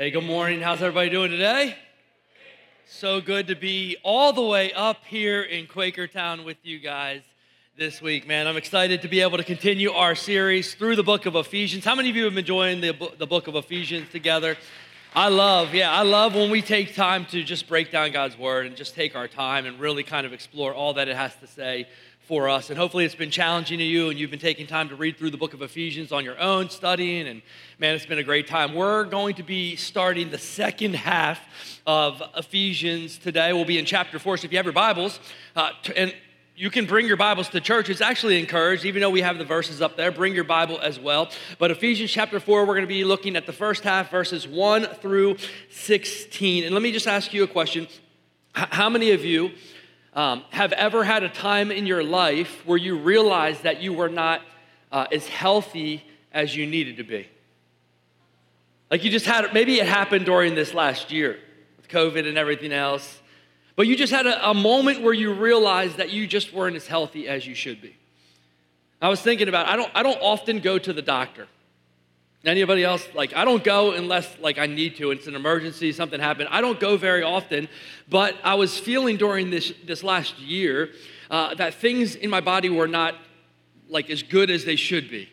Hey, 0.00 0.10
good 0.10 0.24
morning. 0.24 0.62
How's 0.62 0.80
everybody 0.80 1.10
doing 1.10 1.30
today? 1.30 1.76
So 2.86 3.20
good 3.20 3.48
to 3.48 3.54
be 3.54 3.98
all 4.02 4.32
the 4.32 4.40
way 4.40 4.72
up 4.72 5.04
here 5.04 5.42
in 5.42 5.66
Quakertown 5.66 6.42
with 6.42 6.56
you 6.62 6.78
guys 6.78 7.20
this 7.76 8.00
week, 8.00 8.26
man. 8.26 8.46
I'm 8.46 8.56
excited 8.56 9.02
to 9.02 9.08
be 9.08 9.20
able 9.20 9.36
to 9.36 9.44
continue 9.44 9.92
our 9.92 10.14
series 10.14 10.74
through 10.74 10.96
the 10.96 11.02
book 11.02 11.26
of 11.26 11.36
Ephesians. 11.36 11.84
How 11.84 11.94
many 11.94 12.08
of 12.08 12.16
you 12.16 12.24
have 12.24 12.32
been 12.32 12.38
enjoying 12.38 12.80
the, 12.80 13.12
the 13.18 13.26
book 13.26 13.46
of 13.46 13.56
Ephesians 13.56 14.08
together? 14.08 14.56
I 15.14 15.28
love, 15.28 15.74
yeah, 15.74 15.92
I 15.92 16.00
love 16.00 16.34
when 16.34 16.50
we 16.50 16.62
take 16.62 16.94
time 16.94 17.26
to 17.26 17.42
just 17.42 17.68
break 17.68 17.92
down 17.92 18.10
God's 18.12 18.38
word 18.38 18.64
and 18.64 18.76
just 18.76 18.94
take 18.94 19.14
our 19.14 19.28
time 19.28 19.66
and 19.66 19.78
really 19.78 20.02
kind 20.02 20.24
of 20.24 20.32
explore 20.32 20.72
all 20.72 20.94
that 20.94 21.08
it 21.08 21.16
has 21.16 21.36
to 21.40 21.46
say 21.46 21.86
for 22.30 22.48
us. 22.48 22.70
And 22.70 22.78
hopefully, 22.78 23.04
it's 23.04 23.16
been 23.16 23.32
challenging 23.32 23.80
to 23.80 23.84
you, 23.84 24.08
and 24.08 24.16
you've 24.16 24.30
been 24.30 24.38
taking 24.38 24.68
time 24.68 24.88
to 24.90 24.94
read 24.94 25.18
through 25.18 25.30
the 25.30 25.36
book 25.36 25.52
of 25.52 25.62
Ephesians 25.62 26.12
on 26.12 26.24
your 26.24 26.38
own, 26.38 26.70
studying. 26.70 27.26
And 27.26 27.42
man, 27.80 27.96
it's 27.96 28.06
been 28.06 28.20
a 28.20 28.22
great 28.22 28.46
time. 28.46 28.72
We're 28.72 29.02
going 29.02 29.34
to 29.34 29.42
be 29.42 29.74
starting 29.74 30.30
the 30.30 30.38
second 30.38 30.94
half 30.94 31.40
of 31.88 32.22
Ephesians 32.36 33.18
today. 33.18 33.52
We'll 33.52 33.64
be 33.64 33.80
in 33.80 33.84
chapter 33.84 34.20
four. 34.20 34.36
So 34.36 34.44
if 34.44 34.52
you 34.52 34.58
have 34.58 34.64
your 34.64 34.72
Bibles, 34.72 35.18
uh, 35.56 35.72
and 35.96 36.14
you 36.54 36.70
can 36.70 36.86
bring 36.86 37.08
your 37.08 37.16
Bibles 37.16 37.48
to 37.48 37.60
church. 37.60 37.90
It's 37.90 38.00
actually 38.00 38.38
encouraged, 38.38 38.84
even 38.84 39.00
though 39.00 39.10
we 39.10 39.22
have 39.22 39.36
the 39.36 39.44
verses 39.44 39.82
up 39.82 39.96
there, 39.96 40.12
bring 40.12 40.32
your 40.32 40.44
Bible 40.44 40.78
as 40.78 41.00
well. 41.00 41.30
But 41.58 41.72
Ephesians 41.72 42.12
chapter 42.12 42.38
4, 42.38 42.60
we're 42.60 42.74
going 42.74 42.82
to 42.82 42.86
be 42.86 43.02
looking 43.02 43.34
at 43.34 43.46
the 43.46 43.52
first 43.52 43.82
half, 43.82 44.08
verses 44.08 44.46
1 44.46 44.84
through 45.02 45.38
16. 45.72 46.62
And 46.62 46.74
let 46.74 46.82
me 46.82 46.92
just 46.92 47.08
ask 47.08 47.34
you 47.34 47.42
a 47.42 47.48
question. 47.48 47.88
How 48.52 48.88
many 48.88 49.10
of 49.10 49.24
you 49.24 49.50
um, 50.14 50.42
have 50.50 50.72
ever 50.72 51.04
had 51.04 51.22
a 51.22 51.28
time 51.28 51.70
in 51.70 51.86
your 51.86 52.02
life 52.02 52.66
where 52.66 52.78
you 52.78 52.98
realized 52.98 53.62
that 53.62 53.80
you 53.80 53.92
were 53.92 54.08
not 54.08 54.42
uh, 54.90 55.06
as 55.12 55.26
healthy 55.28 56.04
as 56.32 56.54
you 56.54 56.66
needed 56.66 56.96
to 56.96 57.04
be? 57.04 57.28
Like 58.90 59.04
you 59.04 59.10
just 59.10 59.26
had, 59.26 59.52
maybe 59.54 59.78
it 59.78 59.86
happened 59.86 60.26
during 60.26 60.54
this 60.54 60.74
last 60.74 61.12
year 61.12 61.38
with 61.76 61.88
COVID 61.88 62.26
and 62.26 62.36
everything 62.36 62.72
else, 62.72 63.20
but 63.76 63.86
you 63.86 63.96
just 63.96 64.12
had 64.12 64.26
a, 64.26 64.50
a 64.50 64.54
moment 64.54 65.00
where 65.00 65.14
you 65.14 65.32
realized 65.32 65.98
that 65.98 66.10
you 66.10 66.26
just 66.26 66.52
weren't 66.52 66.76
as 66.76 66.86
healthy 66.86 67.28
as 67.28 67.46
you 67.46 67.54
should 67.54 67.80
be. 67.80 67.96
I 69.00 69.08
was 69.08 69.20
thinking 69.22 69.48
about, 69.48 69.66
I 69.68 69.76
don't, 69.76 69.90
I 69.94 70.02
don't 70.02 70.20
often 70.20 70.58
go 70.58 70.78
to 70.78 70.92
the 70.92 71.02
doctor. 71.02 71.46
Anybody 72.44 72.84
else? 72.84 73.06
Like, 73.14 73.36
I 73.36 73.44
don't 73.44 73.62
go 73.62 73.92
unless 73.92 74.38
like 74.38 74.58
I 74.58 74.64
need 74.64 74.96
to. 74.96 75.10
It's 75.10 75.26
an 75.26 75.34
emergency, 75.34 75.92
something 75.92 76.18
happened. 76.18 76.48
I 76.50 76.62
don't 76.62 76.80
go 76.80 76.96
very 76.96 77.22
often, 77.22 77.68
but 78.08 78.34
I 78.42 78.54
was 78.54 78.78
feeling 78.78 79.18
during 79.18 79.50
this 79.50 79.74
this 79.84 80.02
last 80.02 80.38
year 80.38 80.90
uh, 81.30 81.54
that 81.56 81.74
things 81.74 82.14
in 82.14 82.30
my 82.30 82.40
body 82.40 82.70
were 82.70 82.88
not 82.88 83.14
like 83.90 84.08
as 84.08 84.22
good 84.22 84.48
as 84.50 84.64
they 84.64 84.76
should 84.76 85.10
be. 85.10 85.28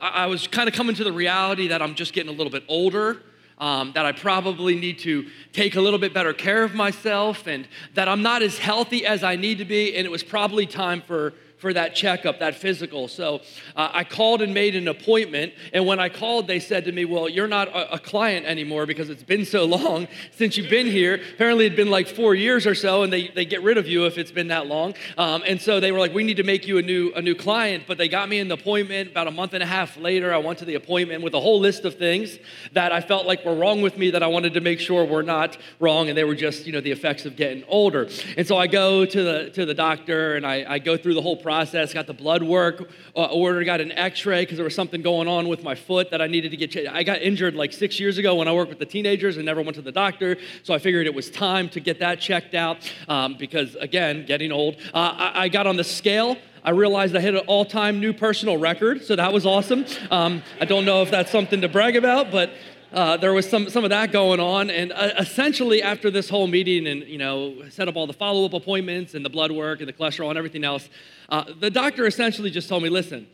I, 0.00 0.24
I 0.24 0.26
was 0.26 0.46
kind 0.46 0.70
of 0.70 0.74
coming 0.74 0.96
to 0.96 1.04
the 1.04 1.12
reality 1.12 1.68
that 1.68 1.82
I'm 1.82 1.94
just 1.94 2.14
getting 2.14 2.32
a 2.32 2.36
little 2.36 2.52
bit 2.52 2.64
older. 2.66 3.22
Um, 3.58 3.92
that 3.92 4.04
I 4.04 4.10
probably 4.10 4.74
need 4.74 4.98
to 5.00 5.26
take 5.52 5.76
a 5.76 5.80
little 5.80 5.98
bit 5.98 6.12
better 6.12 6.32
care 6.32 6.64
of 6.64 6.74
myself, 6.74 7.46
and 7.46 7.68
that 7.94 8.08
I'm 8.08 8.22
not 8.22 8.42
as 8.42 8.58
healthy 8.58 9.06
as 9.06 9.22
I 9.22 9.36
need 9.36 9.58
to 9.58 9.64
be, 9.64 9.94
and 9.94 10.04
it 10.04 10.10
was 10.10 10.24
probably 10.24 10.66
time 10.66 11.00
for 11.02 11.34
for 11.62 11.72
that 11.72 11.94
checkup, 11.94 12.40
that 12.40 12.56
physical. 12.56 13.06
So 13.06 13.40
uh, 13.76 13.88
I 13.92 14.02
called 14.02 14.42
and 14.42 14.52
made 14.52 14.74
an 14.74 14.88
appointment. 14.88 15.52
And 15.72 15.86
when 15.86 16.00
I 16.00 16.08
called, 16.08 16.48
they 16.48 16.58
said 16.58 16.84
to 16.86 16.92
me, 16.92 17.04
Well, 17.04 17.28
you're 17.28 17.46
not 17.46 17.68
a, 17.68 17.94
a, 17.94 17.98
client 18.00 18.46
anymore 18.46 18.84
because 18.84 19.08
it's 19.08 19.22
been 19.22 19.44
so 19.44 19.64
long 19.78 20.08
since 20.32 20.56
you've 20.56 20.68
been 20.68 20.88
here. 20.88 21.20
Apparently, 21.34 21.66
it'd 21.66 21.76
been 21.76 21.88
like 21.88 22.08
four 22.08 22.34
years 22.34 22.66
or 22.66 22.74
so, 22.74 23.04
and 23.04 23.12
they, 23.12 23.28
they 23.28 23.44
get 23.44 23.62
rid 23.62 23.78
of 23.78 23.86
you 23.86 24.06
if 24.06 24.18
it's 24.18 24.32
been 24.32 24.48
that 24.48 24.66
long. 24.66 24.94
Um, 25.16 25.44
and 25.46 25.60
so 25.60 25.78
they 25.78 25.92
were 25.92 26.00
like, 26.00 26.12
We 26.12 26.24
need 26.24 26.38
to 26.38 26.42
make 26.42 26.66
you 26.66 26.78
a 26.78 26.82
new, 26.82 27.12
a 27.14 27.22
new 27.22 27.36
client. 27.36 27.84
But 27.86 27.96
they 27.96 28.08
got 28.08 28.28
me 28.28 28.40
an 28.40 28.50
appointment. 28.50 29.12
About 29.12 29.28
a 29.28 29.30
month 29.30 29.54
and 29.54 29.62
a 29.62 29.66
half 29.66 29.96
later, 29.96 30.34
I 30.34 30.38
went 30.38 30.58
to 30.58 30.64
the 30.64 30.74
appointment 30.74 31.22
with 31.22 31.34
a 31.34 31.40
whole 31.40 31.60
list 31.60 31.84
of 31.84 31.94
things 31.94 32.38
that 32.72 32.90
I 32.90 33.00
felt 33.00 33.24
like 33.24 33.44
were 33.44 33.54
wrong 33.54 33.82
with 33.82 33.96
me 33.96 34.10
that 34.10 34.24
I 34.24 34.26
wanted 34.26 34.54
to 34.54 34.60
make 34.60 34.80
sure 34.80 35.04
were 35.04 35.22
not 35.22 35.56
wrong. 35.78 36.08
And 36.08 36.18
they 36.18 36.24
were 36.24 36.34
just, 36.34 36.66
you 36.66 36.72
know, 36.72 36.80
the 36.80 36.90
effects 36.90 37.24
of 37.24 37.36
getting 37.36 37.62
older. 37.68 38.08
And 38.36 38.48
so 38.48 38.58
I 38.58 38.66
go 38.66 39.06
to 39.06 39.22
the, 39.22 39.50
to 39.50 39.64
the 39.64 39.74
doctor 39.74 40.34
and 40.34 40.44
I, 40.44 40.64
I 40.68 40.78
go 40.80 40.96
through 40.96 41.14
the 41.14 41.22
whole 41.22 41.36
process 41.36 41.51
process, 41.52 41.92
got 41.92 42.06
the 42.06 42.14
blood 42.14 42.42
work 42.42 42.88
uh, 43.14 43.24
ordered, 43.26 43.62
got 43.66 43.82
an 43.82 43.92
x 43.92 44.24
ray 44.24 44.40
because 44.40 44.56
there 44.56 44.64
was 44.64 44.74
something 44.74 45.02
going 45.02 45.28
on 45.28 45.48
with 45.48 45.62
my 45.62 45.74
foot 45.74 46.10
that 46.10 46.22
I 46.22 46.26
needed 46.26 46.50
to 46.52 46.56
get 46.56 46.70
checked. 46.70 46.88
I 46.88 47.02
got 47.02 47.20
injured 47.20 47.54
like 47.54 47.74
six 47.74 48.00
years 48.00 48.16
ago 48.16 48.36
when 48.36 48.48
I 48.48 48.52
worked 48.52 48.70
with 48.70 48.78
the 48.78 48.86
teenagers 48.86 49.36
and 49.36 49.44
never 49.44 49.60
went 49.60 49.74
to 49.76 49.82
the 49.82 49.92
doctor. 49.92 50.38
So 50.62 50.72
I 50.72 50.78
figured 50.78 51.06
it 51.06 51.14
was 51.14 51.30
time 51.30 51.68
to 51.70 51.80
get 51.80 51.98
that 51.98 52.20
checked 52.20 52.54
out 52.54 52.78
um, 53.06 53.36
because, 53.38 53.74
again, 53.74 54.24
getting 54.24 54.50
old. 54.50 54.76
Uh, 54.94 55.14
I, 55.24 55.42
I 55.42 55.48
got 55.48 55.66
on 55.66 55.76
the 55.76 55.84
scale. 55.84 56.38
I 56.64 56.70
realized 56.70 57.14
I 57.14 57.20
hit 57.20 57.34
an 57.34 57.44
all 57.46 57.66
time 57.66 58.00
new 58.00 58.14
personal 58.14 58.56
record, 58.56 59.04
so 59.04 59.14
that 59.16 59.30
was 59.30 59.44
awesome. 59.44 59.84
Um, 60.10 60.42
I 60.58 60.64
don't 60.64 60.86
know 60.86 61.02
if 61.02 61.10
that's 61.10 61.30
something 61.30 61.60
to 61.60 61.68
brag 61.68 61.96
about, 61.96 62.30
but 62.30 62.50
uh, 62.92 63.16
there 63.16 63.32
was 63.32 63.48
some, 63.48 63.70
some 63.70 63.84
of 63.84 63.90
that 63.90 64.12
going 64.12 64.38
on. 64.38 64.70
And 64.70 64.92
uh, 64.92 65.12
essentially, 65.18 65.82
after 65.82 66.10
this 66.10 66.28
whole 66.28 66.46
meeting 66.46 66.86
and, 66.86 67.02
you 67.04 67.18
know, 67.18 67.68
set 67.70 67.88
up 67.88 67.96
all 67.96 68.06
the 68.06 68.12
follow 68.12 68.44
up 68.44 68.52
appointments 68.52 69.14
and 69.14 69.24
the 69.24 69.30
blood 69.30 69.50
work 69.50 69.80
and 69.80 69.88
the 69.88 69.92
cholesterol 69.92 70.28
and 70.28 70.36
everything 70.36 70.62
else, 70.62 70.88
uh, 71.30 71.44
the 71.58 71.70
doctor 71.70 72.06
essentially 72.06 72.50
just 72.50 72.68
told 72.68 72.82
me 72.82 72.90
listen, 72.90 73.26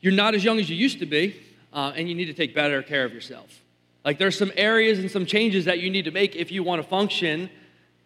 you're 0.00 0.12
not 0.12 0.34
as 0.34 0.42
young 0.42 0.58
as 0.58 0.70
you 0.70 0.76
used 0.76 1.00
to 1.00 1.06
be, 1.06 1.36
uh, 1.72 1.92
and 1.94 2.08
you 2.08 2.14
need 2.14 2.26
to 2.26 2.34
take 2.34 2.54
better 2.54 2.82
care 2.82 3.04
of 3.04 3.12
yourself. 3.12 3.62
Like, 4.04 4.18
there's 4.18 4.38
some 4.38 4.52
areas 4.56 4.98
and 4.98 5.10
some 5.10 5.26
changes 5.26 5.66
that 5.66 5.80
you 5.80 5.90
need 5.90 6.06
to 6.06 6.10
make 6.10 6.34
if 6.34 6.50
you 6.50 6.62
want 6.62 6.80
to 6.80 6.88
function 6.88 7.50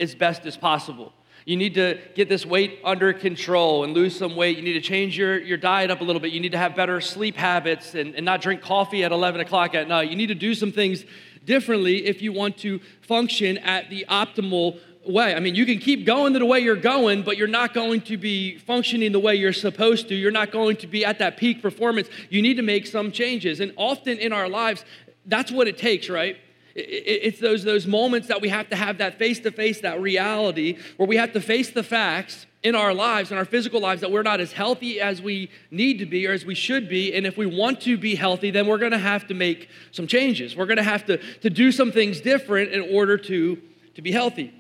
as 0.01 0.15
best 0.15 0.47
as 0.47 0.57
possible. 0.57 1.13
You 1.45 1.57
need 1.57 1.75
to 1.75 1.99
get 2.15 2.29
this 2.29 2.47
weight 2.47 2.79
under 2.85 3.13
control 3.13 3.85
and 3.85 3.95
lose 3.95 4.17
some 4.17 4.37
weight. 4.37 4.57
You 4.57 4.63
need 4.63 4.75
to 4.75 4.81
change 4.81 5.19
your, 5.19 5.39
your 5.39 5.59
diet 5.59 5.91
up 5.91 6.01
a 6.01 6.05
little 6.05 6.21
bit. 6.21 6.33
You 6.33 6.41
need 6.41 6.53
to 6.53 6.59
have 6.59 6.77
better 6.77 7.01
sleep 7.01 7.37
habits 7.37 7.95
and, 7.95 8.15
and 8.15 8.25
not 8.25 8.41
drink 8.41 8.63
coffee 8.63 9.03
at 9.03 9.13
11 9.13 9.41
o'clock 9.41 9.75
at 9.75 9.89
night. 9.89 10.09
You 10.09 10.17
need 10.17 10.29
to 10.29 10.35
do 10.35 10.55
some 10.55 10.71
things 10.71 11.05
differently 11.45 12.07
if 12.07 12.23
you 12.23 12.33
want 12.33 12.59
to 12.59 12.81
function 13.01 13.59
at 13.59 13.91
the 13.91 14.07
optimal 14.09 14.79
way. 15.05 15.35
I 15.35 15.41
mean, 15.41 15.55
you 15.55 15.67
can 15.67 15.79
keep 15.79 16.07
going 16.07 16.33
the 16.33 16.47
way 16.47 16.61
you're 16.61 16.77
going, 16.77 17.23
but 17.23 17.37
you're 17.37 17.49
not 17.49 17.75
going 17.75 18.03
to 18.03 18.17
be 18.17 18.59
functioning 18.59 19.13
the 19.13 19.19
way 19.19 19.35
you're 19.35 19.53
supposed 19.53 20.09
to. 20.09 20.15
You're 20.15 20.31
not 20.31 20.53
going 20.53 20.77
to 20.77 20.87
be 20.87 21.05
at 21.05 21.19
that 21.19 21.37
peak 21.37 21.61
performance. 21.61 22.09
You 22.31 22.43
need 22.43 22.55
to 22.55 22.63
make 22.63 22.87
some 22.87 23.11
changes. 23.11 23.61
And 23.61 23.73
often 23.77 24.19
in 24.19 24.33
our 24.33 24.49
lives, 24.49 24.85
that's 25.27 25.51
what 25.51 25.69
it 25.69 25.79
takes, 25.79 26.09
right? 26.09 26.37
It's 26.75 27.39
those, 27.39 27.65
those 27.65 27.87
moments 27.87 28.29
that 28.29 28.41
we 28.41 28.49
have 28.49 28.71
to 28.71 28.77
have 28.77 28.99
that 28.99 29.19
face 29.19 29.41
to 29.41 29.51
face, 29.51 29.81
that 29.81 30.01
reality, 30.01 30.79
where 30.97 31.07
we 31.07 31.17
have 31.17 31.33
to 31.33 31.41
face 31.41 31.71
the 31.71 31.83
facts 31.83 32.47
in 32.63 32.75
our 32.75 32.95
lives, 32.95 33.31
in 33.31 33.37
our 33.37 33.45
physical 33.45 33.81
lives, 33.81 34.01
that 34.01 34.11
we're 34.11 34.23
not 34.23 34.41
as 34.41 34.53
healthy 34.53 35.01
as 35.01 35.21
we 35.21 35.51
need 35.71 35.99
to 35.99 36.07
be 36.07 36.27
or 36.27 36.33
as 36.33 36.47
we 36.47 36.55
should 36.55 36.89
be. 36.89 37.13
And 37.15 37.27
if 37.27 37.37
we 37.37 37.45
want 37.45 37.81
to 37.83 37.99
be 37.99 38.15
healthy, 38.15 38.51
then 38.51 38.67
we're 38.67 38.79
going 38.79 38.93
to 38.93 38.99
have 38.99 39.27
to 39.29 39.35
make 39.35 39.69
some 39.91 40.07
changes. 40.07 40.57
We're 40.57 40.67
going 40.67 40.77
to 40.77 40.83
have 40.83 41.05
to, 41.07 41.19
to 41.41 41.51
do 41.51 41.73
some 41.73 41.93
things 41.93 42.21
different 42.21 42.71
in 42.73 42.95
order 42.95 43.19
to, 43.19 43.61
to 43.95 44.03
be 44.03 44.13
healthy. 44.13 44.55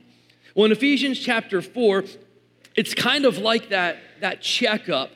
Well, 0.55 0.67
in 0.67 0.73
Ephesians 0.73 1.19
chapter 1.19 1.63
4, 1.63 2.05
it's 2.75 2.93
kind 2.93 3.25
of 3.25 3.39
like 3.39 3.71
that, 3.71 3.99
that 4.21 4.43
checkup. 4.43 5.11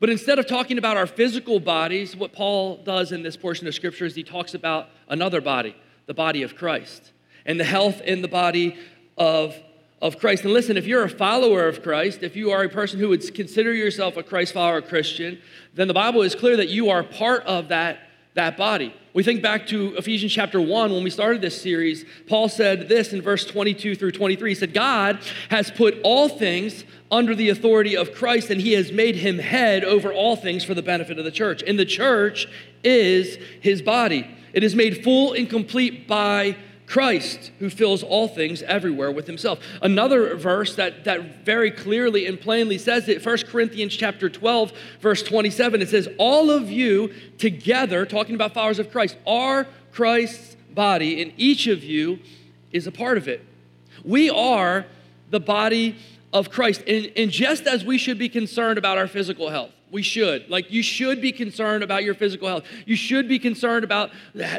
But 0.00 0.08
instead 0.08 0.38
of 0.38 0.46
talking 0.46 0.78
about 0.78 0.96
our 0.96 1.08
physical 1.08 1.58
bodies, 1.58 2.16
what 2.16 2.32
Paul 2.32 2.76
does 2.76 3.10
in 3.10 3.22
this 3.22 3.36
portion 3.36 3.66
of 3.66 3.74
scripture 3.74 4.06
is 4.06 4.14
he 4.14 4.22
talks 4.22 4.54
about 4.54 4.88
another 5.08 5.40
body 5.40 5.74
the 6.08 6.14
body 6.14 6.42
of 6.42 6.56
Christ 6.56 7.12
and 7.46 7.60
the 7.60 7.64
health 7.64 8.00
in 8.00 8.22
the 8.22 8.28
body 8.28 8.76
of, 9.16 9.54
of 10.02 10.18
Christ. 10.18 10.42
And 10.42 10.52
listen, 10.52 10.76
if 10.76 10.86
you're 10.86 11.04
a 11.04 11.10
follower 11.10 11.68
of 11.68 11.82
Christ, 11.82 12.22
if 12.22 12.34
you 12.34 12.50
are 12.50 12.64
a 12.64 12.68
person 12.68 12.98
who 12.98 13.10
would 13.10 13.34
consider 13.34 13.72
yourself 13.72 14.16
a 14.16 14.22
Christ 14.24 14.54
follower 14.54 14.82
Christian, 14.82 15.40
then 15.74 15.86
the 15.86 15.94
Bible 15.94 16.22
is 16.22 16.34
clear 16.34 16.56
that 16.56 16.68
you 16.68 16.88
are 16.90 17.04
part 17.04 17.44
of 17.44 17.68
that, 17.68 17.98
that 18.34 18.56
body. 18.56 18.94
We 19.12 19.22
think 19.22 19.42
back 19.42 19.66
to 19.68 19.96
Ephesians 19.96 20.32
chapter 20.32 20.60
1 20.60 20.92
when 20.92 21.04
we 21.04 21.10
started 21.10 21.42
this 21.42 21.60
series. 21.60 22.06
Paul 22.26 22.48
said 22.48 22.88
this 22.88 23.12
in 23.12 23.20
verse 23.20 23.44
22 23.44 23.94
through 23.94 24.12
23. 24.12 24.50
He 24.50 24.54
said, 24.54 24.72
God 24.72 25.18
has 25.50 25.70
put 25.70 25.98
all 26.04 26.28
things 26.28 26.84
under 27.10 27.34
the 27.34 27.50
authority 27.50 27.96
of 27.96 28.14
Christ, 28.14 28.50
and 28.50 28.60
he 28.60 28.72
has 28.74 28.92
made 28.92 29.16
him 29.16 29.38
head 29.38 29.84
over 29.84 30.12
all 30.12 30.36
things 30.36 30.64
for 30.64 30.74
the 30.74 30.82
benefit 30.82 31.18
of 31.18 31.24
the 31.24 31.30
church. 31.30 31.62
And 31.66 31.78
the 31.78 31.84
church 31.84 32.46
is 32.84 33.38
his 33.60 33.82
body. 33.82 34.34
It 34.58 34.64
is 34.64 34.74
made 34.74 35.04
full 35.04 35.34
and 35.34 35.48
complete 35.48 36.08
by 36.08 36.56
Christ, 36.84 37.52
who 37.60 37.70
fills 37.70 38.02
all 38.02 38.26
things 38.26 38.60
everywhere 38.62 39.12
with 39.12 39.28
himself. 39.28 39.60
Another 39.80 40.34
verse 40.34 40.74
that, 40.74 41.04
that 41.04 41.44
very 41.44 41.70
clearly 41.70 42.26
and 42.26 42.40
plainly 42.40 42.76
says 42.76 43.08
it, 43.08 43.24
1 43.24 43.38
Corinthians 43.46 43.94
chapter 43.94 44.28
12, 44.28 44.72
verse 45.00 45.22
27, 45.22 45.80
it 45.80 45.88
says, 45.90 46.08
All 46.18 46.50
of 46.50 46.72
you 46.72 47.14
together, 47.38 48.04
talking 48.04 48.34
about 48.34 48.52
followers 48.52 48.80
of 48.80 48.90
Christ, 48.90 49.16
are 49.28 49.68
Christ's 49.92 50.56
body, 50.74 51.22
and 51.22 51.32
each 51.36 51.68
of 51.68 51.84
you 51.84 52.18
is 52.72 52.88
a 52.88 52.90
part 52.90 53.16
of 53.16 53.28
it. 53.28 53.46
We 54.04 54.28
are 54.28 54.86
the 55.30 55.38
body 55.38 55.94
of 56.32 56.50
Christ. 56.50 56.82
And, 56.88 57.12
and 57.16 57.30
just 57.30 57.68
as 57.68 57.84
we 57.84 57.96
should 57.96 58.18
be 58.18 58.28
concerned 58.28 58.76
about 58.76 58.98
our 58.98 59.06
physical 59.06 59.50
health, 59.50 59.70
we 59.90 60.02
should. 60.02 60.48
Like, 60.48 60.70
you 60.70 60.82
should 60.82 61.20
be 61.20 61.32
concerned 61.32 61.82
about 61.82 62.04
your 62.04 62.14
physical 62.14 62.48
health. 62.48 62.64
You 62.86 62.96
should 62.96 63.28
be 63.28 63.38
concerned 63.38 63.84
about 63.84 64.10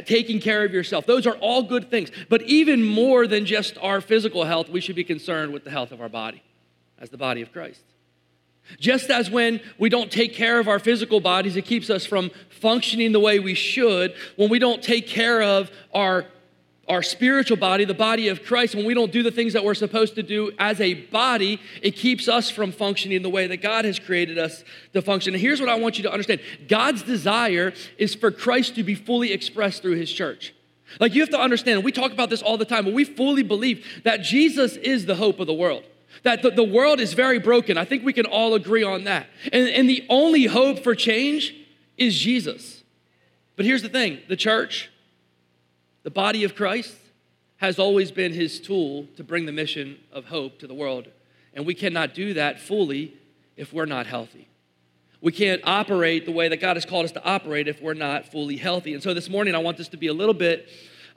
taking 0.05 0.39
care 0.39 0.63
of 0.65 0.73
yourself. 0.73 1.05
Those 1.05 1.27
are 1.27 1.35
all 1.37 1.63
good 1.63 1.89
things. 1.89 2.09
But 2.29 2.41
even 2.43 2.85
more 2.85 3.27
than 3.27 3.45
just 3.45 3.77
our 3.79 4.01
physical 4.01 4.43
health, 4.45 4.69
we 4.69 4.81
should 4.81 4.95
be 4.95 5.03
concerned 5.03 5.53
with 5.53 5.63
the 5.63 5.71
health 5.71 5.91
of 5.91 6.01
our 6.01 6.09
body 6.09 6.43
as 6.99 7.09
the 7.09 7.17
body 7.17 7.41
of 7.41 7.51
Christ. 7.51 7.81
Just 8.79 9.09
as 9.09 9.31
when 9.31 9.61
we 9.79 9.89
don't 9.89 10.11
take 10.11 10.33
care 10.33 10.59
of 10.59 10.67
our 10.67 10.79
physical 10.79 11.19
bodies, 11.19 11.55
it 11.55 11.65
keeps 11.65 11.89
us 11.89 12.05
from 12.05 12.29
functioning 12.49 13.11
the 13.11 13.19
way 13.19 13.39
we 13.39 13.55
should. 13.55 14.13
When 14.35 14.49
we 14.49 14.59
don't 14.59 14.83
take 14.83 15.07
care 15.07 15.41
of 15.41 15.71
our 15.93 16.25
our 16.89 17.03
spiritual 17.03 17.55
body, 17.55 17.85
the 17.85 17.93
body 17.93 18.27
of 18.29 18.43
Christ, 18.43 18.73
when 18.73 18.85
we 18.85 18.95
don't 18.95 19.11
do 19.11 19.21
the 19.21 19.29
things 19.29 19.53
that 19.53 19.63
we're 19.63 19.75
supposed 19.75 20.15
to 20.15 20.23
do 20.23 20.51
as 20.57 20.81
a 20.81 20.95
body, 20.95 21.61
it 21.83 21.91
keeps 21.91 22.27
us 22.27 22.49
from 22.49 22.71
functioning 22.71 23.21
the 23.21 23.29
way 23.29 23.45
that 23.45 23.57
God 23.57 23.85
has 23.85 23.99
created 23.99 24.39
us 24.39 24.63
to 24.93 25.01
function. 25.03 25.35
And 25.35 25.41
here's 25.41 25.59
what 25.59 25.69
I 25.69 25.75
want 25.75 25.97
you 25.97 26.03
to 26.03 26.11
understand 26.11 26.41
God's 26.67 27.03
desire 27.03 27.73
is 27.99 28.15
for 28.15 28.31
Christ 28.31 28.73
to 28.75 28.83
be 28.83 28.95
fully 28.95 29.31
expressed 29.31 29.83
through 29.83 29.95
his 29.95 30.11
church. 30.11 30.55
Like 30.99 31.13
you 31.13 31.21
have 31.21 31.29
to 31.29 31.39
understand, 31.39 31.83
we 31.83 31.91
talk 31.91 32.11
about 32.11 32.31
this 32.31 32.41
all 32.41 32.57
the 32.57 32.65
time, 32.65 32.85
but 32.85 32.93
we 32.95 33.03
fully 33.03 33.43
believe 33.43 33.85
that 34.03 34.21
Jesus 34.21 34.75
is 34.75 35.05
the 35.05 35.15
hope 35.15 35.39
of 35.39 35.45
the 35.45 35.53
world. 35.53 35.83
That 36.23 36.41
the, 36.41 36.49
the 36.49 36.63
world 36.63 36.99
is 36.99 37.13
very 37.13 37.37
broken. 37.37 37.77
I 37.77 37.85
think 37.85 38.03
we 38.03 38.13
can 38.13 38.25
all 38.25 38.55
agree 38.55 38.83
on 38.83 39.03
that. 39.03 39.27
And, 39.53 39.69
and 39.69 39.87
the 39.87 40.05
only 40.09 40.45
hope 40.45 40.79
for 40.79 40.95
change 40.95 41.53
is 41.97 42.17
Jesus. 42.17 42.83
But 43.55 43.65
here's 43.65 43.83
the 43.83 43.89
thing 43.89 44.19
the 44.27 44.35
church, 44.35 44.89
the 46.09 46.13
body 46.13 46.43
of 46.43 46.55
Christ 46.55 46.95
has 47.57 47.77
always 47.77 48.09
been 48.09 48.33
his 48.33 48.59
tool 48.59 49.05
to 49.15 49.23
bring 49.23 49.45
the 49.45 49.51
mission 49.51 49.99
of 50.11 50.25
hope 50.25 50.57
to 50.57 50.65
the 50.65 50.73
world. 50.73 51.07
And 51.53 51.67
we 51.67 51.75
cannot 51.75 52.15
do 52.15 52.33
that 52.33 52.59
fully 52.59 53.13
if 53.55 53.71
we're 53.71 53.85
not 53.85 54.07
healthy. 54.07 54.47
We 55.21 55.31
can't 55.31 55.61
operate 55.65 56.25
the 56.25 56.31
way 56.31 56.47
that 56.47 56.57
God 56.57 56.77
has 56.77 56.83
called 56.83 57.05
us 57.05 57.11
to 57.11 57.23
operate 57.23 57.67
if 57.67 57.79
we're 57.79 57.93
not 57.93 58.25
fully 58.25 58.57
healthy. 58.57 58.95
And 58.95 59.03
so 59.03 59.13
this 59.13 59.29
morning, 59.29 59.53
I 59.53 59.59
want 59.59 59.77
this 59.77 59.87
to 59.89 59.97
be 59.97 60.07
a 60.07 60.13
little 60.13 60.33
bit 60.33 60.67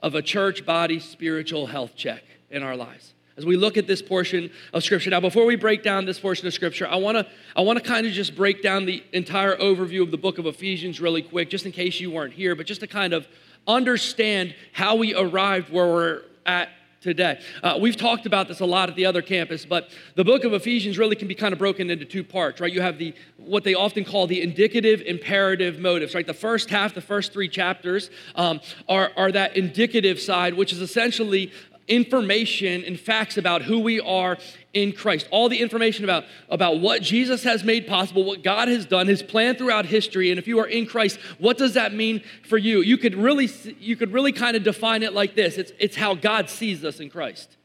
of 0.03 0.13
a 0.13 0.21
church 0.21 0.63
body 0.63 0.99
spiritual 0.99 1.65
health 1.65 1.95
check 1.95 2.23
in 2.51 2.61
our 2.61 2.75
lives. 2.75 3.15
As 3.35 3.47
we 3.47 3.57
look 3.57 3.77
at 3.77 3.87
this 3.87 4.03
portion 4.03 4.51
of 4.73 4.83
scripture. 4.83 5.09
Now, 5.09 5.21
before 5.21 5.47
we 5.47 5.55
break 5.55 5.81
down 5.81 6.05
this 6.05 6.19
portion 6.19 6.45
of 6.45 6.53
scripture, 6.53 6.87
I 6.87 6.97
wanna, 6.97 7.25
I 7.55 7.61
wanna 7.61 7.81
kind 7.81 8.05
of 8.05 8.13
just 8.13 8.35
break 8.35 8.61
down 8.61 8.85
the 8.85 9.03
entire 9.11 9.55
overview 9.55 10.03
of 10.03 10.11
the 10.11 10.19
book 10.19 10.37
of 10.37 10.45
Ephesians 10.45 11.01
really 11.01 11.23
quick, 11.23 11.49
just 11.49 11.65
in 11.65 11.71
case 11.71 11.99
you 11.99 12.11
weren't 12.11 12.33
here, 12.33 12.55
but 12.55 12.67
just 12.67 12.81
to 12.81 12.87
kind 12.87 13.11
of 13.11 13.27
understand 13.67 14.55
how 14.71 14.95
we 14.95 15.15
arrived 15.15 15.71
where 15.71 15.87
we're 15.87 16.21
at 16.45 16.69
today. 17.03 17.39
Uh, 17.61 17.77
we've 17.79 17.97
talked 17.97 18.25
about 18.25 18.47
this 18.47 18.61
a 18.61 18.65
lot 18.65 18.89
at 18.89 18.95
the 18.95 19.05
other 19.05 19.21
campus, 19.21 19.65
but 19.65 19.89
the 20.15 20.23
book 20.23 20.45
of 20.45 20.53
Ephesians 20.53 20.97
really 20.97 21.17
can 21.17 21.27
be 21.27 21.35
kind 21.35 21.51
of 21.51 21.59
broken 21.59 21.89
into 21.89 22.05
two 22.05 22.23
parts, 22.23 22.61
right? 22.61 22.71
You 22.71 22.81
have 22.81 22.97
the 22.97 23.13
what 23.37 23.65
they 23.65 23.73
often 23.73 24.05
call 24.05 24.25
the 24.25 24.41
indicative, 24.41 25.01
imperative 25.01 25.79
motives, 25.79 26.15
right? 26.15 26.25
The 26.25 26.33
first 26.33 26.69
half, 26.69 26.93
the 26.93 27.01
first 27.01 27.33
three 27.33 27.49
chapters, 27.49 28.09
um, 28.35 28.61
are, 28.87 29.11
are 29.17 29.31
that 29.33 29.57
indicative 29.57 30.19
side, 30.19 30.53
which 30.53 30.71
is 30.71 30.79
essentially 30.79 31.51
information 31.87 32.83
and 32.83 32.99
facts 32.99 33.37
about 33.37 33.61
who 33.61 33.79
we 33.79 33.99
are 33.99 34.37
in 34.73 34.91
Christ. 34.91 35.27
All 35.31 35.49
the 35.49 35.59
information 35.59 36.03
about, 36.03 36.25
about 36.49 36.79
what 36.79 37.01
Jesus 37.01 37.43
has 37.43 37.63
made 37.63 37.87
possible, 37.87 38.23
what 38.23 38.43
God 38.43 38.67
has 38.67 38.85
done, 38.85 39.07
his 39.07 39.21
plan 39.23 39.55
throughout 39.55 39.85
history. 39.85 40.31
And 40.31 40.39
if 40.39 40.47
you 40.47 40.59
are 40.59 40.67
in 40.67 40.85
Christ, 40.85 41.19
what 41.37 41.57
does 41.57 41.73
that 41.75 41.93
mean 41.93 42.23
for 42.47 42.57
you? 42.57 42.81
You 42.81 42.97
could 42.97 43.15
really, 43.15 43.49
you 43.79 43.95
could 43.95 44.11
really 44.11 44.31
kind 44.31 44.57
of 44.57 44.63
define 44.63 45.03
it 45.03 45.13
like 45.13 45.35
this 45.35 45.57
it's, 45.57 45.71
it's 45.79 45.95
how 45.95 46.15
God 46.15 46.49
sees 46.49 46.83
us 46.83 46.99
in 46.99 47.09
Christ. 47.09 47.57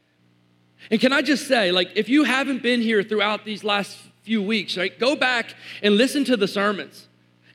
And 0.91 1.01
can 1.01 1.11
I 1.11 1.21
just 1.21 1.47
say, 1.47 1.71
like, 1.71 1.91
if 1.95 2.07
you 2.07 2.23
haven't 2.23 2.63
been 2.63 2.81
here 2.81 3.03
throughout 3.03 3.43
these 3.43 3.63
last 3.63 3.97
few 4.23 4.41
weeks, 4.41 4.77
right, 4.77 4.97
go 4.97 5.15
back 5.15 5.53
and 5.83 5.97
listen 5.97 6.23
to 6.25 6.37
the 6.37 6.47
sermons 6.47 7.08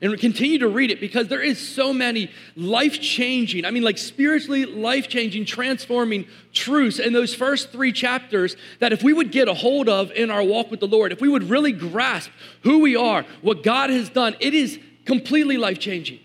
and 0.05 0.19
continue 0.19 0.59
to 0.59 0.67
read 0.67 0.91
it 0.91 0.99
because 0.99 1.27
there 1.27 1.41
is 1.41 1.57
so 1.57 1.93
many 1.93 2.29
life-changing 2.55 3.65
i 3.65 3.71
mean 3.71 3.83
like 3.83 3.97
spiritually 3.97 4.65
life-changing 4.65 5.45
transforming 5.45 6.27
truths 6.53 6.99
in 6.99 7.13
those 7.13 7.33
first 7.33 7.71
three 7.71 7.91
chapters 7.91 8.55
that 8.79 8.93
if 8.93 9.03
we 9.03 9.13
would 9.13 9.31
get 9.31 9.47
a 9.47 9.53
hold 9.53 9.89
of 9.89 10.11
in 10.11 10.29
our 10.29 10.43
walk 10.43 10.69
with 10.69 10.79
the 10.79 10.87
lord 10.87 11.11
if 11.11 11.21
we 11.21 11.29
would 11.29 11.43
really 11.43 11.71
grasp 11.71 12.29
who 12.61 12.79
we 12.79 12.95
are 12.95 13.25
what 13.41 13.63
god 13.63 13.89
has 13.89 14.09
done 14.09 14.35
it 14.39 14.53
is 14.53 14.79
completely 15.05 15.55
life-changing. 15.57 16.19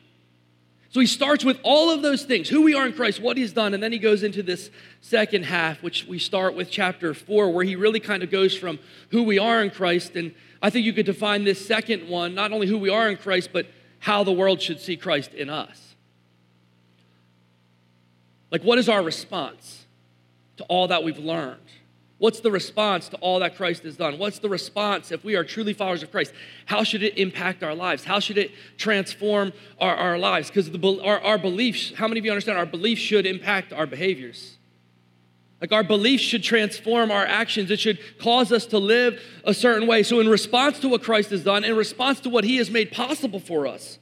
So 0.88 1.00
he 1.00 1.06
starts 1.06 1.44
with 1.44 1.60
all 1.62 1.90
of 1.90 2.00
those 2.00 2.24
things 2.24 2.48
who 2.48 2.62
we 2.62 2.74
are 2.74 2.86
in 2.86 2.92
christ 2.92 3.20
what 3.20 3.36
he's 3.36 3.52
done 3.52 3.74
and 3.74 3.82
then 3.82 3.92
he 3.92 3.98
goes 3.98 4.22
into 4.22 4.42
this 4.42 4.70
second 5.00 5.44
half 5.44 5.82
which 5.82 6.04
we 6.06 6.18
start 6.18 6.54
with 6.54 6.70
chapter 6.70 7.14
four 7.14 7.52
where 7.52 7.64
he 7.64 7.76
really 7.76 8.00
kind 8.00 8.22
of 8.22 8.30
goes 8.30 8.56
from 8.56 8.78
who 9.10 9.22
we 9.22 9.38
are 9.38 9.62
in 9.62 9.70
christ 9.70 10.16
and 10.16 10.34
I 10.62 10.70
think 10.70 10.84
you 10.84 10.92
could 10.92 11.06
define 11.06 11.44
this 11.44 11.64
second 11.64 12.08
one, 12.08 12.34
not 12.34 12.52
only 12.52 12.66
who 12.66 12.78
we 12.78 12.90
are 12.90 13.08
in 13.08 13.16
Christ, 13.16 13.50
but 13.52 13.66
how 13.98 14.24
the 14.24 14.32
world 14.32 14.60
should 14.60 14.80
see 14.80 14.96
Christ 14.96 15.32
in 15.34 15.48
us. 15.48 15.94
Like, 18.50 18.62
what 18.62 18.78
is 18.78 18.88
our 18.88 19.02
response 19.02 19.86
to 20.56 20.64
all 20.64 20.88
that 20.88 21.04
we've 21.04 21.18
learned? 21.18 21.60
What's 22.18 22.40
the 22.40 22.50
response 22.50 23.08
to 23.10 23.16
all 23.16 23.40
that 23.40 23.56
Christ 23.56 23.82
has 23.84 23.96
done? 23.96 24.18
What's 24.18 24.40
the 24.40 24.48
response 24.50 25.10
if 25.10 25.24
we 25.24 25.36
are 25.36 25.44
truly 25.44 25.72
followers 25.72 26.02
of 26.02 26.10
Christ? 26.10 26.34
How 26.66 26.84
should 26.84 27.02
it 27.02 27.16
impact 27.16 27.62
our 27.62 27.74
lives? 27.74 28.04
How 28.04 28.20
should 28.20 28.36
it 28.36 28.50
transform 28.76 29.54
our, 29.80 29.94
our 29.94 30.18
lives? 30.18 30.50
Because 30.50 30.68
our, 31.00 31.18
our 31.20 31.38
beliefs, 31.38 31.94
how 31.96 32.08
many 32.08 32.18
of 32.18 32.26
you 32.26 32.30
understand 32.30 32.58
our 32.58 32.66
beliefs 32.66 33.00
should 33.00 33.24
impact 33.24 33.72
our 33.72 33.86
behaviors? 33.86 34.58
Like 35.60 35.72
our 35.72 35.84
beliefs 35.84 36.22
should 36.22 36.42
transform 36.42 37.10
our 37.10 37.26
actions. 37.26 37.70
It 37.70 37.80
should 37.80 37.98
cause 38.18 38.50
us 38.50 38.64
to 38.66 38.78
live 38.78 39.20
a 39.44 39.52
certain 39.52 39.86
way. 39.86 40.02
So, 40.02 40.18
in 40.20 40.28
response 40.28 40.78
to 40.80 40.88
what 40.88 41.02
Christ 41.02 41.30
has 41.30 41.44
done, 41.44 41.64
in 41.64 41.76
response 41.76 42.20
to 42.20 42.30
what 42.30 42.44
He 42.44 42.56
has 42.56 42.70
made 42.70 42.92
possible 42.92 43.40
for 43.40 43.66
us, 43.66 43.98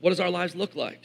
what 0.00 0.10
does 0.10 0.20
our 0.20 0.30
lives 0.30 0.54
look 0.54 0.76
like? 0.76 1.00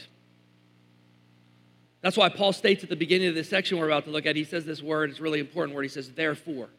That's 2.01 2.17
why 2.17 2.29
Paul 2.29 2.53
states 2.53 2.83
at 2.83 2.89
the 2.89 2.95
beginning 2.97 3.29
of 3.29 3.35
this 3.35 3.49
section 3.49 3.79
we're 3.79 3.87
about 3.87 4.05
to 4.05 4.11
look 4.11 4.25
at, 4.25 4.35
he 4.35 4.43
says 4.43 4.65
this 4.65 4.83
word, 4.83 5.09
it's 5.09 5.21
really 5.21 5.39
important 5.39 5.73
word. 5.73 5.83
He 5.83 5.89
says, 5.89 6.11
therefore. 6.11 6.69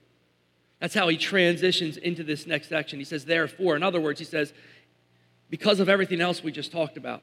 That's 0.81 0.95
how 0.95 1.09
he 1.09 1.17
transitions 1.17 1.97
into 1.97 2.23
this 2.23 2.47
next 2.47 2.69
section. 2.69 2.99
He 2.99 3.07
says, 3.07 3.25
therefore. 3.25 3.75
In 3.75 3.83
other 3.83 4.03
words, 4.03 4.19
he 4.19 4.27
says, 4.27 4.53
because 5.49 5.81
of 5.81 5.89
everything 5.89 6.21
else 6.21 6.45
we 6.45 6.53
just 6.53 6.71
talked 6.71 6.99
about 6.99 7.23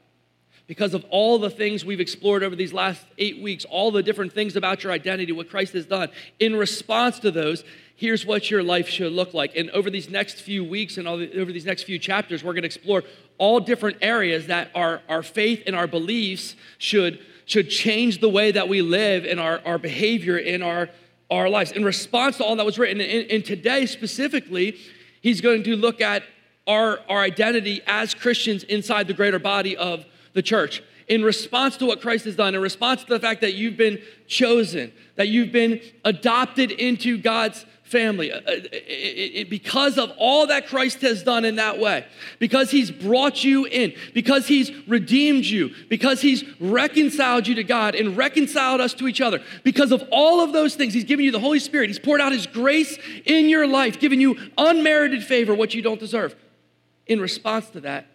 because 0.72 0.94
of 0.94 1.06
all 1.10 1.38
the 1.38 1.50
things 1.50 1.84
we've 1.84 2.00
explored 2.00 2.44
over 2.44 2.56
these 2.56 2.72
last 2.72 3.06
eight 3.18 3.42
weeks, 3.42 3.66
all 3.66 3.92
the 3.92 4.02
different 4.02 4.32
things 4.32 4.56
about 4.56 4.86
your 4.86 4.94
identity, 4.94 5.34
what 5.34 5.50
Christ 5.50 5.74
has 5.74 5.86
done. 5.86 6.08
In 6.40 6.56
response 6.56 7.20
to 7.20 7.30
those, 7.30 7.66
here's 7.98 8.26
what 8.26 8.50
your 8.50 8.64
life 8.64 8.88
should 8.88 9.12
look 9.12 9.34
like. 9.34 9.54
And 9.58 9.70
over 9.72 9.90
these 9.90 10.10
next 10.10 10.40
few 10.40 10.64
weeks 10.64 10.96
and 10.96 11.08
the, 11.08 11.42
over 11.42 11.52
these 11.52 11.66
next 11.66 11.84
few 11.84 12.00
chapters, 12.00 12.42
we're 12.42 12.54
going 12.54 12.62
to 12.62 12.68
explore 12.68 13.04
all 13.38 13.60
different 13.60 13.98
areas 14.02 14.48
that 14.48 14.72
our, 14.74 15.02
our 15.10 15.24
faith 15.24 15.64
and 15.68 15.76
our 15.76 15.88
beliefs 15.88 16.56
should, 16.78 17.20
should 17.44 17.70
change 17.70 18.22
the 18.22 18.30
way 18.30 18.54
that 18.54 18.70
we 18.70 18.82
live 18.82 19.26
and 19.26 19.42
our, 19.42 19.60
our 19.66 19.78
behavior 19.78 20.38
in 20.38 20.62
our, 20.62 20.88
our 21.30 21.50
lives. 21.50 21.74
In 21.74 21.84
response 21.84 22.38
to 22.38 22.46
all 22.46 22.56
that 22.56 22.66
was 22.66 22.80
written, 22.80 23.02
and, 23.02 23.30
and 23.30 23.44
today 23.44 23.86
specifically, 23.88 24.78
he's 25.20 25.42
going 25.42 25.64
to 25.64 25.76
look 25.76 26.00
at 26.00 26.24
our, 26.66 27.00
our 27.10 27.20
identity 27.20 27.82
as 27.88 28.14
Christians 28.14 28.64
inside 28.64 29.08
the 29.08 29.14
greater 29.14 29.38
body 29.38 29.76
of 29.76 30.06
the 30.34 30.42
church. 30.42 30.84
In 31.08 31.24
response 31.24 31.78
to 31.78 31.86
what 31.86 32.02
Christ 32.02 32.26
has 32.26 32.36
done, 32.36 32.56
in 32.56 32.62
response 32.62 33.04
to 33.04 33.10
the 33.10 33.20
fact 33.20 33.42
that 33.42 33.54
you've 33.54 33.78
been 33.78 34.02
chosen, 34.28 34.94
that 35.16 35.28
you've 35.28 35.52
been 35.52 35.82
adopted 36.06 36.72
into 36.72 37.18
God's 37.18 37.66
family, 37.84 38.32
uh, 38.32 38.40
it, 38.48 38.72
it, 38.72 39.50
because 39.50 39.98
of 39.98 40.12
all 40.18 40.48
that 40.48 40.68
Christ 40.68 41.02
has 41.02 41.24
done 41.24 41.44
in 41.44 41.58
that 41.58 41.78
way, 41.78 42.06
because 42.40 42.72
he's 42.72 42.90
brought 42.90 43.44
you 43.44 43.66
in, 43.66 43.94
because 44.14 44.48
he's 44.48 44.72
redeemed 44.88 45.44
you, 45.44 45.72
because 45.90 46.22
he's 46.22 46.46
reconciled 46.62 47.48
you 47.48 47.56
to 47.56 47.64
God 47.66 47.94
and 47.94 48.16
reconciled 48.16 48.80
us 48.80 48.94
to 48.94 49.08
each 49.10 49.20
other, 49.20 49.44
because 49.64 49.92
of 49.92 50.08
all 50.12 50.40
of 50.40 50.54
those 50.54 50.76
things, 50.76 50.94
he's 50.94 51.04
given 51.04 51.26
you 51.26 51.32
the 51.32 51.40
Holy 51.40 51.60
Spirit, 51.60 51.90
he's 51.90 52.00
poured 52.00 52.22
out 52.22 52.32
his 52.32 52.48
grace 52.48 52.98
in 53.26 53.50
your 53.50 53.68
life, 53.68 54.00
giving 54.00 54.22
you 54.22 54.38
unmerited 54.58 55.24
favor, 55.24 55.54
what 55.54 55.74
you 55.74 55.82
don't 55.82 56.00
deserve. 56.00 56.34
In 57.08 57.20
response 57.20 57.70
to 57.72 57.82
that, 57.82 58.08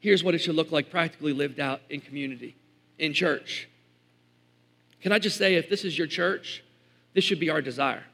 here's 0.00 0.22
what 0.22 0.34
it 0.34 0.38
should 0.38 0.54
look 0.54 0.72
like 0.72 0.90
practically 0.90 1.32
lived 1.32 1.60
out 1.60 1.80
in 1.90 2.00
community, 2.00 2.56
in 2.98 3.12
church. 3.12 3.68
Can 5.00 5.12
I 5.12 5.18
just 5.18 5.36
say, 5.36 5.54
if 5.54 5.68
this 5.68 5.84
is 5.84 5.96
your 5.96 6.06
church, 6.06 6.64
this 7.14 7.24
should 7.24 7.40
be 7.40 7.50
our 7.50 7.62
desire. 7.62 8.04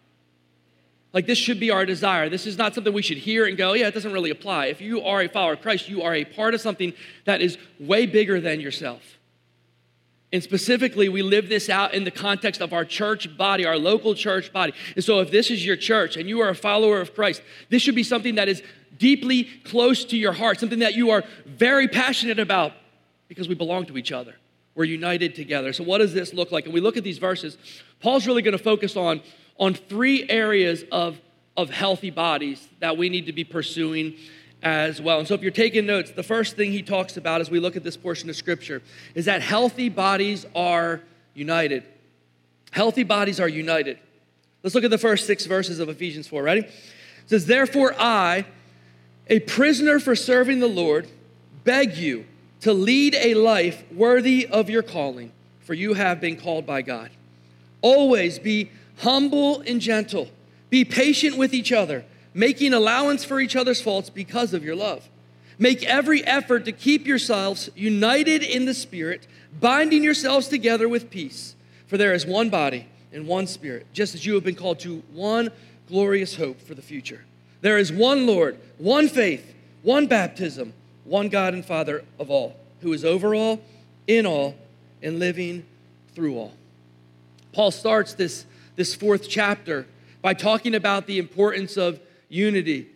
Like, 1.13 1.27
this 1.27 1.39
should 1.39 1.61
be 1.61 1.71
our 1.71 1.87
desire. 1.87 2.29
This 2.29 2.47
is 2.47 2.59
not 2.59 2.75
something 2.75 2.93
we 2.93 3.03
should 3.03 3.19
hear 3.19 3.47
and 3.47 3.57
go, 3.57 3.73
yeah, 3.75 3.87
it 3.87 3.95
doesn't 3.95 4.13
really 4.13 4.31
apply. 4.31 4.67
If 4.67 4.81
you 4.81 5.03
are 5.03 5.23
a 5.23 5.29
follower 5.29 5.53
of 5.53 5.63
Christ, 5.63 5.89
you 5.89 6.03
are 6.03 6.15
a 6.15 6.25
part 6.25 6.55
of 6.55 6.61
something 6.61 6.93
that 7.25 7.41
is 7.41 7.57
way 7.79 8.07
bigger 8.07 8.41
than 8.41 8.61
yourself. 8.61 9.19
And 10.33 10.43
specifically, 10.43 11.09
we 11.09 11.23
live 11.23 11.49
this 11.49 11.71
out 11.71 11.95
in 11.95 12.03
the 12.03 12.11
context 12.11 12.61
of 12.61 12.73
our 12.73 12.85
church 12.85 13.37
body, 13.37 13.65
our 13.65 13.79
local 13.79 14.17
church 14.17 14.53
body. 14.53 14.73
And 14.97 15.05
so, 15.05 15.21
if 15.21 15.31
this 15.31 15.49
is 15.49 15.65
your 15.65 15.77
church 15.77 16.17
and 16.17 16.29
you 16.29 16.41
are 16.41 16.49
a 16.49 16.57
follower 16.57 17.01
of 17.01 17.15
Christ, 17.15 17.41
this 17.69 17.83
should 17.83 17.95
be 17.95 18.03
something 18.03 18.35
that 18.35 18.49
is 18.49 18.61
deeply 18.99 19.45
close 19.65 20.05
to 20.07 20.17
your 20.17 20.33
heart, 20.33 20.61
something 20.61 20.81
that 20.81 20.95
you 20.95 21.11
are 21.11 21.25
very 21.47 21.89
passionate 21.89 22.39
about 22.39 22.73
because 23.29 23.49
we 23.49 23.55
belong 23.55 23.87
to 23.87 23.99
each 23.99 24.13
other. 24.13 24.35
We're 24.75 24.85
united 24.85 25.35
together. 25.35 25.73
So, 25.73 25.85
what 25.85 25.99
does 25.99 26.13
this 26.13 26.35
look 26.35 26.51
like? 26.51 26.65
And 26.65 26.75
we 26.75 26.81
look 26.81 26.97
at 26.97 27.05
these 27.05 27.19
verses. 27.19 27.57
Paul's 28.01 28.27
really 28.27 28.43
going 28.43 28.57
to 28.57 28.63
focus 28.63 28.97
on, 28.97 29.21
on 29.59 29.75
three 29.75 30.29
areas 30.29 30.85
of, 30.91 31.21
of 31.57 31.71
healthy 31.71 32.11
bodies 32.11 32.67
that 32.81 32.97
we 32.97 33.09
need 33.09 33.27
to 33.27 33.33
be 33.33 33.45
pursuing 33.45 34.17
as 34.63 35.01
well. 35.01 35.19
And 35.21 35.29
so, 35.29 35.35
if 35.35 35.43
you're 35.43 35.53
taking 35.53 35.87
notes, 35.87 36.11
the 36.11 36.25
first 36.25 36.57
thing 36.57 36.73
he 36.73 36.83
talks 36.83 37.17
about 37.17 37.41
as 37.41 37.51
we 37.51 37.61
look 37.61 37.77
at 37.77 37.85
this 37.85 37.97
portion 37.97 38.29
of 38.29 38.37
scripture 38.37 38.83
is 39.15 39.27
that 39.27 39.43
healthy 39.43 39.89
bodies 39.89 40.45
are 40.57 41.01
united. 41.35 41.85
Healthy 42.73 43.05
bodies 43.05 43.39
are 43.39 43.49
united. 43.49 43.99
Let's 44.65 44.75
look 44.75 44.83
at 44.83 44.91
the 44.91 44.99
first 44.99 45.27
six 45.27 45.47
verses 45.47 45.79
of 45.79 45.89
Ephesians 45.89 46.27
4. 46.27 46.43
Ready? 46.43 46.63
It 46.63 46.73
says, 47.27 47.47
Therefore, 47.47 47.95
I, 47.97 48.47
a 49.29 49.41
prisoner 49.41 49.99
for 49.99 50.15
serving 50.15 50.61
the 50.61 50.67
Lord, 50.67 51.09
beg 51.65 51.97
you 51.97 52.27
to 52.61 52.73
lead 52.73 53.15
a 53.15 53.35
life 53.35 53.85
worthy 53.93 54.47
of 54.47 54.71
your 54.71 54.83
calling, 54.83 55.33
for 55.61 55.75
you 55.75 55.95
have 55.95 56.21
been 56.21 56.37
called 56.37 56.67
by 56.67 56.83
God. 56.83 57.11
Always 57.83 58.39
be 58.39 58.71
humble 58.99 59.61
and 59.61 59.81
gentle. 59.81 60.29
Be 60.71 60.85
patient 60.85 61.37
with 61.37 61.55
each 61.55 61.73
other, 61.73 62.05
making 62.33 62.73
allowance 62.73 63.25
for 63.25 63.41
each 63.41 63.57
other's 63.57 63.81
faults 63.81 64.11
because 64.11 64.55
of 64.55 64.65
your 64.65 64.77
love. 64.77 65.09
Make 65.59 65.85
every 65.85 66.25
effort 66.25 66.65
to 66.65 66.73
keep 66.73 67.07
yourselves 67.07 67.71
united 67.75 68.43
in 68.43 68.65
the 68.65 68.75
Spirit, 68.75 69.27
binding 69.61 70.03
yourselves 70.03 70.49
together 70.49 70.89
with 70.89 71.11
peace. 71.11 71.55
For 71.87 71.97
there 71.97 72.13
is 72.13 72.27
one 72.27 72.51
body 72.51 72.89
and 73.13 73.27
one 73.27 73.47
Spirit, 73.47 73.87
just 73.93 74.15
as 74.15 74.27
you 74.27 74.35
have 74.35 74.45
been 74.45 74.57
called 74.57 74.81
to 74.81 75.03
one 75.13 75.51
glorious 75.87 76.35
hope 76.35 76.61
for 76.61 76.75
the 76.75 76.83
future. 76.83 77.25
There 77.65 77.79
is 77.79 77.91
one 77.91 78.27
Lord, 78.27 78.59
one 78.77 79.09
faith, 79.09 79.55
one 79.81 80.07
baptism, 80.07 80.75
one 81.05 81.31
God 81.31 81.55
and 81.55 81.65
Father 81.65 82.05
of 82.19 82.31
all, 82.31 82.55
who 82.83 82.93
is 82.93 83.07
over 83.07 83.35
all, 83.35 83.59
in 84.07 84.27
all, 84.27 84.55
and 85.03 85.19
living 85.19 85.65
through 86.15 86.37
all. 86.37 86.53
Paul 87.55 87.71
starts 87.71 88.13
this, 88.13 88.45
this 88.77 88.95
fourth 88.95 89.31
chapter 89.31 89.87
by 90.21 90.35
talking 90.35 90.75
about 90.75 91.07
the 91.07 91.19
importance 91.19 91.79
of 91.79 91.99
unity, 92.29 92.87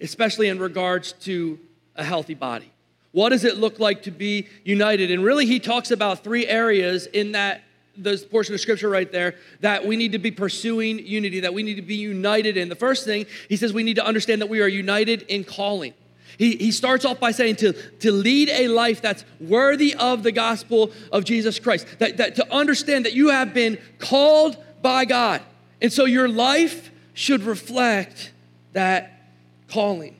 especially 0.00 0.48
in 0.48 0.58
regards 0.58 1.12
to 1.12 1.58
a 1.94 2.02
healthy 2.02 2.32
body. 2.32 2.72
What 3.12 3.28
does 3.28 3.44
it 3.44 3.58
look 3.58 3.78
like 3.78 4.04
to 4.04 4.10
be 4.10 4.46
united? 4.64 5.10
And 5.10 5.22
really, 5.22 5.44
he 5.44 5.60
talks 5.60 5.90
about 5.90 6.24
three 6.24 6.46
areas 6.46 7.04
in 7.04 7.32
that 7.32 7.60
this 7.96 8.24
portion 8.24 8.54
of 8.54 8.60
scripture 8.60 8.88
right 8.88 9.10
there 9.10 9.36
that 9.60 9.86
we 9.86 9.96
need 9.96 10.12
to 10.12 10.18
be 10.18 10.30
pursuing 10.30 10.98
unity, 10.98 11.40
that 11.40 11.54
we 11.54 11.62
need 11.62 11.76
to 11.76 11.82
be 11.82 11.96
united 11.96 12.56
in. 12.56 12.68
The 12.68 12.74
first 12.74 13.04
thing, 13.04 13.26
he 13.48 13.56
says 13.56 13.72
we 13.72 13.82
need 13.82 13.96
to 13.96 14.04
understand 14.06 14.40
that 14.42 14.48
we 14.48 14.60
are 14.60 14.68
united 14.68 15.22
in 15.22 15.44
calling. 15.44 15.94
He, 16.38 16.56
he 16.56 16.70
starts 16.70 17.04
off 17.04 17.18
by 17.18 17.30
saying 17.30 17.56
to, 17.56 17.72
to 18.00 18.12
lead 18.12 18.50
a 18.50 18.68
life 18.68 19.00
that's 19.00 19.24
worthy 19.40 19.94
of 19.94 20.22
the 20.22 20.32
gospel 20.32 20.92
of 21.10 21.24
Jesus 21.24 21.58
Christ, 21.58 21.86
that, 21.98 22.18
that 22.18 22.36
to 22.36 22.54
understand 22.54 23.06
that 23.06 23.14
you 23.14 23.30
have 23.30 23.54
been 23.54 23.78
called 23.98 24.56
by 24.82 25.04
God. 25.04 25.42
And 25.80 25.92
so 25.92 26.04
your 26.04 26.28
life 26.28 26.90
should 27.14 27.42
reflect 27.42 28.32
that 28.72 29.30
calling. 29.68 30.16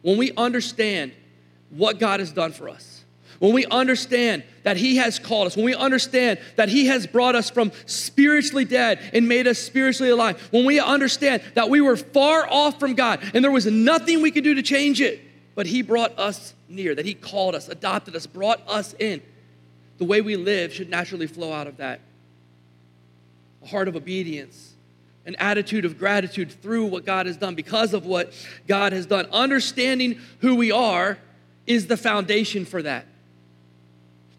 When 0.00 0.16
we 0.16 0.32
understand 0.36 1.12
what 1.70 1.98
God 1.98 2.20
has 2.20 2.32
done 2.32 2.52
for 2.52 2.68
us, 2.68 3.01
when 3.42 3.52
we 3.52 3.66
understand 3.66 4.44
that 4.62 4.76
He 4.76 4.98
has 4.98 5.18
called 5.18 5.48
us, 5.48 5.56
when 5.56 5.64
we 5.64 5.74
understand 5.74 6.38
that 6.54 6.68
He 6.68 6.86
has 6.86 7.08
brought 7.08 7.34
us 7.34 7.50
from 7.50 7.72
spiritually 7.86 8.64
dead 8.64 9.00
and 9.12 9.26
made 9.26 9.48
us 9.48 9.58
spiritually 9.58 10.12
alive, 10.12 10.40
when 10.52 10.64
we 10.64 10.78
understand 10.78 11.42
that 11.54 11.68
we 11.68 11.80
were 11.80 11.96
far 11.96 12.48
off 12.48 12.78
from 12.78 12.94
God 12.94 13.18
and 13.34 13.42
there 13.42 13.50
was 13.50 13.66
nothing 13.66 14.22
we 14.22 14.30
could 14.30 14.44
do 14.44 14.54
to 14.54 14.62
change 14.62 15.00
it, 15.00 15.20
but 15.56 15.66
He 15.66 15.82
brought 15.82 16.16
us 16.16 16.54
near, 16.68 16.94
that 16.94 17.04
He 17.04 17.14
called 17.14 17.56
us, 17.56 17.68
adopted 17.68 18.14
us, 18.14 18.28
brought 18.28 18.62
us 18.68 18.94
in, 19.00 19.20
the 19.98 20.04
way 20.04 20.20
we 20.20 20.36
live 20.36 20.72
should 20.72 20.88
naturally 20.88 21.26
flow 21.26 21.52
out 21.52 21.66
of 21.66 21.78
that. 21.78 21.98
A 23.64 23.66
heart 23.66 23.88
of 23.88 23.96
obedience 23.96 24.68
an 25.24 25.36
attitude 25.36 25.84
of 25.84 25.98
gratitude 25.98 26.50
through 26.50 26.84
what 26.86 27.04
God 27.04 27.26
has 27.26 27.36
done, 27.36 27.54
because 27.54 27.94
of 27.94 28.06
what 28.06 28.32
God 28.66 28.92
has 28.92 29.06
done. 29.06 29.26
Understanding 29.32 30.20
who 30.40 30.56
we 30.56 30.72
are 30.72 31.16
is 31.64 31.86
the 31.86 31.96
foundation 31.96 32.64
for 32.64 32.82
that. 32.82 33.06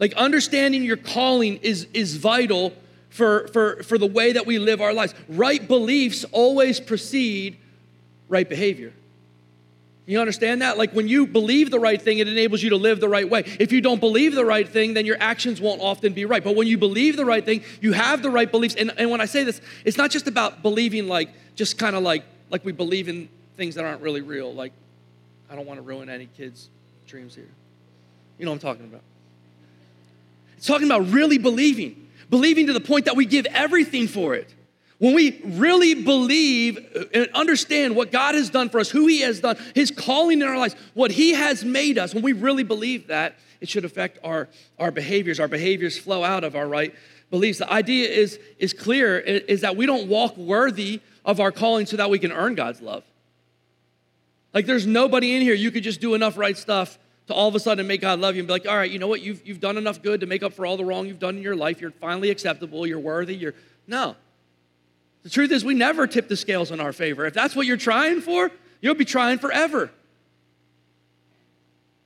Like 0.03 0.15
understanding 0.15 0.83
your 0.83 0.98
calling 0.98 1.60
is, 1.62 1.88
is 1.93 2.17
vital 2.17 2.74
for, 3.07 3.48
for, 3.53 3.81
for 3.83 3.98
the 3.98 4.05
way 4.05 4.33
that 4.33 4.45
we 4.45 4.60
live 4.60 4.81
our 4.81 4.93
lives. 4.93 5.15
Right 5.29 5.65
beliefs 5.65 6.25
always 6.33 6.81
precede 6.81 7.55
right 8.27 8.50
behavior. 8.50 8.91
You 10.05 10.19
understand 10.19 10.62
that? 10.62 10.77
Like 10.77 10.91
when 10.91 11.07
you 11.07 11.25
believe 11.25 11.72
the 11.72 11.79
right 11.79 12.01
thing, 12.01 12.19
it 12.19 12.27
enables 12.27 12.62
you 12.62 12.72
to 12.72 12.75
live 12.75 13.00
the 13.00 13.07
right 13.07 13.29
way. 13.29 13.43
If 13.62 13.72
you 13.72 13.79
don't 13.79 14.01
believe 14.01 14.36
the 14.36 14.43
right 14.43 14.67
thing, 14.67 14.93
then 14.93 15.05
your 15.05 15.15
actions 15.22 15.62
won't 15.62 15.79
often 15.79 16.12
be 16.12 16.25
right. 16.25 16.43
But 16.43 16.57
when 16.57 16.67
you 16.67 16.77
believe 16.77 17.15
the 17.15 17.24
right 17.24 17.45
thing, 17.45 17.63
you 17.79 17.93
have 17.93 18.22
the 18.22 18.29
right 18.29 18.51
beliefs. 18.51 18.75
And, 18.75 18.91
and 18.98 19.10
when 19.10 19.22
I 19.22 19.25
say 19.25 19.45
this, 19.45 19.62
it's 19.86 19.95
not 19.95 20.12
just 20.12 20.27
about 20.27 20.62
believing 20.62 21.07
like, 21.07 21.29
just 21.55 21.77
kind 21.79 21.95
of 21.95 22.03
like, 22.03 22.25
like 22.50 22.65
we 22.65 22.74
believe 22.74 23.07
in 23.07 23.29
things 23.55 23.75
that 23.75 23.86
aren't 23.86 24.01
really 24.01 24.19
real. 24.19 24.53
Like, 24.53 24.74
I 25.50 25.55
don't 25.55 25.65
want 25.65 25.77
to 25.77 25.81
ruin 25.81 26.10
any 26.10 26.27
kids' 26.36 26.67
dreams 27.07 27.36
here. 27.36 27.48
You 28.38 28.43
know 28.43 28.51
what 28.51 28.55
I'm 28.55 28.67
talking 28.67 28.83
about. 28.83 29.00
It's 30.57 30.67
talking 30.67 30.88
about 30.88 31.10
really 31.10 31.38
believing, 31.38 32.10
believing 32.29 32.67
to 32.67 32.74
the 32.74 32.81
point 32.81 33.05
that 33.05 33.15
we 33.15 33.25
give 33.25 33.45
everything 33.48 34.07
for 34.07 34.36
it. 34.36 34.53
When 35.00 35.13
we 35.13 35.41
really 35.43 35.95
believe 35.95 37.10
and 37.13 37.27
understand 37.33 37.95
what 37.95 38.12
God 38.12 38.36
has 38.36 38.50
done 38.50 38.69
for 38.69 38.79
us, 38.79 38.89
who 38.89 39.07
He 39.07 39.22
has 39.22 39.41
done, 39.41 39.57
His 39.75 39.91
calling 39.91 40.41
in 40.41 40.48
our 40.48 40.57
lives, 40.57 40.75
what 40.93 41.12
He 41.12 41.33
has 41.33 41.65
made 41.65 41.98
us, 41.98 42.13
when 42.13 42.24
we 42.24 42.31
really 42.31 42.63
believe 42.63 43.07
that, 43.07 43.36
it 43.60 43.69
should 43.69 43.86
affect 43.86 44.19
our, 44.24 44.50
our 44.77 44.91
behaviors. 44.91 45.39
Our 45.39 45.48
behaviors 45.48 45.98
flow 45.98 46.24
out 46.24 46.43
of 46.43 46.55
our 46.55 46.67
right 46.67 46.93
beliefs. 47.29 47.60
The 47.60 47.72
idea 47.72 48.10
is, 48.10 48.39
is 48.60 48.74
clear 48.74 49.17
is 49.19 49.62
that 49.62 49.75
we 49.75 49.86
don't 49.86 50.07
walk 50.07 50.38
worthy 50.38 51.01
of 51.25 51.39
our 51.39 51.51
calling 51.51 51.86
so 51.86 51.98
that 51.98 52.10
we 52.10 52.19
can 52.19 52.31
earn 52.31 52.55
God's 52.55 52.81
love. 52.81 53.03
Like 54.53 54.65
there's 54.65 54.86
nobody 54.86 55.36
in 55.36 55.41
here 55.41 55.53
you 55.53 55.72
could 55.72 55.83
just 55.83 56.00
do 56.00 56.13
enough 56.13 56.38
right 56.38 56.57
stuff 56.57 57.00
to 57.27 57.34
all 57.34 57.48
of 57.48 57.56
a 57.56 57.60
sudden 57.60 57.88
make 57.88 58.01
God 58.01 58.20
love 58.20 58.36
you 58.36 58.42
and 58.42 58.48
be 58.48 58.53
like, 58.53 58.68
all 58.68 58.75
right, 58.75 58.92
you 58.92 59.00
know 59.00 59.08
what? 59.08 59.22
You've, 59.22 59.46
you've 59.48 59.60
done 59.60 59.77
enough 59.77 60.01
good 60.01 60.20
to 60.22 60.25
make 60.25 60.44
up 60.44 60.53
for 60.53 60.65
all 60.65 60.77
the 60.77 60.86
wrong 60.86 61.08
you've 61.08 61.20
done 61.20 61.38
in 61.38 61.44
your 61.44 61.56
life. 61.56 61.80
You're 61.80 61.92
finally 61.92 62.30
acceptable. 62.30 62.86
You're 62.86 63.00
worthy. 63.00 63.36
You're 63.36 63.53
no. 63.88 64.15
The 65.24 65.30
truth 65.30 65.51
is, 65.51 65.63
we 65.63 65.74
never 65.74 66.06
tip 66.06 66.27
the 66.27 66.36
scales 66.36 66.70
in 66.72 66.80
our 66.80 66.92
favor. 66.92 67.25
If 67.25 67.34
that's 67.34 67.56
what 67.56 67.65
you're 67.65 67.77
trying 67.77 68.22
for, 68.22 68.51
you'll 68.82 68.96
be 68.96 69.06
trying 69.06 69.39
forever. 69.39 69.89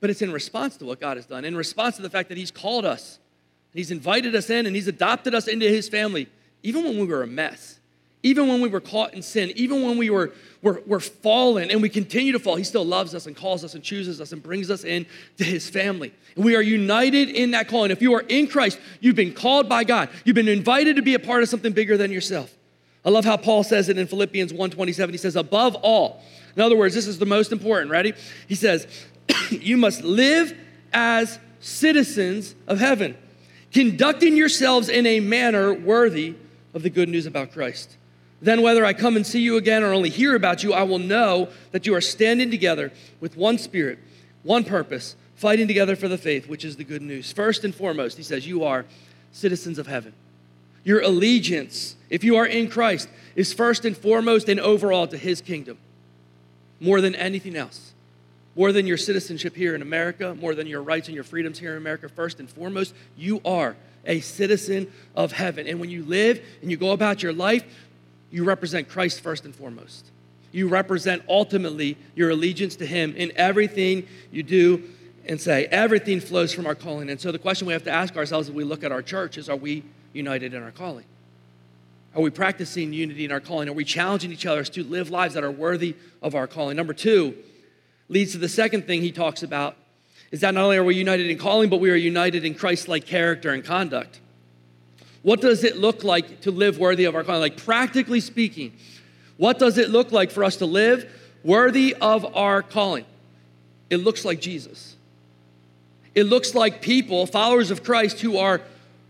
But 0.00 0.10
it's 0.10 0.22
in 0.22 0.32
response 0.32 0.76
to 0.76 0.84
what 0.84 1.00
God 1.00 1.16
has 1.16 1.26
done, 1.26 1.44
in 1.44 1.56
response 1.56 1.96
to 1.96 2.02
the 2.02 2.10
fact 2.10 2.28
that 2.28 2.38
He's 2.38 2.52
called 2.52 2.84
us, 2.84 3.18
He's 3.74 3.90
invited 3.90 4.36
us 4.36 4.48
in, 4.50 4.66
and 4.66 4.76
He's 4.76 4.86
adopted 4.86 5.34
us 5.34 5.48
into 5.48 5.66
His 5.66 5.88
family, 5.88 6.28
even 6.62 6.84
when 6.84 6.98
we 6.98 7.06
were 7.06 7.24
a 7.24 7.26
mess, 7.26 7.80
even 8.22 8.46
when 8.46 8.60
we 8.60 8.68
were 8.68 8.80
caught 8.80 9.14
in 9.14 9.22
sin, 9.22 9.52
even 9.56 9.82
when 9.82 9.98
we 9.98 10.10
were, 10.10 10.32
were, 10.62 10.82
were 10.86 11.00
fallen 11.00 11.70
and 11.70 11.80
we 11.80 11.88
continue 11.88 12.32
to 12.32 12.38
fall. 12.38 12.56
He 12.56 12.64
still 12.64 12.84
loves 12.84 13.14
us 13.14 13.26
and 13.26 13.36
calls 13.36 13.64
us 13.64 13.74
and 13.74 13.82
chooses 13.82 14.20
us 14.20 14.32
and 14.32 14.42
brings 14.42 14.70
us 14.70 14.84
in 14.84 15.06
to 15.36 15.44
His 15.44 15.68
family. 15.68 16.12
And 16.36 16.44
we 16.44 16.56
are 16.56 16.62
united 16.62 17.28
in 17.28 17.52
that 17.52 17.68
calling. 17.68 17.90
If 17.90 18.02
you 18.02 18.14
are 18.14 18.24
in 18.28 18.48
Christ, 18.48 18.78
you've 19.00 19.16
been 19.16 19.32
called 19.32 19.68
by 19.68 19.84
God, 19.84 20.08
you've 20.24 20.34
been 20.34 20.48
invited 20.48 20.96
to 20.96 21.02
be 21.02 21.14
a 21.14 21.18
part 21.18 21.42
of 21.42 21.48
something 21.48 21.72
bigger 21.72 21.96
than 21.96 22.10
yourself. 22.10 22.54
I 23.04 23.10
love 23.10 23.24
how 23.24 23.36
Paul 23.36 23.62
says 23.62 23.88
it 23.88 23.96
in 23.96 24.06
Philippians 24.06 24.52
1:27. 24.52 25.10
He 25.10 25.16
says, 25.16 25.36
above 25.36 25.76
all. 25.76 26.22
In 26.56 26.62
other 26.62 26.76
words, 26.76 26.94
this 26.94 27.06
is 27.06 27.18
the 27.18 27.26
most 27.26 27.52
important. 27.52 27.90
Ready? 27.90 28.14
He 28.48 28.54
says, 28.54 28.86
you 29.50 29.76
must 29.76 30.02
live 30.02 30.56
as 30.92 31.38
citizens 31.60 32.54
of 32.66 32.78
heaven, 32.78 33.16
conducting 33.72 34.36
yourselves 34.36 34.88
in 34.88 35.06
a 35.06 35.20
manner 35.20 35.72
worthy 35.72 36.34
of 36.74 36.82
the 36.82 36.90
good 36.90 37.08
news 37.08 37.26
about 37.26 37.52
Christ. 37.52 37.96
Then, 38.40 38.62
whether 38.62 38.84
I 38.84 38.92
come 38.92 39.16
and 39.16 39.26
see 39.26 39.40
you 39.40 39.56
again 39.56 39.82
or 39.82 39.92
only 39.92 40.10
hear 40.10 40.36
about 40.36 40.62
you, 40.62 40.72
I 40.72 40.82
will 40.82 40.98
know 40.98 41.48
that 41.72 41.86
you 41.86 41.94
are 41.94 42.00
standing 42.00 42.50
together 42.50 42.92
with 43.20 43.36
one 43.36 43.58
spirit, 43.58 43.98
one 44.44 44.64
purpose, 44.64 45.16
fighting 45.34 45.66
together 45.66 45.96
for 45.96 46.08
the 46.08 46.18
faith, 46.18 46.48
which 46.48 46.64
is 46.64 46.76
the 46.76 46.84
good 46.84 47.02
news. 47.02 47.32
First 47.32 47.64
and 47.64 47.74
foremost, 47.74 48.16
he 48.16 48.22
says, 48.22 48.46
You 48.46 48.64
are 48.64 48.84
citizens 49.32 49.78
of 49.78 49.88
heaven. 49.88 50.12
Your 50.84 51.00
allegiance, 51.00 51.96
if 52.10 52.22
you 52.22 52.36
are 52.36 52.46
in 52.46 52.70
Christ, 52.70 53.08
is 53.34 53.52
first 53.52 53.84
and 53.84 53.96
foremost 53.96 54.48
and 54.48 54.60
overall 54.60 55.06
to 55.08 55.16
his 55.16 55.40
kingdom 55.40 55.78
more 56.80 57.00
than 57.00 57.14
anything 57.14 57.56
else. 57.56 57.92
More 58.54 58.72
than 58.72 58.86
your 58.86 58.96
citizenship 58.96 59.54
here 59.54 59.74
in 59.74 59.82
America, 59.82 60.34
more 60.34 60.54
than 60.54 60.66
your 60.66 60.82
rights 60.82 61.08
and 61.08 61.14
your 61.14 61.24
freedoms 61.24 61.58
here 61.58 61.72
in 61.72 61.76
America, 61.76 62.08
first 62.08 62.40
and 62.40 62.50
foremost, 62.50 62.94
you 63.16 63.40
are 63.44 63.76
a 64.04 64.20
citizen 64.20 64.90
of 65.14 65.32
heaven. 65.32 65.66
And 65.66 65.78
when 65.78 65.90
you 65.90 66.04
live 66.04 66.44
and 66.62 66.70
you 66.70 66.76
go 66.76 66.92
about 66.92 67.22
your 67.22 67.32
life, 67.32 67.64
you 68.30 68.44
represent 68.44 68.88
Christ 68.88 69.20
first 69.20 69.44
and 69.44 69.54
foremost. 69.54 70.10
You 70.52 70.68
represent 70.68 71.22
ultimately 71.28 71.96
your 72.14 72.30
allegiance 72.30 72.76
to 72.76 72.86
Him 72.86 73.14
in 73.16 73.32
everything 73.36 74.06
you 74.30 74.42
do 74.42 74.82
and 75.26 75.40
say. 75.40 75.66
Everything 75.66 76.20
flows 76.20 76.52
from 76.52 76.66
our 76.66 76.74
calling. 76.74 77.10
And 77.10 77.20
so 77.20 77.32
the 77.32 77.38
question 77.38 77.66
we 77.66 77.72
have 77.74 77.84
to 77.84 77.90
ask 77.90 78.16
ourselves 78.16 78.48
as 78.48 78.54
we 78.54 78.64
look 78.64 78.82
at 78.82 78.92
our 78.92 79.02
church 79.02 79.36
is 79.36 79.48
are 79.48 79.56
we 79.56 79.84
united 80.12 80.54
in 80.54 80.62
our 80.62 80.70
calling? 80.70 81.04
Are 82.14 82.22
we 82.22 82.30
practicing 82.30 82.92
unity 82.92 83.24
in 83.26 83.32
our 83.32 83.40
calling? 83.40 83.68
Are 83.68 83.74
we 83.74 83.84
challenging 83.84 84.32
each 84.32 84.46
other 84.46 84.64
to 84.64 84.84
live 84.84 85.10
lives 85.10 85.34
that 85.34 85.44
are 85.44 85.50
worthy 85.50 85.94
of 86.22 86.34
our 86.34 86.46
calling? 86.46 86.76
Number 86.76 86.94
two 86.94 87.36
leads 88.08 88.32
to 88.32 88.38
the 88.38 88.48
second 88.48 88.86
thing 88.86 89.02
he 89.02 89.12
talks 89.12 89.42
about 89.42 89.76
is 90.30 90.40
that 90.40 90.54
not 90.54 90.64
only 90.64 90.76
are 90.76 90.84
we 90.84 90.94
united 90.94 91.30
in 91.30 91.38
calling, 91.38 91.68
but 91.68 91.80
we 91.80 91.90
are 91.90 91.96
united 91.96 92.44
in 92.44 92.54
Christ 92.54 92.88
like 92.88 93.06
character 93.06 93.50
and 93.50 93.64
conduct. 93.64 94.20
What 95.22 95.40
does 95.40 95.64
it 95.64 95.76
look 95.76 96.04
like 96.04 96.42
to 96.42 96.50
live 96.50 96.78
worthy 96.78 97.04
of 97.04 97.14
our 97.14 97.24
calling? 97.24 97.40
Like, 97.40 97.56
practically 97.56 98.20
speaking, 98.20 98.72
what 99.36 99.58
does 99.58 99.78
it 99.78 99.90
look 99.90 100.12
like 100.12 100.30
for 100.30 100.44
us 100.44 100.56
to 100.56 100.66
live 100.66 101.10
worthy 101.42 101.94
of 102.00 102.36
our 102.36 102.62
calling? 102.62 103.04
It 103.90 103.98
looks 103.98 104.24
like 104.24 104.40
Jesus. 104.40 104.96
It 106.14 106.24
looks 106.24 106.54
like 106.54 106.82
people, 106.82 107.26
followers 107.26 107.70
of 107.70 107.84
Christ, 107.84 108.20
who 108.20 108.38
are 108.38 108.60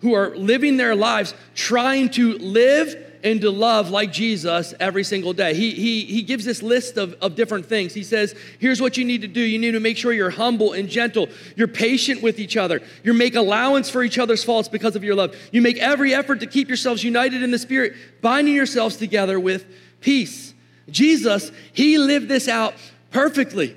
who 0.01 0.15
are 0.15 0.37
living 0.37 0.77
their 0.77 0.95
lives 0.95 1.35
trying 1.55 2.09
to 2.11 2.39
live 2.39 2.95
and 3.25 3.41
to 3.41 3.51
love 3.51 3.91
like 3.91 4.13
Jesus 4.13 4.75
every 4.79 5.05
single 5.05 5.33
day. 5.33 5.55
He, 5.55 5.73
he, 5.73 6.05
he 6.05 6.23
gives 6.23 6.45
this 6.45 6.63
list 6.63 6.97
of, 6.97 7.15
of 7.15 7.35
different 7.35 7.67
things. 7.67 7.95
He 7.95 8.03
says, 8.03 8.35
here's 8.59 8.81
what 8.81 8.97
you 8.97 9.05
need 9.05 9.23
to 9.23 9.29
do. 9.29 9.41
You 9.41 9.59
need 9.59 9.73
to 9.73 9.81
make 9.81 9.97
sure 9.97 10.13
you're 10.13 10.31
humble 10.31 10.73
and 10.73 10.89
gentle. 10.89 11.29
You're 11.57 11.69
patient 11.69 12.23
with 12.23 12.39
each 12.39 12.57
other. 12.57 12.81
You 13.03 13.15
make 13.15 13.35
allowance 13.35 13.91
for 13.91 14.03
each 14.03 14.19
other's 14.19 14.45
faults 14.45 14.69
because 14.69 14.97
of 14.97 15.05
your 15.05 15.15
love. 15.15 15.35
You 15.53 15.63
make 15.63 15.79
every 15.79 16.15
effort 16.15 16.41
to 16.41 16.47
keep 16.47 16.69
yourselves 16.69 17.03
united 17.03 17.43
in 17.43 17.51
the 17.51 17.59
Spirit, 17.59 17.95
binding 18.21 18.55
yourselves 18.55 18.97
together 18.97 19.39
with 19.41 19.67
peace. 20.01 20.55
Jesus, 20.91 21.53
he 21.73 21.99
lived 21.99 22.29
this 22.29 22.49
out 22.49 22.75
perfectly. 23.11 23.77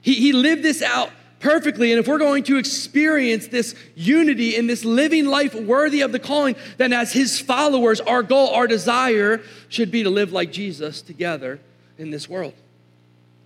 He, 0.00 0.14
he 0.14 0.32
lived 0.32 0.62
this 0.62 0.82
out 0.82 1.10
perfectly. 1.40 1.92
And 1.92 2.00
if 2.00 2.08
we're 2.08 2.18
going 2.18 2.44
to 2.44 2.56
experience 2.56 3.48
this 3.48 3.74
unity 3.94 4.56
in 4.56 4.66
this 4.66 4.84
living 4.84 5.26
life 5.26 5.54
worthy 5.54 6.00
of 6.00 6.12
the 6.12 6.18
calling, 6.18 6.56
then 6.76 6.92
as 6.92 7.12
his 7.12 7.40
followers, 7.40 8.00
our 8.00 8.22
goal, 8.22 8.48
our 8.50 8.66
desire 8.66 9.40
should 9.68 9.90
be 9.90 10.02
to 10.02 10.10
live 10.10 10.32
like 10.32 10.52
Jesus 10.52 11.02
together 11.02 11.60
in 11.96 12.10
this 12.10 12.28
world. 12.28 12.54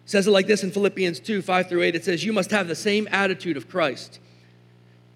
It 0.04 0.10
says 0.10 0.26
it 0.26 0.30
like 0.30 0.46
this 0.46 0.62
in 0.62 0.70
Philippians 0.70 1.20
2 1.20 1.42
5 1.42 1.68
through 1.68 1.82
8. 1.82 1.94
It 1.94 2.04
says, 2.04 2.24
You 2.24 2.32
must 2.32 2.50
have 2.50 2.68
the 2.68 2.74
same 2.74 3.08
attitude 3.10 3.56
of 3.56 3.68
Christ. 3.68 4.18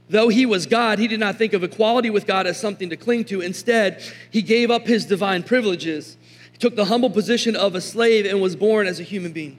Though 0.09 0.29
he 0.29 0.47
was 0.47 0.67
God, 0.67 0.99
he 0.99 1.09
did 1.09 1.19
not 1.19 1.37
think 1.37 1.53
of 1.53 1.65
equality 1.65 2.11
with 2.11 2.27
God 2.27 2.47
as 2.47 2.61
something 2.61 2.91
to 2.91 2.97
cling 2.97 3.25
to. 3.25 3.41
Instead, 3.41 4.03
he 4.31 4.41
gave 4.41 4.71
up 4.71 4.87
his 4.87 5.05
divine 5.05 5.43
privileges. 5.43 6.17
He 6.53 6.59
took 6.59 6.77
the 6.77 6.85
humble 6.85 7.11
position 7.11 7.57
of 7.57 7.75
a 7.75 7.81
slave 7.81 8.25
and 8.25 8.41
was 8.41 8.55
born 8.55 8.87
as 8.87 9.01
a 9.01 9.03
human 9.03 9.33
being. 9.33 9.59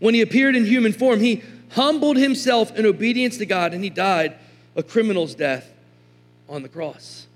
When 0.00 0.14
he 0.14 0.20
appeared 0.20 0.54
in 0.54 0.66
human 0.66 0.92
form, 0.92 1.20
he 1.20 1.42
humbled 1.70 2.16
himself 2.16 2.74
in 2.76 2.86
obedience 2.86 3.38
to 3.38 3.46
God, 3.46 3.74
and 3.74 3.82
he 3.82 3.90
died 3.90 4.36
a 4.74 4.82
criminal's 4.82 5.34
death 5.34 5.72
on 6.48 6.62
the 6.62 6.68
cross. 6.68 7.26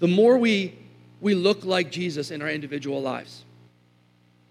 The 0.00 0.08
more 0.08 0.38
we, 0.38 0.76
we 1.20 1.34
look 1.34 1.64
like 1.64 1.90
Jesus 1.90 2.30
in 2.30 2.42
our 2.42 2.50
individual 2.50 3.00
lives, 3.00 3.44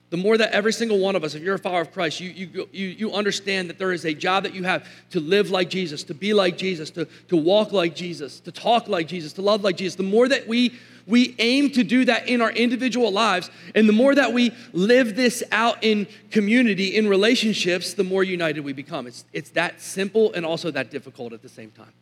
the 0.09 0.17
more 0.17 0.37
that 0.37 0.51
every 0.51 0.71
single 0.71 0.99
one 0.99 1.15
of 1.15 1.23
us, 1.23 1.35
if 1.35 1.43
you're 1.43 1.55
a 1.55 1.59
follower 1.59 1.81
of 1.81 1.91
Christ, 1.91 2.21
you, 2.21 2.29
you, 2.29 2.69
you, 2.71 2.87
you 2.87 3.13
understand 3.13 3.69
that 3.69 3.77
there 3.77 3.91
is 3.91 4.05
a 4.05 4.13
job 4.13 4.43
that 4.43 4.53
you 4.53 4.63
have 4.63 4.87
to 5.09 5.19
live 5.19 5.49
like 5.49 5.69
Jesus, 5.69 6.03
to 6.05 6.13
be 6.13 6.33
like 6.33 6.57
Jesus, 6.57 6.89
to, 6.91 7.05
to 7.27 7.35
walk 7.35 7.73
like 7.73 7.93
Jesus, 7.93 8.39
to 8.41 8.51
talk 8.51 8.87
like 8.87 9.07
Jesus, 9.07 9.33
to 9.33 9.41
love 9.41 9.63
like 9.63 9.75
Jesus. 9.75 9.95
The 9.95 10.03
more 10.03 10.27
that 10.29 10.47
we 10.47 10.77
we 11.07 11.35
aim 11.39 11.71
to 11.71 11.83
do 11.83 12.03
that 12.05 12.27
in 12.27 12.41
our 12.41 12.51
individual 12.51 13.11
lives. 13.11 13.49
And 13.73 13.87
the 13.87 13.93
more 13.93 14.13
that 14.13 14.33
we 14.33 14.51
live 14.73 15.15
this 15.15 15.41
out 15.53 15.81
in 15.81 16.05
community, 16.31 16.97
in 16.97 17.07
relationships, 17.07 17.93
the 17.93 18.03
more 18.03 18.25
united 18.25 18.59
we 18.59 18.73
become. 18.73 19.07
It's, 19.07 19.23
it's 19.31 19.51
that 19.51 19.79
simple 19.81 20.33
and 20.33 20.45
also 20.45 20.69
that 20.71 20.91
difficult 20.91 21.31
at 21.31 21.41
the 21.41 21.47
same 21.47 21.71
time. 21.71 21.93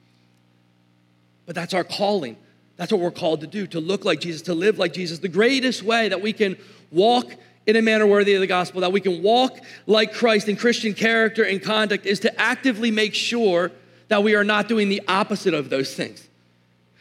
But 1.46 1.54
that's 1.54 1.76
our 1.76 1.84
calling. 1.84 2.36
That's 2.78 2.92
what 2.92 3.00
we're 3.00 3.12
called 3.12 3.42
to 3.42 3.48
do, 3.48 3.68
to 3.68 3.80
look 3.80 4.06
like 4.06 4.20
Jesus, 4.20 4.42
to 4.44 4.56
live 4.56 4.80
like 4.80 4.92
Jesus. 4.92 5.20
The 5.20 5.30
greatest 5.30 5.84
way 5.84 6.10
that 6.10 6.22
we 6.22 6.34
can 6.34 6.58
walk 6.92 7.28
in 7.68 7.76
a 7.76 7.82
manner 7.82 8.06
worthy 8.06 8.36
of 8.36 8.42
the 8.42 8.48
gospel, 8.48 8.82
that 8.82 8.92
we 8.92 9.02
can 9.02 9.24
walk 9.24 9.60
like 9.88 10.14
Christ 10.14 10.48
in 10.48 10.56
Christian 10.56 10.94
character 10.94 11.44
and 11.44 11.62
conduct, 11.62 12.06
is 12.06 12.20
to 12.22 12.42
actively 12.42 12.92
make 12.92 13.14
sure 13.14 13.72
that 14.08 14.24
we 14.24 14.36
are 14.36 14.44
not 14.44 14.68
doing 14.68 14.90
the 14.90 15.02
opposite 15.08 15.54
of 15.54 15.70
those 15.70 15.94
things. 15.94 16.28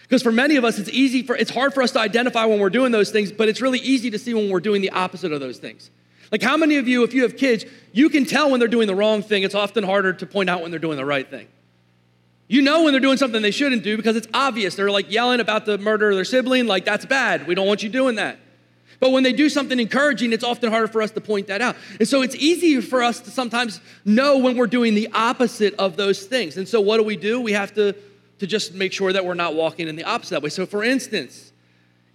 Because 0.03 0.23
for 0.23 0.33
many 0.33 0.57
of 0.57 0.65
us, 0.65 0.79
it's 0.79 0.91
easy 0.91 1.23
for 1.23 1.37
it's 1.37 1.51
hard 1.51 1.75
for 1.75 1.83
us 1.83 1.91
to 1.93 1.99
identify 1.99 2.45
when 2.45 2.61
we're 2.61 2.71
doing 2.71 2.93
those 2.93 3.11
things, 3.11 3.33
but 3.33 3.49
it's 3.49 3.61
really 3.61 3.81
easy 3.81 4.11
to 4.11 4.19
see 4.19 4.35
when 4.35 4.51
we're 4.51 4.61
doing 4.61 4.83
the 4.83 4.91
opposite 4.91 5.33
of 5.33 5.41
those 5.41 5.59
things. 5.59 5.91
Like 6.31 6.43
how 6.43 6.57
many 6.57 6.77
of 6.77 6.89
you, 6.89 7.05
if 7.05 7.15
you 7.15 7.23
have 7.23 7.37
kids, 7.37 7.65
you 7.93 8.09
can 8.09 8.25
tell 8.25 8.51
when 8.51 8.59
they're 8.59 8.69
doing 8.69 8.87
the 8.87 8.95
wrong 8.95 9.23
thing. 9.23 9.43
It's 9.43 9.55
often 9.55 9.85
harder 9.85 10.13
to 10.13 10.27
point 10.27 10.51
out 10.51 10.63
when 10.63 10.71
they're 10.71 10.81
doing 10.81 10.97
the 10.97 11.05
right 11.05 11.29
thing. 11.29 11.49
You 12.49 12.61
know 12.61 12.83
when 12.85 12.93
they're 12.93 13.01
doing 13.01 13.17
something 13.17 13.41
they 13.41 13.51
shouldn't 13.51 13.83
do 13.83 13.97
because 13.97 14.17
it's 14.17 14.29
obvious. 14.35 14.75
They're 14.75 14.91
like 14.91 15.11
yelling 15.11 15.41
about 15.41 15.65
the 15.65 15.79
murder 15.79 16.11
of 16.11 16.17
their 16.17 16.25
sibling, 16.25 16.67
like 16.67 16.85
that's 16.85 17.07
bad. 17.07 17.47
We 17.47 17.55
don't 17.55 17.67
want 17.67 17.83
you 17.83 17.89
doing 17.89 18.17
that. 18.17 18.39
But 19.01 19.11
when 19.11 19.23
they 19.23 19.33
do 19.33 19.49
something 19.49 19.79
encouraging, 19.79 20.33
it's 20.33 20.45
often 20.45 20.71
harder 20.71 20.89
for 20.89 21.03
us 21.03 21.11
to 21.13 21.21
point 21.21 21.49
that 21.49 21.61
out. 21.61 21.77
And 21.99 22.09
so 22.09 22.23
it's 22.23 22.35
easier 22.37 22.83
for 22.83 23.03
us 23.03 23.21
to 23.21 23.31
sometimes 23.31 23.81
know 24.05 24.39
when 24.39 24.57
we're 24.57 24.67
doing 24.67 24.95
the 24.95 25.09
opposite 25.13 25.75
of 25.75 25.97
those 25.97 26.25
things. 26.25 26.57
And 26.57 26.69
so 26.69 26.81
what 26.81 26.99
do 26.99 27.05
we 27.05 27.17
do? 27.17 27.41
We 27.41 27.53
have 27.53 27.75
to 27.75 27.95
to 28.39 28.47
just 28.47 28.75
make 28.75 28.93
sure 28.93 29.13
that 29.13 29.25
we're 29.25 29.35
not 29.35 29.55
walking 29.55 29.89
in 29.89 29.97
the 29.97 30.05
opposite 30.05 30.43
way. 30.43 30.49
So, 30.49 30.67
for 30.67 30.83
instance, 30.83 31.53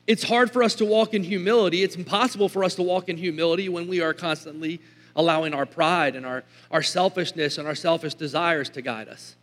it's 0.08 0.24
hard 0.24 0.52
for 0.52 0.64
us 0.64 0.76
to 0.76 0.86
walk 0.86 1.14
in 1.14 1.24
humility. 1.24 1.84
It's 1.84 1.96
impossible 1.96 2.50
for 2.50 2.64
us 2.64 2.76
to 2.76 2.84
walk 2.84 3.10
in 3.10 3.18
humility 3.18 3.70
when 3.70 3.88
we 3.88 4.02
are 4.02 4.14
constantly 4.14 4.82
allowing 5.16 5.54
our 5.54 5.66
pride 5.66 6.16
and 6.16 6.26
our, 6.26 6.44
our 6.72 6.84
selfishness 6.84 7.58
and 7.58 7.68
our 7.68 7.76
selfish 7.76 8.16
desires 8.16 8.70
to 8.70 8.82
guide 8.82 9.08
us. 9.08 9.36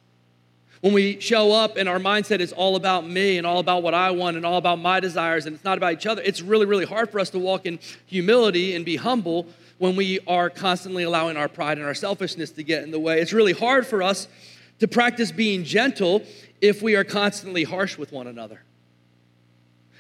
When 0.81 0.93
we 0.93 1.21
show 1.21 1.53
up 1.53 1.77
and 1.77 1.89
our 1.89 1.99
mindset 1.99 2.41
is 2.41 2.53
all 2.53 2.77
about 2.77 3.07
me 3.07 3.39
and 3.39 3.47
all 3.47 3.59
about 3.59 3.83
what 3.83 3.95
I 3.95 4.11
want 4.11 4.37
and 4.37 4.45
all 4.45 4.59
about 4.59 4.79
my 4.79 5.01
desires 5.01 5.47
and 5.47 5.55
it's 5.55 5.65
not 5.65 5.79
about 5.79 5.95
each 5.95 6.07
other, 6.07 6.23
it's 6.23 6.43
really, 6.43 6.67
really 6.67 6.85
hard 6.85 7.11
for 7.11 7.19
us 7.19 7.31
to 7.31 7.39
walk 7.39 7.67
in 7.67 7.79
humility 8.07 8.75
and 8.75 8.85
be 8.85 8.97
humble 8.97 9.47
when 9.79 9.97
we 9.97 10.21
are 10.27 10.51
constantly 10.51 11.03
allowing 11.03 11.37
our 11.37 11.49
pride 11.49 11.79
and 11.79 11.87
our 11.87 11.95
selfishness 11.95 12.51
to 12.53 12.63
get 12.63 12.83
in 12.83 12.91
the 12.91 12.99
way. 12.99 13.21
It's 13.21 13.33
really 13.33 13.53
hard 13.53 13.87
for 13.87 14.03
us 14.03 14.29
to 14.79 14.89
practice 14.89 15.33
being 15.33 15.65
gentle 15.65 16.23
if 16.61 16.83
we 16.83 16.95
are 16.97 17.05
constantly 17.05 17.65
harsh 17.65 17.97
with 17.99 18.13
one 18.13 18.27
another. 18.27 18.63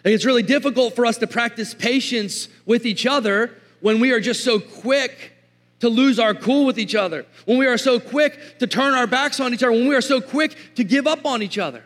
It's 0.04 0.24
really 0.24 0.42
difficult 0.42 0.94
for 0.94 1.04
us 1.04 1.18
to 1.18 1.26
practice 1.26 1.74
patience 1.74 2.48
with 2.64 2.86
each 2.86 3.06
other 3.06 3.54
when 3.80 3.98
we 4.00 4.12
are 4.12 4.20
just 4.20 4.44
so 4.44 4.60
quick 4.60 5.32
to 5.80 5.88
lose 5.88 6.18
our 6.18 6.34
cool 6.34 6.64
with 6.64 6.78
each 6.78 6.94
other, 6.94 7.26
when 7.44 7.58
we 7.58 7.66
are 7.66 7.78
so 7.78 8.00
quick 8.00 8.58
to 8.58 8.66
turn 8.66 8.94
our 8.94 9.06
backs 9.06 9.40
on 9.40 9.52
each 9.52 9.62
other, 9.62 9.72
when 9.72 9.88
we 9.88 9.94
are 9.94 10.00
so 10.00 10.20
quick 10.20 10.56
to 10.74 10.84
give 10.84 11.06
up 11.06 11.26
on 11.26 11.42
each 11.42 11.58
other. 11.58 11.84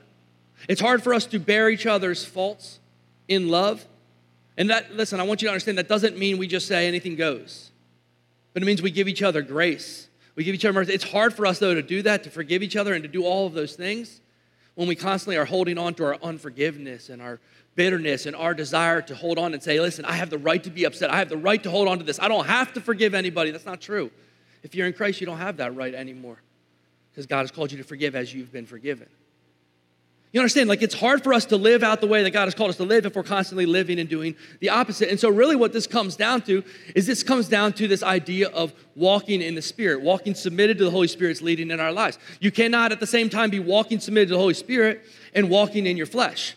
It's 0.69 0.81
hard 0.81 1.03
for 1.03 1.13
us 1.13 1.27
to 1.27 1.39
bear 1.39 1.69
each 1.69 1.87
other's 1.87 2.25
faults 2.25 2.79
in 3.27 3.49
love. 3.49 3.85
And 4.57 4.71
that, 4.71 4.95
listen, 4.95 5.19
I 5.21 5.23
want 5.25 5.43
you 5.43 5.49
to 5.49 5.53
understand 5.53 5.79
that 5.79 5.89
doesn't 5.89 6.19
mean 6.19 6.39
we 6.39 6.47
just 6.47 6.69
say 6.69 6.87
anything 6.87 7.17
goes, 7.17 7.71
but 8.53 8.63
it 8.63 8.67
means 8.67 8.83
we 8.83 8.91
give 8.91 9.09
each 9.09 9.23
other 9.23 9.43
grace. 9.43 10.09
We 10.37 10.45
give 10.45 10.55
each 10.55 10.65
other 10.65 10.75
mercy. 10.75 10.93
It's 10.93 11.11
hard 11.11 11.35
for 11.35 11.47
us, 11.47 11.59
though, 11.59 11.75
to 11.75 11.83
do 11.83 12.03
that, 12.03 12.25
to 12.25 12.31
forgive 12.31 12.63
each 12.63 12.77
other 12.77 12.95
and 12.95 13.03
to 13.03 13.09
do 13.09 13.25
all 13.25 13.47
of 13.47 13.53
those 13.53 13.75
things 13.75 14.21
when 14.75 14.89
we 14.89 14.95
constantly 14.95 15.37
are 15.37 15.45
holding 15.45 15.77
on 15.77 15.95
to 15.95 16.05
our 16.05 16.17
unforgiveness 16.23 17.09
and 17.09 17.21
our 17.21 17.41
bitterness 17.75 18.27
and 18.27 18.37
our 18.37 18.55
desire 18.55 19.01
to 19.03 19.15
hold 19.15 19.39
on 19.39 19.55
and 19.55 19.63
say, 19.63 19.81
listen, 19.81 20.05
I 20.05 20.13
have 20.13 20.31
the 20.31 20.39
right 20.39 20.63
to 20.65 20.71
be 20.71 20.85
upset. 20.85 21.11
I 21.11 21.19
have 21.19 21.29
the 21.29 21.37
right 21.37 21.63
to 21.63 21.71
hold 21.71 21.89
on 21.89 21.99
to 21.99 22.05
this. 22.05 22.19
I 22.21 22.29
don't 22.29 22.47
have 22.47 22.73
to 22.75 22.81
forgive 22.81 23.15
anybody. 23.15 23.51
That's 23.51 23.67
not 23.67 23.81
true. 23.81 24.11
If 24.63 24.75
you're 24.75 24.87
in 24.87 24.93
Christ, 24.93 25.21
you 25.21 25.27
don't 25.27 25.39
have 25.39 25.59
that 25.59 25.75
right 25.75 25.95
anymore 25.95 26.39
because 27.11 27.27
God 27.27 27.41
has 27.41 27.51
called 27.51 27.73
you 27.73 27.79
to 27.79 27.85
forgive 27.85 28.15
as 28.15 28.35
you've 28.35 28.53
been 28.53 28.67
forgiven. 28.67 29.09
You 30.33 30.41
understand? 30.41 30.69
Like, 30.69 30.83
it's 30.83 30.95
hard 30.95 31.25
for 31.25 31.33
us 31.33 31.47
to 31.47 31.57
live 31.57 31.83
out 31.83 32.01
the 32.01 32.07
way 32.07 32.23
that 32.23 32.31
God 32.31 32.45
has 32.45 32.55
called 32.55 32.71
us 32.71 32.77
to 32.77 32.85
live 32.85 33.05
if 33.05 33.17
we're 33.17 33.25
constantly 33.25 33.67
living 33.67 33.99
and 33.99 34.09
doing 34.09 34.37
the 34.61 34.69
opposite. 34.69 35.09
And 35.09 35.19
so, 35.19 35.29
really, 35.29 35.57
what 35.57 35.73
this 35.73 35.89
comes 35.89 36.15
down 36.15 36.43
to 36.43 36.63
is 36.95 37.05
this 37.05 37.25
comes 37.25 37.49
down 37.49 37.73
to 37.75 37.89
this 37.89 38.05
idea 38.05 38.49
of 38.51 38.73
walking 38.95 39.43
in 39.43 39.57
the 39.57 39.63
Spirit, 39.63 40.03
walking 40.03 40.37
submitted 40.37 40.79
to 40.79 40.85
the 40.85 40.91
Holy 40.91 41.09
Spirit's 41.09 41.43
leading 41.43 41.73
in 41.73 41.81
our 41.81 41.91
lives. 41.91 42.17
You 42.39 42.53
cannot 42.53 42.93
at 42.93 43.01
the 43.01 43.09
same 43.09 43.29
time 43.29 43.51
be 43.51 43.59
walking 43.59 43.99
submitted 43.99 44.29
to 44.29 44.35
the 44.35 44.41
Holy 44.41 44.55
Spirit 44.55 45.03
and 45.35 45.51
walking 45.51 45.85
in 45.85 45.97
your 45.97 46.07
flesh. 46.07 46.55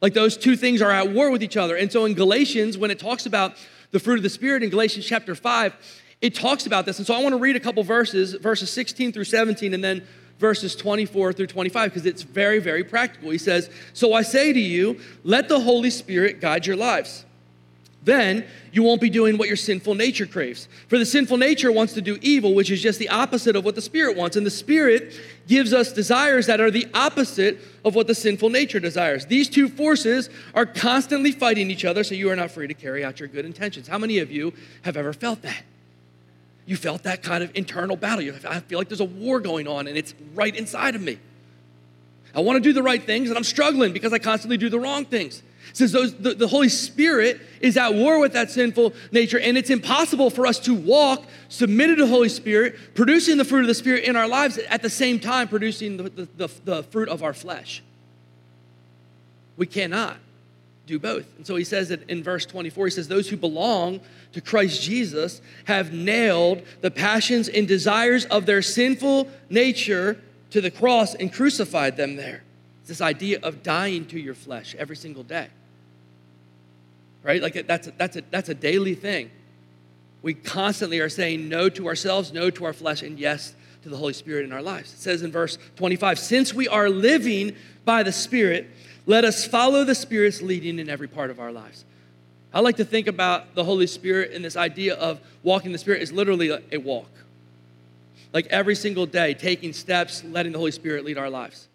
Like, 0.00 0.14
those 0.14 0.36
two 0.36 0.56
things 0.56 0.80
are 0.80 0.90
at 0.90 1.12
war 1.12 1.30
with 1.30 1.42
each 1.42 1.56
other. 1.56 1.76
And 1.76 1.90
so, 1.90 2.04
in 2.04 2.14
Galatians, 2.14 2.78
when 2.78 2.90
it 2.90 2.98
talks 2.98 3.26
about 3.26 3.54
the 3.90 3.98
fruit 3.98 4.16
of 4.16 4.22
the 4.22 4.30
Spirit 4.30 4.62
in 4.62 4.70
Galatians 4.70 5.06
chapter 5.06 5.34
5, 5.34 5.74
it 6.20 6.34
talks 6.34 6.66
about 6.66 6.86
this. 6.86 6.98
And 6.98 7.06
so, 7.06 7.14
I 7.14 7.22
want 7.22 7.32
to 7.32 7.38
read 7.38 7.56
a 7.56 7.60
couple 7.60 7.82
verses, 7.82 8.34
verses 8.34 8.70
16 8.70 9.12
through 9.12 9.24
17, 9.24 9.74
and 9.74 9.82
then 9.82 10.06
verses 10.38 10.76
24 10.76 11.32
through 11.32 11.46
25 11.46 11.90
because 11.90 12.06
it's 12.06 12.22
very, 12.22 12.58
very 12.58 12.84
practical. 12.84 13.30
He 13.30 13.38
says, 13.38 13.70
So 13.92 14.12
I 14.12 14.22
say 14.22 14.52
to 14.52 14.60
you, 14.60 15.00
let 15.24 15.48
the 15.48 15.60
Holy 15.60 15.90
Spirit 15.90 16.40
guide 16.40 16.66
your 16.66 16.76
lives. 16.76 17.24
Then 18.08 18.46
you 18.72 18.82
won't 18.82 19.02
be 19.02 19.10
doing 19.10 19.36
what 19.36 19.48
your 19.48 19.56
sinful 19.58 19.94
nature 19.94 20.24
craves. 20.24 20.66
For 20.88 20.98
the 20.98 21.04
sinful 21.04 21.36
nature 21.36 21.70
wants 21.70 21.92
to 21.92 22.00
do 22.00 22.18
evil, 22.22 22.54
which 22.54 22.70
is 22.70 22.80
just 22.80 22.98
the 22.98 23.10
opposite 23.10 23.54
of 23.54 23.66
what 23.66 23.74
the 23.74 23.82
Spirit 23.82 24.16
wants. 24.16 24.34
And 24.34 24.46
the 24.46 24.50
Spirit 24.50 25.12
gives 25.46 25.74
us 25.74 25.92
desires 25.92 26.46
that 26.46 26.58
are 26.58 26.70
the 26.70 26.86
opposite 26.94 27.58
of 27.84 27.94
what 27.94 28.06
the 28.06 28.14
sinful 28.14 28.48
nature 28.48 28.80
desires. 28.80 29.26
These 29.26 29.50
two 29.50 29.68
forces 29.68 30.30
are 30.54 30.64
constantly 30.64 31.32
fighting 31.32 31.70
each 31.70 31.84
other, 31.84 32.02
so 32.02 32.14
you 32.14 32.30
are 32.30 32.36
not 32.36 32.50
free 32.50 32.66
to 32.66 32.72
carry 32.72 33.04
out 33.04 33.20
your 33.20 33.28
good 33.28 33.44
intentions. 33.44 33.88
How 33.88 33.98
many 33.98 34.20
of 34.20 34.32
you 34.32 34.54
have 34.84 34.96
ever 34.96 35.12
felt 35.12 35.42
that? 35.42 35.62
you 36.64 36.76
felt 36.76 37.02
that 37.04 37.22
kind 37.22 37.42
of 37.42 37.50
internal 37.54 37.96
battle. 37.96 38.22
You, 38.22 38.34
I 38.46 38.60
feel 38.60 38.78
like 38.78 38.88
there's 38.88 39.00
a 39.00 39.04
war 39.04 39.40
going 39.40 39.66
on 39.66 39.86
and 39.86 39.96
it's 39.96 40.14
right 40.34 40.54
inside 40.54 40.94
of 40.94 41.00
me. 41.00 41.18
I 42.34 42.40
want 42.40 42.56
to 42.56 42.60
do 42.60 42.74
the 42.74 42.82
right 42.82 43.02
things 43.02 43.30
and 43.30 43.38
I'm 43.38 43.44
struggling 43.44 43.94
because 43.94 44.12
I 44.12 44.18
constantly 44.18 44.58
do 44.58 44.68
the 44.68 44.78
wrong 44.78 45.06
things. 45.06 45.42
Says 45.72 45.92
those, 45.92 46.14
the, 46.14 46.34
the 46.34 46.48
Holy 46.48 46.68
Spirit 46.68 47.40
is 47.60 47.76
at 47.76 47.94
war 47.94 48.18
with 48.18 48.32
that 48.32 48.50
sinful 48.50 48.94
nature, 49.12 49.38
and 49.38 49.56
it's 49.56 49.70
impossible 49.70 50.30
for 50.30 50.46
us 50.46 50.58
to 50.60 50.74
walk 50.74 51.24
submitted 51.48 51.96
to 51.96 52.04
the 52.04 52.10
Holy 52.10 52.28
Spirit, 52.28 52.76
producing 52.94 53.38
the 53.38 53.44
fruit 53.44 53.60
of 53.60 53.66
the 53.66 53.74
Spirit 53.74 54.04
in 54.04 54.16
our 54.16 54.28
lives, 54.28 54.58
at 54.58 54.82
the 54.82 54.90
same 54.90 55.18
time 55.18 55.48
producing 55.48 55.96
the, 55.96 56.02
the, 56.04 56.28
the, 56.36 56.50
the 56.64 56.82
fruit 56.84 57.08
of 57.08 57.22
our 57.22 57.34
flesh. 57.34 57.82
We 59.56 59.66
cannot 59.66 60.18
do 60.86 60.98
both. 60.98 61.26
And 61.36 61.46
so 61.46 61.54
he 61.56 61.64
says 61.64 61.90
it 61.90 62.08
in 62.08 62.22
verse 62.22 62.46
24, 62.46 62.86
he 62.86 62.90
says, 62.90 63.08
Those 63.08 63.28
who 63.28 63.36
belong 63.36 64.00
to 64.32 64.40
Christ 64.40 64.82
Jesus 64.82 65.40
have 65.66 65.92
nailed 65.92 66.62
the 66.80 66.90
passions 66.90 67.48
and 67.48 67.68
desires 67.68 68.24
of 68.26 68.46
their 68.46 68.62
sinful 68.62 69.28
nature 69.50 70.20
to 70.50 70.60
the 70.60 70.70
cross 70.70 71.14
and 71.14 71.32
crucified 71.32 71.96
them 71.96 72.16
there. 72.16 72.42
It's 72.80 72.88
this 72.88 73.00
idea 73.00 73.38
of 73.42 73.62
dying 73.62 74.06
to 74.06 74.18
your 74.18 74.34
flesh 74.34 74.74
every 74.78 74.96
single 74.96 75.22
day. 75.22 75.48
Right? 77.22 77.42
Like 77.42 77.66
that's 77.66 77.88
a, 77.88 77.90
that's 77.92 78.16
a, 78.16 78.22
that's 78.30 78.48
a 78.48 78.54
daily 78.54 78.94
thing. 78.94 79.30
We 80.22 80.34
constantly 80.34 81.00
are 81.00 81.08
saying 81.08 81.48
no 81.48 81.68
to 81.68 81.86
ourselves, 81.86 82.32
no 82.32 82.50
to 82.50 82.64
our 82.64 82.72
flesh, 82.72 83.02
and 83.02 83.18
yes 83.18 83.54
to 83.82 83.88
the 83.88 83.96
Holy 83.96 84.12
Spirit 84.12 84.44
in 84.44 84.52
our 84.52 84.62
lives. 84.62 84.92
It 84.92 84.98
says 84.98 85.22
in 85.22 85.30
verse 85.30 85.58
25, 85.76 86.18
since 86.18 86.52
we 86.52 86.66
are 86.66 86.90
living 86.90 87.54
by 87.84 88.02
the 88.02 88.12
Spirit, 88.12 88.68
let 89.06 89.24
us 89.24 89.46
follow 89.46 89.84
the 89.84 89.94
Spirit's 89.94 90.42
leading 90.42 90.78
in 90.78 90.88
every 90.88 91.08
part 91.08 91.30
of 91.30 91.38
our 91.38 91.52
lives. 91.52 91.84
I 92.52 92.60
like 92.60 92.76
to 92.76 92.84
think 92.84 93.06
about 93.06 93.54
the 93.54 93.62
Holy 93.62 93.86
Spirit 93.86 94.32
and 94.32 94.44
this 94.44 94.56
idea 94.56 94.94
of 94.94 95.20
walking 95.42 95.70
the 95.70 95.78
Spirit 95.78 96.02
is 96.02 96.12
literally 96.12 96.48
a, 96.48 96.62
a 96.72 96.78
walk. 96.78 97.10
Like 98.32 98.46
every 98.46 98.74
single 98.74 99.06
day, 99.06 99.34
taking 99.34 99.72
steps, 99.72 100.24
letting 100.24 100.52
the 100.52 100.58
Holy 100.58 100.72
Spirit 100.72 101.04
lead 101.04 101.18
our 101.18 101.30
lives. 101.30 101.67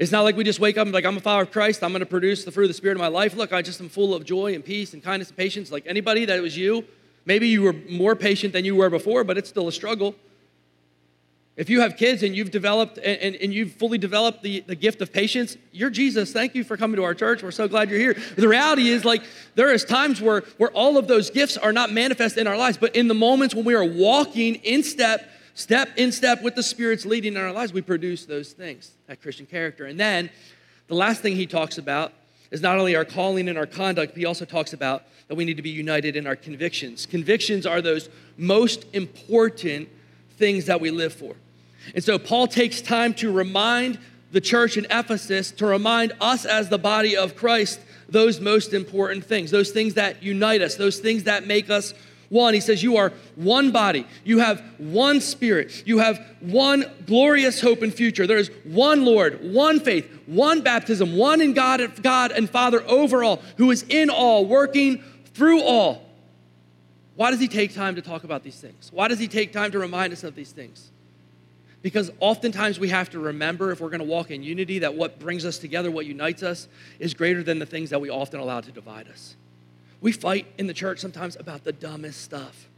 It's 0.00 0.12
not 0.12 0.22
like 0.22 0.36
we 0.36 0.44
just 0.44 0.60
wake 0.60 0.78
up 0.78 0.86
and 0.86 0.94
like, 0.94 1.04
I'm 1.04 1.16
a 1.16 1.20
follower 1.20 1.42
of 1.42 1.50
Christ. 1.50 1.82
I'm 1.82 1.90
going 1.90 2.00
to 2.00 2.06
produce 2.06 2.44
the 2.44 2.50
fruit 2.50 2.64
of 2.64 2.70
the 2.70 2.74
Spirit 2.74 2.94
in 2.94 3.00
my 3.00 3.08
life. 3.08 3.34
Look, 3.34 3.52
I 3.52 3.62
just 3.62 3.80
am 3.80 3.88
full 3.88 4.14
of 4.14 4.24
joy 4.24 4.54
and 4.54 4.64
peace 4.64 4.94
and 4.94 5.02
kindness 5.02 5.28
and 5.28 5.36
patience. 5.36 5.70
Like 5.70 5.84
anybody 5.86 6.24
that 6.24 6.38
it 6.38 6.40
was 6.40 6.56
you, 6.56 6.84
maybe 7.26 7.48
you 7.48 7.62
were 7.62 7.74
more 7.90 8.16
patient 8.16 8.52
than 8.52 8.64
you 8.64 8.74
were 8.74 8.90
before, 8.90 9.24
but 9.24 9.36
it's 9.36 9.48
still 9.48 9.68
a 9.68 9.72
struggle. 9.72 10.14
If 11.54 11.68
you 11.68 11.82
have 11.82 11.98
kids 11.98 12.22
and 12.22 12.34
you've 12.34 12.50
developed 12.50 12.96
and, 12.96 13.20
and, 13.20 13.36
and, 13.36 13.52
you've 13.52 13.72
fully 13.72 13.98
developed 13.98 14.42
the, 14.42 14.60
the 14.60 14.74
gift 14.74 15.02
of 15.02 15.12
patience, 15.12 15.58
you're 15.70 15.90
Jesus. 15.90 16.32
Thank 16.32 16.54
you 16.54 16.64
for 16.64 16.78
coming 16.78 16.96
to 16.96 17.04
our 17.04 17.14
church. 17.14 17.42
We're 17.42 17.50
so 17.50 17.68
glad 17.68 17.90
you're 17.90 17.98
here. 17.98 18.14
The 18.36 18.48
reality 18.48 18.88
is, 18.88 19.04
like, 19.04 19.22
there 19.54 19.70
is 19.70 19.84
times 19.84 20.22
where, 20.22 20.40
where 20.56 20.70
all 20.70 20.96
of 20.96 21.08
those 21.08 21.28
gifts 21.28 21.58
are 21.58 21.72
not 21.72 21.92
manifest 21.92 22.38
in 22.38 22.46
our 22.46 22.56
lives, 22.56 22.78
but 22.78 22.96
in 22.96 23.06
the 23.06 23.14
moments 23.14 23.54
when 23.54 23.66
we 23.66 23.74
are 23.74 23.84
walking 23.84 24.54
in 24.56 24.82
step 24.82 25.28
step 25.54 25.90
in 25.96 26.12
step 26.12 26.42
with 26.42 26.54
the 26.54 26.62
Spirit's 26.62 27.04
leading 27.04 27.34
in 27.34 27.40
our 27.40 27.52
lives, 27.52 27.72
we 27.72 27.82
produce 27.82 28.24
those 28.24 28.52
things, 28.52 28.92
that 29.06 29.20
Christian 29.20 29.46
character. 29.46 29.86
And 29.86 29.98
then 29.98 30.30
the 30.88 30.94
last 30.94 31.22
thing 31.22 31.36
he 31.36 31.46
talks 31.46 31.78
about 31.78 32.12
is 32.50 32.60
not 32.60 32.78
only 32.78 32.94
our 32.94 33.04
calling 33.04 33.48
and 33.48 33.56
our 33.56 33.66
conduct, 33.66 34.12
but 34.12 34.18
he 34.18 34.26
also 34.26 34.44
talks 34.44 34.72
about 34.72 35.04
that 35.28 35.34
we 35.34 35.44
need 35.44 35.56
to 35.56 35.62
be 35.62 35.70
united 35.70 36.16
in 36.16 36.26
our 36.26 36.36
convictions. 36.36 37.06
Convictions 37.06 37.64
are 37.64 37.80
those 37.80 38.08
most 38.36 38.84
important 38.92 39.88
things 40.36 40.66
that 40.66 40.80
we 40.80 40.90
live 40.90 41.12
for. 41.12 41.34
And 41.94 42.04
so 42.04 42.18
Paul 42.18 42.46
takes 42.46 42.80
time 42.80 43.14
to 43.14 43.32
remind 43.32 43.98
the 44.32 44.40
church 44.40 44.76
in 44.76 44.86
Ephesus, 44.90 45.50
to 45.52 45.66
remind 45.66 46.12
us 46.20 46.44
as 46.44 46.68
the 46.68 46.78
body 46.78 47.16
of 47.16 47.36
Christ, 47.36 47.80
those 48.08 48.40
most 48.40 48.72
important 48.72 49.24
things, 49.24 49.50
those 49.50 49.70
things 49.70 49.94
that 49.94 50.22
unite 50.22 50.62
us, 50.62 50.74
those 50.76 50.98
things 50.98 51.24
that 51.24 51.46
make 51.46 51.70
us 51.70 51.94
one. 52.32 52.54
He 52.54 52.60
says, 52.60 52.82
You 52.82 52.96
are 52.96 53.12
one 53.36 53.70
body. 53.70 54.06
You 54.24 54.40
have 54.40 54.60
one 54.78 55.20
spirit. 55.20 55.84
You 55.86 55.98
have 55.98 56.18
one 56.40 56.84
glorious 57.06 57.60
hope 57.60 57.82
and 57.82 57.94
future. 57.94 58.26
There 58.26 58.38
is 58.38 58.50
one 58.64 59.04
Lord, 59.04 59.52
one 59.52 59.78
faith, 59.78 60.10
one 60.26 60.62
baptism, 60.62 61.16
one 61.16 61.40
in 61.40 61.52
God, 61.52 62.02
God 62.02 62.32
and 62.32 62.48
Father 62.48 62.82
over 62.88 63.22
all, 63.22 63.42
who 63.58 63.70
is 63.70 63.84
in 63.88 64.10
all, 64.10 64.46
working 64.46 65.04
through 65.34 65.62
all. 65.62 66.08
Why 67.14 67.30
does 67.30 67.40
he 67.40 67.48
take 67.48 67.74
time 67.74 67.94
to 67.96 68.02
talk 68.02 68.24
about 68.24 68.42
these 68.42 68.58
things? 68.58 68.90
Why 68.92 69.08
does 69.08 69.18
he 69.18 69.28
take 69.28 69.52
time 69.52 69.70
to 69.72 69.78
remind 69.78 70.12
us 70.12 70.24
of 70.24 70.34
these 70.34 70.50
things? 70.50 70.90
Because 71.82 72.10
oftentimes 72.20 72.78
we 72.78 72.88
have 72.88 73.10
to 73.10 73.18
remember, 73.18 73.72
if 73.72 73.80
we're 73.80 73.90
going 73.90 74.00
to 74.00 74.06
walk 74.06 74.30
in 74.30 74.42
unity, 74.42 74.78
that 74.78 74.94
what 74.94 75.18
brings 75.18 75.44
us 75.44 75.58
together, 75.58 75.90
what 75.90 76.06
unites 76.06 76.42
us, 76.42 76.68
is 76.98 77.12
greater 77.12 77.42
than 77.42 77.58
the 77.58 77.66
things 77.66 77.90
that 77.90 78.00
we 78.00 78.08
often 78.08 78.40
allow 78.40 78.60
to 78.60 78.70
divide 78.70 79.08
us. 79.08 79.36
We 80.02 80.10
fight 80.10 80.46
in 80.58 80.66
the 80.66 80.74
church 80.74 80.98
sometimes 80.98 81.36
about 81.36 81.62
the 81.62 81.72
dumbest 81.72 82.20
stuff. 82.20 82.68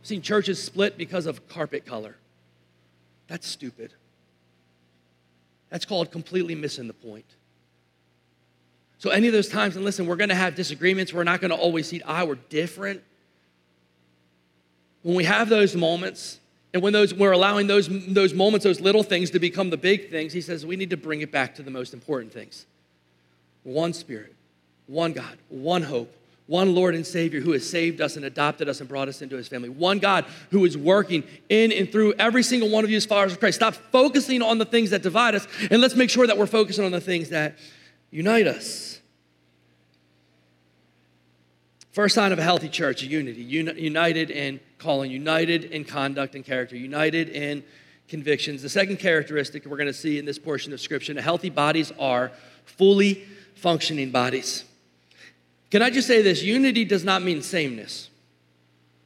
I've 0.00 0.06
seen 0.06 0.22
churches 0.22 0.62
split 0.62 0.96
because 0.96 1.26
of 1.26 1.48
carpet 1.48 1.84
color. 1.84 2.16
That's 3.26 3.46
stupid. 3.46 3.92
That's 5.68 5.84
called 5.84 6.12
completely 6.12 6.54
missing 6.54 6.86
the 6.86 6.94
point. 6.94 7.26
So, 8.98 9.10
any 9.10 9.26
of 9.26 9.32
those 9.32 9.48
times, 9.48 9.76
and 9.76 9.84
listen, 9.84 10.06
we're 10.06 10.16
going 10.16 10.30
to 10.30 10.34
have 10.34 10.54
disagreements. 10.54 11.12
We're 11.12 11.24
not 11.24 11.40
going 11.40 11.50
to 11.50 11.56
always 11.56 11.88
see 11.88 12.02
eye. 12.02 12.24
We're 12.24 12.36
different. 12.36 13.02
When 15.02 15.14
we 15.14 15.24
have 15.24 15.48
those 15.48 15.76
moments, 15.76 16.38
and 16.72 16.82
when 16.82 16.92
those, 16.92 17.14
we're 17.14 17.32
allowing 17.32 17.66
those, 17.66 17.88
those 18.06 18.34
moments, 18.34 18.64
those 18.64 18.80
little 18.80 19.02
things 19.02 19.30
to 19.30 19.38
become 19.38 19.70
the 19.70 19.76
big 19.76 20.10
things, 20.10 20.32
he 20.32 20.40
says 20.40 20.64
we 20.64 20.76
need 20.76 20.90
to 20.90 20.96
bring 20.96 21.20
it 21.20 21.32
back 21.32 21.54
to 21.56 21.62
the 21.62 21.70
most 21.70 21.94
important 21.94 22.32
things 22.32 22.66
one 23.64 23.92
spirit, 23.92 24.34
one 24.86 25.12
God, 25.12 25.36
one 25.48 25.82
hope, 25.82 26.12
one 26.48 26.74
Lord 26.74 26.94
and 26.94 27.06
Savior 27.06 27.40
who 27.40 27.52
has 27.52 27.68
saved 27.68 28.00
us 28.00 28.16
and 28.16 28.24
adopted 28.24 28.68
us 28.68 28.80
and 28.80 28.88
brought 28.88 29.06
us 29.06 29.22
into 29.22 29.36
his 29.36 29.46
family. 29.48 29.68
One 29.68 29.98
God 29.98 30.24
who 30.50 30.64
is 30.64 30.76
working 30.76 31.22
in 31.50 31.70
and 31.70 31.92
through 31.92 32.14
every 32.14 32.42
single 32.42 32.70
one 32.70 32.84
of 32.84 32.90
you 32.90 32.96
as 32.96 33.04
followers 33.04 33.32
of 33.32 33.38
Christ. 33.38 33.56
Stop 33.56 33.74
focusing 33.74 34.40
on 34.40 34.56
the 34.56 34.64
things 34.64 34.90
that 34.90 35.02
divide 35.02 35.34
us 35.34 35.46
and 35.70 35.80
let's 35.80 35.94
make 35.94 36.08
sure 36.08 36.26
that 36.26 36.38
we're 36.38 36.46
focusing 36.46 36.86
on 36.86 36.90
the 36.90 37.02
things 37.02 37.28
that 37.28 37.58
unite 38.10 38.46
us. 38.46 38.98
First 41.92 42.14
sign 42.14 42.32
of 42.32 42.38
a 42.38 42.42
healthy 42.42 42.70
church, 42.70 43.02
unity. 43.02 43.42
United 43.42 44.30
in 44.30 44.60
calling, 44.78 45.10
united 45.10 45.64
in 45.64 45.84
conduct 45.84 46.34
and 46.34 46.44
character, 46.44 46.76
united 46.76 47.28
in 47.28 47.62
convictions. 48.08 48.62
The 48.62 48.70
second 48.70 48.98
characteristic 48.98 49.66
we're 49.66 49.76
going 49.76 49.88
to 49.88 49.92
see 49.92 50.18
in 50.18 50.24
this 50.24 50.38
portion 50.38 50.72
of 50.72 50.80
Scripture 50.80 51.20
healthy 51.20 51.50
bodies 51.50 51.92
are 51.98 52.32
fully 52.64 53.26
functioning 53.54 54.10
bodies. 54.10 54.64
Can 55.70 55.82
I 55.82 55.90
just 55.90 56.06
say 56.06 56.22
this? 56.22 56.42
Unity 56.42 56.84
does 56.84 57.04
not 57.04 57.22
mean 57.22 57.42
sameness. 57.42 58.08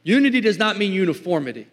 Unity 0.03 0.41
does 0.41 0.57
not 0.57 0.77
mean 0.77 0.93
uniformity. 0.93 1.67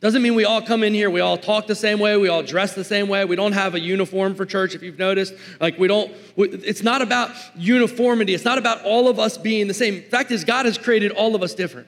Doesn't 0.00 0.20
mean 0.20 0.34
we 0.34 0.44
all 0.44 0.60
come 0.60 0.82
in 0.82 0.92
here, 0.92 1.08
we 1.08 1.20
all 1.20 1.38
talk 1.38 1.66
the 1.66 1.74
same 1.74 1.98
way, 1.98 2.14
we 2.18 2.28
all 2.28 2.42
dress 2.42 2.74
the 2.74 2.84
same 2.84 3.08
way. 3.08 3.24
We 3.24 3.36
don't 3.36 3.52
have 3.52 3.74
a 3.74 3.80
uniform 3.80 4.34
for 4.34 4.44
church, 4.44 4.74
if 4.74 4.82
you've 4.82 4.98
noticed. 4.98 5.32
Like, 5.60 5.78
we 5.78 5.88
don't, 5.88 6.12
it's 6.36 6.82
not 6.82 7.00
about 7.00 7.30
uniformity. 7.56 8.34
It's 8.34 8.44
not 8.44 8.58
about 8.58 8.84
all 8.84 9.08
of 9.08 9.18
us 9.18 9.38
being 9.38 9.66
the 9.66 9.72
same. 9.72 10.02
Fact 10.02 10.30
is, 10.30 10.44
God 10.44 10.66
has 10.66 10.76
created 10.76 11.12
all 11.12 11.34
of 11.34 11.42
us 11.42 11.54
different. 11.54 11.86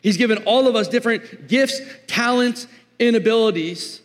He's 0.00 0.16
given 0.16 0.38
all 0.44 0.66
of 0.66 0.76
us 0.76 0.88
different 0.88 1.46
gifts, 1.46 1.78
talents, 2.06 2.66
and 2.98 3.14
abilities. 3.16 4.00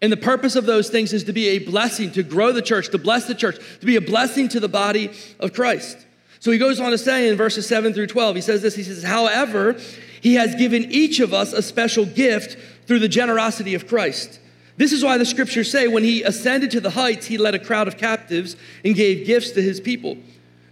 And 0.00 0.12
the 0.12 0.16
purpose 0.16 0.54
of 0.54 0.64
those 0.64 0.90
things 0.90 1.12
is 1.12 1.24
to 1.24 1.32
be 1.32 1.48
a 1.48 1.58
blessing, 1.58 2.12
to 2.12 2.22
grow 2.22 2.52
the 2.52 2.62
church, 2.62 2.90
to 2.90 2.98
bless 2.98 3.26
the 3.26 3.34
church, 3.34 3.56
to 3.80 3.86
be 3.86 3.96
a 3.96 4.00
blessing 4.00 4.48
to 4.48 4.60
the 4.60 4.68
body 4.68 5.10
of 5.40 5.52
Christ. 5.52 6.06
So 6.40 6.50
he 6.50 6.58
goes 6.58 6.80
on 6.80 6.90
to 6.90 6.98
say 6.98 7.28
in 7.28 7.36
verses 7.36 7.68
7 7.68 7.92
through 7.92 8.08
12, 8.08 8.36
he 8.36 8.42
says 8.42 8.62
this 8.62 8.74
He 8.74 8.82
says, 8.82 9.02
However, 9.02 9.76
he 10.20 10.34
has 10.34 10.54
given 10.54 10.90
each 10.90 11.20
of 11.20 11.32
us 11.32 11.52
a 11.52 11.62
special 11.62 12.04
gift 12.04 12.56
through 12.86 12.98
the 12.98 13.08
generosity 13.08 13.74
of 13.74 13.86
Christ. 13.86 14.40
This 14.76 14.92
is 14.92 15.04
why 15.04 15.18
the 15.18 15.26
scriptures 15.26 15.70
say, 15.70 15.86
when 15.88 16.02
he 16.02 16.22
ascended 16.22 16.70
to 16.72 16.80
the 16.80 16.90
heights, 16.90 17.26
he 17.26 17.36
led 17.36 17.54
a 17.54 17.58
crowd 17.58 17.86
of 17.86 17.98
captives 17.98 18.56
and 18.84 18.94
gave 18.94 19.26
gifts 19.26 19.50
to 19.52 19.62
his 19.62 19.78
people. 19.78 20.16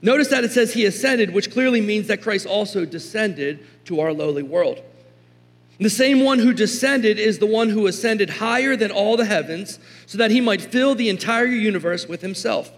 Notice 0.00 0.28
that 0.28 0.44
it 0.44 0.52
says 0.52 0.72
he 0.72 0.86
ascended, 0.86 1.34
which 1.34 1.50
clearly 1.50 1.82
means 1.82 2.06
that 2.06 2.22
Christ 2.22 2.46
also 2.46 2.86
descended 2.86 3.64
to 3.84 4.00
our 4.00 4.12
lowly 4.12 4.42
world. 4.42 4.82
The 5.78 5.90
same 5.90 6.24
one 6.24 6.38
who 6.38 6.52
descended 6.52 7.18
is 7.18 7.38
the 7.38 7.46
one 7.46 7.68
who 7.68 7.86
ascended 7.86 8.30
higher 8.30 8.74
than 8.74 8.90
all 8.90 9.16
the 9.16 9.26
heavens 9.26 9.78
so 10.06 10.18
that 10.18 10.30
he 10.30 10.40
might 10.40 10.60
fill 10.60 10.94
the 10.94 11.08
entire 11.08 11.46
universe 11.46 12.08
with 12.08 12.20
himself. 12.20 12.72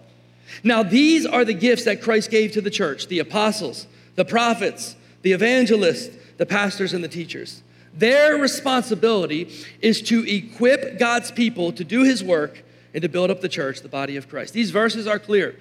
Now, 0.63 0.83
these 0.83 1.27
are 1.27 1.45
the 1.45 1.55
gifts 1.55 1.85
that 1.85 2.03
Christ 2.03 2.31
gave 2.31 2.53
to 2.53 2.61
the 2.61 2.71
church 2.71 3.09
the 3.09 3.19
apostles, 3.19 3.87
the 4.17 4.25
prophets, 4.25 4.97
the 5.23 5.33
evangelists, 5.33 6.17
the 6.37 6.47
pastors, 6.47 6.93
and 6.93 7.03
the 7.05 7.09
teachers. 7.09 7.63
Their 7.95 8.37
responsibility 8.37 9.51
is 9.81 10.01
to 10.03 10.25
equip 10.27 10.99
God's 10.99 11.31
people 11.31 11.73
to 11.73 11.85
do 11.85 12.05
his 12.05 12.23
work 12.23 12.63
and 12.95 13.03
to 13.03 13.09
build 13.09 13.31
up 13.31 13.41
the 13.41 13.49
church, 13.49 13.81
the 13.81 13.89
body 13.89 14.17
of 14.17 14.29
Christ. 14.29 14.55
These 14.55 14.71
verses 14.71 15.07
are 15.07 15.19
clear 15.19 15.57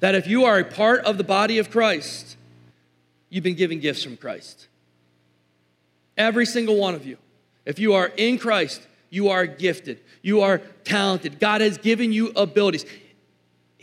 that 0.00 0.14
if 0.14 0.26
you 0.26 0.44
are 0.44 0.58
a 0.58 0.64
part 0.64 1.04
of 1.04 1.18
the 1.18 1.24
body 1.24 1.58
of 1.58 1.70
Christ, 1.70 2.36
you've 3.30 3.44
been 3.44 3.56
given 3.56 3.80
gifts 3.80 4.02
from 4.02 4.16
Christ. 4.16 4.68
Every 6.16 6.46
single 6.46 6.76
one 6.76 6.94
of 6.94 7.06
you. 7.06 7.18
If 7.64 7.78
you 7.78 7.94
are 7.94 8.06
in 8.16 8.38
Christ, 8.38 8.86
you 9.10 9.28
are 9.28 9.46
gifted. 9.46 10.00
You 10.22 10.40
are 10.40 10.58
talented. 10.84 11.38
God 11.38 11.60
has 11.60 11.78
given 11.78 12.12
you 12.12 12.28
abilities. 12.36 12.84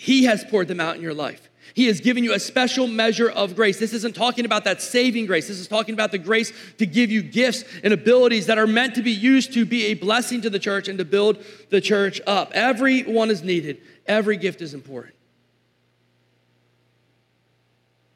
He 0.03 0.25
has 0.25 0.43
poured 0.43 0.67
them 0.67 0.81
out 0.81 0.97
in 0.97 1.01
your 1.01 1.13
life. 1.13 1.49
He 1.73 1.85
has 1.87 2.01
given 2.01 2.25
you 2.25 2.33
a 2.33 2.39
special 2.39 2.87
measure 2.87 3.29
of 3.29 3.55
grace. 3.55 3.79
This 3.79 3.93
isn't 3.93 4.17
talking 4.17 4.43
about 4.43 4.65
that 4.65 4.81
saving 4.81 5.27
grace. 5.27 5.47
This 5.47 5.59
is 5.59 5.67
talking 5.69 5.93
about 5.93 6.11
the 6.11 6.17
grace 6.17 6.51
to 6.77 6.85
give 6.85 7.09
you 7.09 7.21
gifts 7.21 7.63
and 7.85 7.93
abilities 7.93 8.47
that 8.47 8.57
are 8.57 8.67
meant 8.67 8.95
to 8.95 9.01
be 9.01 9.13
used 9.13 9.53
to 9.53 9.65
be 9.65 9.85
a 9.85 9.93
blessing 9.93 10.41
to 10.41 10.49
the 10.49 10.59
church 10.59 10.89
and 10.89 10.97
to 10.97 11.05
build 11.05 11.41
the 11.69 11.79
church 11.79 12.19
up. 12.27 12.51
Everyone 12.53 13.31
is 13.31 13.43
needed, 13.43 13.77
every 14.05 14.35
gift 14.35 14.61
is 14.61 14.73
important. 14.73 15.15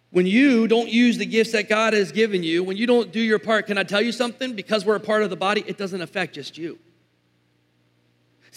When 0.10 0.26
you 0.26 0.68
don't 0.68 0.90
use 0.90 1.18
the 1.18 1.26
gifts 1.26 1.54
that 1.54 1.70
God 1.70 1.94
has 1.94 2.12
given 2.12 2.44
you, 2.44 2.66
when 2.66 2.76
you 2.76 2.86
don't 2.86 3.14
do 3.14 3.22
your 3.22 3.40
part, 3.40 3.66
can 3.68 3.78
I 3.78 3.84
tell 3.84 4.02
you 4.02 4.12
something? 4.12 4.56
Because 4.56 4.84
we're 4.84 4.98
a 4.98 5.00
part 5.00 5.24
of 5.24 5.30
the 5.30 5.38
body, 5.38 5.64
it 5.66 5.78
doesn't 5.78 6.02
affect 6.02 6.36
just 6.36 6.58
you. 6.58 6.80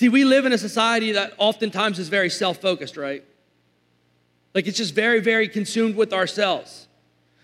See, 0.00 0.08
we 0.08 0.24
live 0.24 0.46
in 0.46 0.52
a 0.54 0.56
society 0.56 1.12
that 1.12 1.34
oftentimes 1.36 1.98
is 1.98 2.08
very 2.08 2.30
self 2.30 2.56
focused, 2.56 2.96
right? 2.96 3.22
Like 4.54 4.66
it's 4.66 4.78
just 4.78 4.94
very, 4.94 5.20
very 5.20 5.46
consumed 5.46 5.94
with 5.94 6.14
ourselves. 6.14 6.88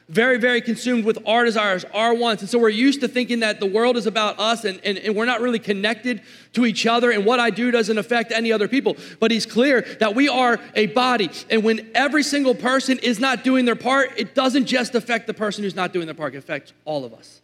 very, 0.08 0.38
very 0.38 0.62
consumed 0.62 1.04
with 1.04 1.18
our 1.26 1.44
desires, 1.44 1.84
our 1.92 2.14
wants. 2.14 2.40
And 2.40 2.48
so 2.48 2.58
we're 2.58 2.70
used 2.70 3.02
to 3.02 3.08
thinking 3.08 3.40
that 3.40 3.60
the 3.60 3.66
world 3.66 3.98
is 3.98 4.06
about 4.06 4.38
us 4.38 4.64
and, 4.64 4.80
and, 4.84 4.96
and, 4.96 5.14
we're 5.14 5.26
not 5.26 5.42
really 5.42 5.58
connected 5.58 6.22
to 6.54 6.64
each 6.64 6.86
other, 6.86 7.10
and 7.10 7.26
what 7.26 7.40
I 7.40 7.50
do 7.50 7.70
doesn't 7.70 7.98
affect 7.98 8.32
any 8.32 8.50
other 8.52 8.68
people. 8.68 8.96
But 9.20 9.32
he's 9.32 9.44
clear 9.44 9.82
that 10.00 10.14
we 10.14 10.26
are 10.30 10.58
a 10.74 10.86
body. 10.86 11.28
And 11.50 11.62
when 11.62 11.90
every 11.94 12.22
single 12.22 12.54
person 12.54 12.98
is 13.02 13.20
not 13.20 13.44
doing 13.44 13.66
their 13.66 13.76
part, 13.76 14.12
it 14.16 14.34
doesn't 14.34 14.64
just 14.64 14.94
affect 14.94 15.26
the 15.26 15.34
person 15.34 15.62
who's 15.62 15.76
not 15.76 15.92
doing 15.92 16.06
their 16.06 16.14
part, 16.14 16.34
it 16.34 16.38
affects 16.38 16.72
all 16.86 17.04
of 17.04 17.12
us. 17.12 17.42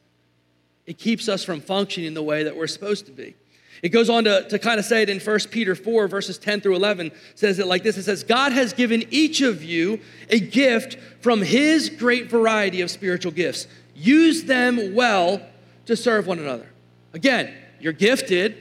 It 0.87 0.97
keeps 0.97 1.29
us 1.29 1.45
from 1.45 1.61
functioning 1.61 2.15
the 2.15 2.23
way 2.23 2.45
that 2.45 2.57
we're 2.57 2.67
supposed 2.67 3.05
to 3.07 3.13
be. 3.13 3.35
It 3.83 3.89
goes 3.89 4.09
on 4.09 4.25
to, 4.25 4.47
to 4.49 4.59
kind 4.61 4.79
of 4.79 4.87
say 4.87 5.03
it 5.03 5.09
in 5.09 5.19
1 5.19 5.39
Peter 5.51 5.75
4, 5.75 6.07
verses 6.07 6.39
10 6.39 6.61
through 6.61 6.77
11, 6.77 7.11
says 7.35 7.59
it 7.59 7.67
like 7.67 7.83
this 7.83 7.99
It 7.99 8.05
says, 8.05 8.23
God 8.23 8.53
has 8.53 8.73
given 8.73 9.05
each 9.11 9.41
of 9.41 9.65
you 9.65 10.01
a 10.31 10.39
gift 10.39 10.97
from 11.21 11.43
his 11.43 11.91
great 11.91 12.31
variety 12.31 12.81
of 12.81 12.91
spiritual 12.91 13.33
gifts. 13.33 13.67
Use 13.97 14.45
them 14.45 14.95
well 14.95 15.43
to 15.87 15.97
serve 15.97 16.29
one 16.29 16.39
another. 16.39 16.69
Again, 17.13 17.53
you're 17.81 17.93
gifted. 17.93 18.57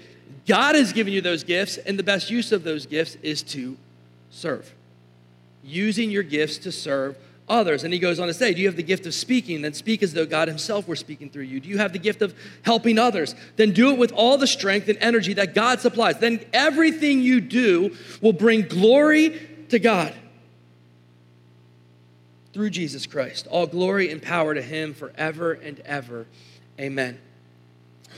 God 0.47 0.73
has 0.73 0.91
given 0.91 1.13
you 1.13 1.21
those 1.21 1.43
gifts, 1.43 1.77
and 1.77 1.99
the 1.99 2.03
best 2.03 2.31
use 2.31 2.51
of 2.51 2.63
those 2.63 2.87
gifts 2.87 3.15
is 3.21 3.43
to 3.43 3.77
serve. 4.31 4.73
Using 5.63 6.09
your 6.09 6.23
gifts 6.23 6.57
to 6.59 6.71
serve 6.71 7.15
others. 7.47 7.83
And 7.83 7.93
he 7.93 7.99
goes 7.99 8.19
on 8.19 8.27
to 8.27 8.33
say, 8.33 8.53
Do 8.53 8.61
you 8.61 8.67
have 8.67 8.75
the 8.75 8.83
gift 8.83 9.05
of 9.05 9.13
speaking? 9.13 9.61
Then 9.61 9.73
speak 9.73 10.03
as 10.03 10.13
though 10.13 10.25
God 10.25 10.47
Himself 10.47 10.87
were 10.87 10.95
speaking 10.95 11.29
through 11.29 11.43
you. 11.43 11.59
Do 11.59 11.69
you 11.69 11.77
have 11.77 11.93
the 11.93 11.99
gift 11.99 12.21
of 12.21 12.35
helping 12.63 12.97
others? 12.97 13.35
Then 13.55 13.71
do 13.71 13.91
it 13.91 13.97
with 13.97 14.11
all 14.11 14.37
the 14.37 14.47
strength 14.47 14.87
and 14.89 14.97
energy 14.99 15.33
that 15.33 15.53
God 15.53 15.79
supplies. 15.79 16.19
Then 16.19 16.43
everything 16.53 17.21
you 17.21 17.41
do 17.41 17.95
will 18.21 18.33
bring 18.33 18.63
glory 18.63 19.65
to 19.69 19.79
God 19.79 20.13
through 22.53 22.69
Jesus 22.69 23.05
Christ. 23.05 23.47
All 23.47 23.67
glory 23.67 24.11
and 24.11 24.21
power 24.21 24.53
to 24.53 24.61
Him 24.61 24.93
forever 24.93 25.53
and 25.53 25.79
ever. 25.81 26.27
Amen. 26.79 27.19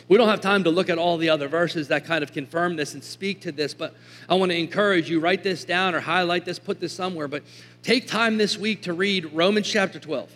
We 0.07 0.17
don't 0.17 0.27
have 0.27 0.41
time 0.41 0.63
to 0.65 0.69
look 0.69 0.89
at 0.89 0.97
all 0.97 1.17
the 1.17 1.29
other 1.29 1.47
verses 1.47 1.87
that 1.87 2.05
kind 2.05 2.23
of 2.23 2.33
confirm 2.33 2.75
this 2.75 2.93
and 2.93 3.03
speak 3.03 3.41
to 3.41 3.51
this, 3.51 3.73
but 3.73 3.95
I 4.27 4.35
want 4.35 4.51
to 4.51 4.57
encourage 4.57 5.09
you 5.09 5.19
write 5.19 5.43
this 5.43 5.63
down 5.63 5.95
or 5.95 6.01
highlight 6.01 6.45
this, 6.45 6.59
put 6.59 6.79
this 6.79 6.93
somewhere. 6.93 7.27
But 7.27 7.43
take 7.81 8.07
time 8.07 8.37
this 8.37 8.57
week 8.57 8.83
to 8.83 8.93
read 8.93 9.33
Romans 9.33 9.67
chapter 9.67 9.99
12. 9.99 10.29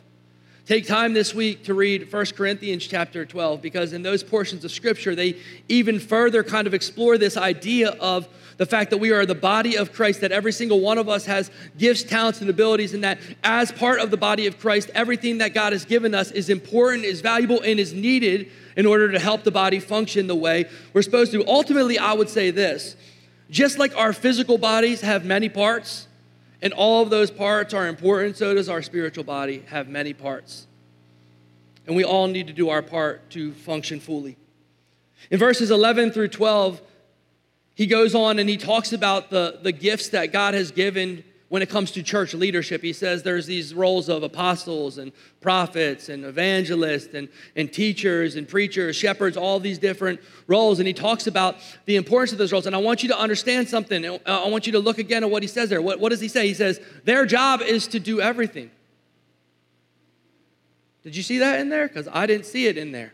Take 0.67 0.85
time 0.85 1.13
this 1.13 1.33
week 1.33 1.63
to 1.63 1.73
read 1.73 2.11
1 2.11 2.25
Corinthians 2.35 2.85
chapter 2.85 3.25
12 3.25 3.61
because 3.61 3.93
in 3.93 4.01
those 4.01 4.21
portions 4.21 4.65
of 4.65 4.71
scripture, 4.71 5.15
they 5.15 5.37
even 5.69 5.97
further 5.97 6.43
kind 6.43 6.67
of 6.67 6.73
explore 6.73 7.17
this 7.17 7.37
idea 7.37 7.91
of 8.01 8.27
the 8.57 8.65
fact 8.65 8.89
that 8.89 8.97
we 8.97 9.11
are 9.11 9.25
the 9.25 9.33
body 9.33 9.77
of 9.77 9.93
Christ, 9.93 10.19
that 10.19 10.33
every 10.33 10.51
single 10.51 10.81
one 10.81 10.97
of 10.97 11.07
us 11.07 11.25
has 11.25 11.51
gifts, 11.77 12.03
talents, 12.03 12.41
and 12.41 12.49
abilities, 12.49 12.93
and 12.93 13.01
that 13.05 13.17
as 13.45 13.71
part 13.71 14.01
of 14.01 14.11
the 14.11 14.17
body 14.17 14.45
of 14.45 14.59
Christ, 14.59 14.89
everything 14.93 15.37
that 15.37 15.53
God 15.53 15.71
has 15.71 15.85
given 15.85 16.13
us 16.13 16.31
is 16.31 16.49
important, 16.49 17.05
is 17.05 17.21
valuable, 17.21 17.61
and 17.61 17.79
is 17.79 17.93
needed 17.93 18.51
in 18.75 18.85
order 18.85 19.09
to 19.09 19.19
help 19.19 19.45
the 19.45 19.51
body 19.51 19.79
function 19.79 20.27
the 20.27 20.35
way 20.35 20.65
we're 20.91 21.01
supposed 21.01 21.31
to. 21.31 21.47
Ultimately, 21.47 21.97
I 21.97 22.11
would 22.11 22.27
say 22.27 22.51
this 22.51 22.97
just 23.49 23.79
like 23.79 23.95
our 23.95 24.11
physical 24.11 24.57
bodies 24.57 24.99
have 24.99 25.23
many 25.23 25.47
parts, 25.47 26.09
and 26.61 26.73
all 26.73 27.03
of 27.03 27.09
those 27.09 27.29
parts 27.29 27.73
are 27.73 27.87
important, 27.87 28.37
so 28.37 28.53
does 28.53 28.69
our 28.69 28.81
spiritual 28.81 29.23
body 29.23 29.63
have 29.67 29.87
many 29.87 30.13
parts. 30.13 30.67
And 31.85 31.95
we 31.95 32.03
all 32.03 32.27
need 32.27 32.47
to 32.47 32.53
do 32.53 32.69
our 32.69 32.81
part 32.81 33.29
to 33.31 33.53
function 33.53 33.99
fully. 33.99 34.37
In 35.31 35.39
verses 35.39 35.71
11 35.71 36.11
through 36.11 36.29
12, 36.29 36.81
he 37.75 37.85
goes 37.85 38.15
on 38.15 38.39
and 38.39 38.49
he 38.49 38.57
talks 38.57 38.91
about 38.91 39.29
the, 39.29 39.59
the 39.61 39.71
gifts 39.71 40.09
that 40.09 40.31
God 40.31 40.53
has 40.53 40.71
given 40.71 41.23
when 41.49 41.61
it 41.61 41.69
comes 41.69 41.91
to 41.91 42.03
church 42.03 42.33
leadership. 42.33 42.81
He 42.81 42.93
says 42.93 43.23
there's 43.23 43.45
these 43.45 43.73
roles 43.73 44.09
of 44.09 44.23
apostles 44.23 44.97
and 44.97 45.11
prophets 45.39 46.09
and 46.09 46.25
evangelists 46.25 47.13
and, 47.13 47.29
and 47.55 47.71
teachers 47.71 48.35
and 48.35 48.47
preachers, 48.47 48.95
shepherds, 48.95 49.37
all 49.37 49.59
these 49.59 49.77
different 49.77 50.19
roles. 50.47 50.79
And 50.79 50.87
he 50.87 50.93
talks 50.93 51.27
about 51.27 51.57
the 51.85 51.95
importance 51.95 52.33
of 52.33 52.37
those 52.37 52.51
roles. 52.51 52.65
And 52.67 52.75
I 52.75 52.79
want 52.79 53.01
you 53.01 53.09
to 53.09 53.17
understand 53.19 53.69
something. 53.69 54.05
I 54.25 54.47
want 54.47 54.65
you 54.65 54.73
to 54.73 54.79
look 54.79 54.97
again 54.97 55.23
at 55.23 55.31
what 55.31 55.41
he 55.41 55.47
says 55.47 55.69
there. 55.69 55.81
What, 55.81 55.99
what 55.99 56.09
does 56.09 56.19
he 56.19 56.27
say? 56.27 56.47
He 56.47 56.53
says, 56.53 56.81
their 57.05 57.25
job 57.25 57.61
is 57.61 57.87
to 57.89 57.99
do 57.99 58.19
everything. 58.19 58.71
Did 61.03 61.15
you 61.15 61.23
see 61.23 61.37
that 61.37 61.61
in 61.61 61.69
there? 61.69 61.87
Because 61.87 62.09
I 62.11 62.25
didn't 62.25 62.45
see 62.45 62.67
it 62.67 62.77
in 62.77 62.91
there. 62.91 63.13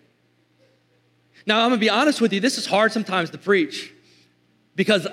Now, 1.46 1.60
I'm 1.60 1.70
going 1.70 1.80
to 1.80 1.86
be 1.86 1.90
honest 1.90 2.22
with 2.22 2.34
you, 2.34 2.40
this 2.40 2.58
is 2.58 2.66
hard 2.66 2.92
sometimes 2.92 3.30
to 3.32 3.38
preach 3.38 3.94
because 4.76 5.06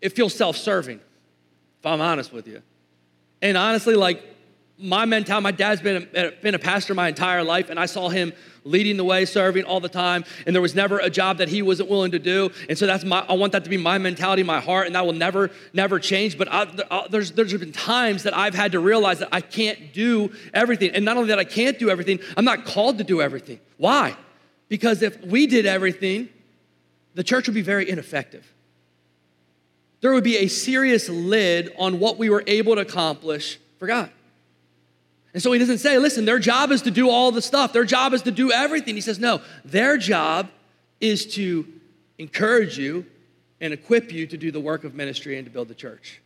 it 0.00 0.10
feels 0.10 0.32
self 0.34 0.56
serving 0.56 1.00
if 1.82 1.86
I'm 1.86 2.00
honest 2.00 2.32
with 2.32 2.46
you. 2.46 2.62
And 3.42 3.56
honestly, 3.56 3.96
like 3.96 4.22
my 4.78 5.04
mentality, 5.04 5.42
my 5.42 5.50
dad's 5.50 5.80
been 5.80 6.08
a, 6.14 6.30
been 6.30 6.54
a 6.54 6.60
pastor 6.60 6.94
my 6.94 7.08
entire 7.08 7.42
life, 7.42 7.70
and 7.70 7.80
I 7.80 7.86
saw 7.86 8.08
him 8.08 8.32
leading 8.62 8.96
the 8.96 9.02
way, 9.02 9.24
serving 9.24 9.64
all 9.64 9.80
the 9.80 9.88
time, 9.88 10.24
and 10.46 10.54
there 10.54 10.62
was 10.62 10.76
never 10.76 11.00
a 11.00 11.10
job 11.10 11.38
that 11.38 11.48
he 11.48 11.60
wasn't 11.60 11.90
willing 11.90 12.12
to 12.12 12.20
do. 12.20 12.52
And 12.68 12.78
so 12.78 12.86
that's 12.86 13.04
my, 13.04 13.26
I 13.28 13.32
want 13.32 13.50
that 13.50 13.64
to 13.64 13.70
be 13.70 13.78
my 13.78 13.98
mentality, 13.98 14.44
my 14.44 14.60
heart, 14.60 14.86
and 14.86 14.94
that 14.94 15.04
will 15.04 15.12
never, 15.12 15.50
never 15.72 15.98
change. 15.98 16.38
But 16.38 16.46
I, 16.52 17.06
there's, 17.10 17.32
there's 17.32 17.52
been 17.52 17.72
times 17.72 18.22
that 18.22 18.36
I've 18.36 18.54
had 18.54 18.70
to 18.72 18.78
realize 18.78 19.18
that 19.18 19.30
I 19.32 19.40
can't 19.40 19.92
do 19.92 20.30
everything. 20.54 20.92
And 20.92 21.04
not 21.04 21.16
only 21.16 21.30
that 21.30 21.40
I 21.40 21.44
can't 21.44 21.80
do 21.80 21.90
everything, 21.90 22.20
I'm 22.36 22.44
not 22.44 22.64
called 22.64 22.98
to 22.98 23.04
do 23.04 23.20
everything. 23.20 23.58
Why? 23.76 24.16
Because 24.68 25.02
if 25.02 25.20
we 25.24 25.48
did 25.48 25.66
everything, 25.66 26.28
the 27.16 27.24
church 27.24 27.48
would 27.48 27.54
be 27.54 27.62
very 27.62 27.90
ineffective 27.90 28.48
there 30.02 30.12
would 30.12 30.24
be 30.24 30.36
a 30.38 30.48
serious 30.48 31.08
lid 31.08 31.72
on 31.78 31.98
what 31.98 32.18
we 32.18 32.28
were 32.28 32.44
able 32.46 32.74
to 32.74 32.82
accomplish 32.82 33.58
for 33.78 33.86
God. 33.86 34.10
And 35.32 35.42
so 35.42 35.50
he 35.52 35.58
doesn't 35.58 35.78
say, 35.78 35.96
listen, 35.96 36.26
their 36.26 36.40
job 36.40 36.72
is 36.72 36.82
to 36.82 36.90
do 36.90 37.08
all 37.08 37.32
the 37.32 37.40
stuff, 37.40 37.72
their 37.72 37.86
job 37.86 38.12
is 38.12 38.20
to 38.22 38.30
do 38.30 38.52
everything. 38.52 38.94
He 38.94 39.00
says, 39.00 39.18
no, 39.18 39.40
their 39.64 39.96
job 39.96 40.50
is 41.00 41.24
to 41.34 41.66
encourage 42.18 42.76
you 42.76 43.06
and 43.60 43.72
equip 43.72 44.12
you 44.12 44.26
to 44.26 44.36
do 44.36 44.50
the 44.50 44.60
work 44.60 44.84
of 44.84 44.94
ministry 44.94 45.38
and 45.38 45.46
to 45.46 45.50
build 45.50 45.68
the 45.68 45.74
church. 45.74 46.20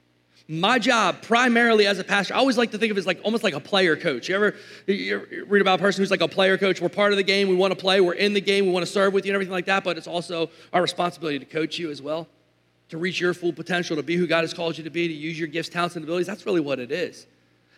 My 0.49 0.79
job, 0.79 1.23
primarily 1.23 1.87
as 1.87 1.99
a 1.99 2.05
pastor, 2.05 2.35
I 2.35 2.39
always 2.39 2.57
like 2.57 2.71
to 2.71 2.79
think 2.79 2.91
of 2.91 2.97
it 2.97 3.01
as 3.01 3.07
like 3.07 3.21
almost 3.25 3.45
like 3.45 3.55
a 3.55 3.61
player 3.61 3.97
coach. 3.97 4.29
You 4.29 4.37
ever 4.37 4.55
you 4.87 5.45
read 5.49 5.61
about 5.61 5.81
a 5.81 5.83
person 5.83 6.03
who's 6.03 6.11
like 6.11 6.21
a 6.21 6.29
player 6.29 6.57
coach? 6.57 6.81
We're 6.81 6.89
part 6.89 7.13
of 7.13 7.17
the 7.17 7.25
game, 7.25 7.49
we 7.49 7.57
want 7.57 7.73
to 7.73 7.79
play, 7.79 8.01
we're 8.01 8.15
in 8.15 8.33
the 8.33 8.41
game, 8.41 8.65
we 8.65 8.73
want 8.73 8.87
to 8.87 8.91
serve 8.91 9.13
with 9.13 9.27
you 9.27 9.33
and 9.33 9.35
everything 9.35 9.53
like 9.53 9.67
that, 9.67 9.85
but 9.85 9.99
it's 9.99 10.07
also 10.07 10.51
our 10.73 10.81
responsibility 10.81 11.41
to 11.41 11.45
coach 11.45 11.79
you 11.79 11.91
as 11.91 12.01
well 12.01 12.29
to 12.89 12.99
reach 12.99 13.21
your 13.21 13.35
full 13.35 13.53
potential, 13.53 13.97
to 13.97 14.03
be 14.03 14.17
who 14.17 14.27
God 14.27 14.43
has 14.43 14.55
called 14.55 14.79
you 14.79 14.85
to 14.85 14.91
be, 14.91 15.09
to 15.09 15.15
use 15.15 15.39
your 15.39 15.49
gifts, 15.49 15.69
talents, 15.69 15.97
and 15.97 16.05
abilities. 16.05 16.27
That's 16.27 16.47
really 16.47 16.61
what 16.61 16.79
it 16.79 16.93
is. 16.93 17.27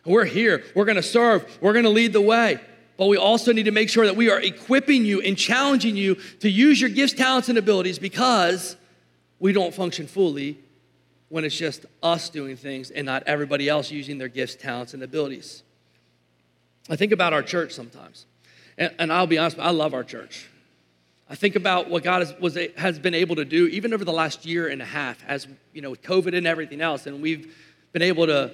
we're 0.05 0.25
here. 0.25 0.65
We're 0.75 0.85
going 0.85 0.97
to 0.97 1.03
serve. 1.03 1.59
We're 1.61 1.73
going 1.73 1.85
to 1.85 1.91
lead 1.91 2.13
the 2.13 2.21
way. 2.21 2.61
But 2.97 3.07
we 3.07 3.17
also 3.17 3.53
need 3.53 3.65
to 3.65 3.71
make 3.71 3.89
sure 3.89 4.05
that 4.07 4.17
we 4.17 4.29
are 4.29 4.41
equipping 4.41 5.05
you 5.05 5.21
and 5.21 5.39
challenging 5.39 5.97
you 5.97 6.17
to 6.41 6.51
use 6.51 6.81
your 6.81 6.91
gifts, 6.91 7.13
talents, 7.13 7.49
and 7.49 7.57
abilities 7.57 7.99
because 7.99 8.77
we 9.39 9.53
don't 9.53 9.73
function 9.73 10.07
fully 10.07 10.59
when 11.29 11.45
it's 11.45 11.57
just 11.57 11.87
us 12.03 12.29
doing 12.29 12.57
things 12.57 12.91
and 12.91 13.07
not 13.07 13.23
everybody 13.27 13.69
else 13.69 13.91
using 13.91 14.19
their 14.19 14.29
gifts, 14.29 14.57
talents, 14.57 14.95
and 14.95 15.03
abilities. 15.03 15.63
I 16.91 16.97
think 16.97 17.13
about 17.13 17.33
our 17.33 17.43
church 17.43 17.73
sometimes. 17.73 18.27
And, 18.77 18.93
and 18.99 19.13
I'll 19.13 19.27
be 19.27 19.39
honest, 19.39 19.59
I 19.59 19.71
love 19.71 19.95
our 19.95 20.05
church. 20.05 20.49
I 21.31 21.35
think 21.35 21.57
about 21.57 21.91
what 21.91 22.03
God 22.03 22.21
has, 22.21 22.35
was, 22.41 22.59
has 22.77 22.99
been 22.99 23.15
able 23.15 23.37
to 23.37 23.45
do 23.45 23.67
even 23.67 23.93
over 23.93 24.05
the 24.05 24.13
last 24.13 24.47
year 24.47 24.69
and 24.69 24.81
a 24.81 24.87
half, 24.87 25.23
as 25.27 25.47
you 25.75 25.83
know, 25.83 25.91
with 25.91 26.03
COVID 26.03 26.37
and 26.37 26.47
everything 26.47 26.81
else, 26.81 27.07
and 27.07 27.21
we've 27.21 27.55
been 27.93 28.03
able 28.03 28.27
to 28.27 28.53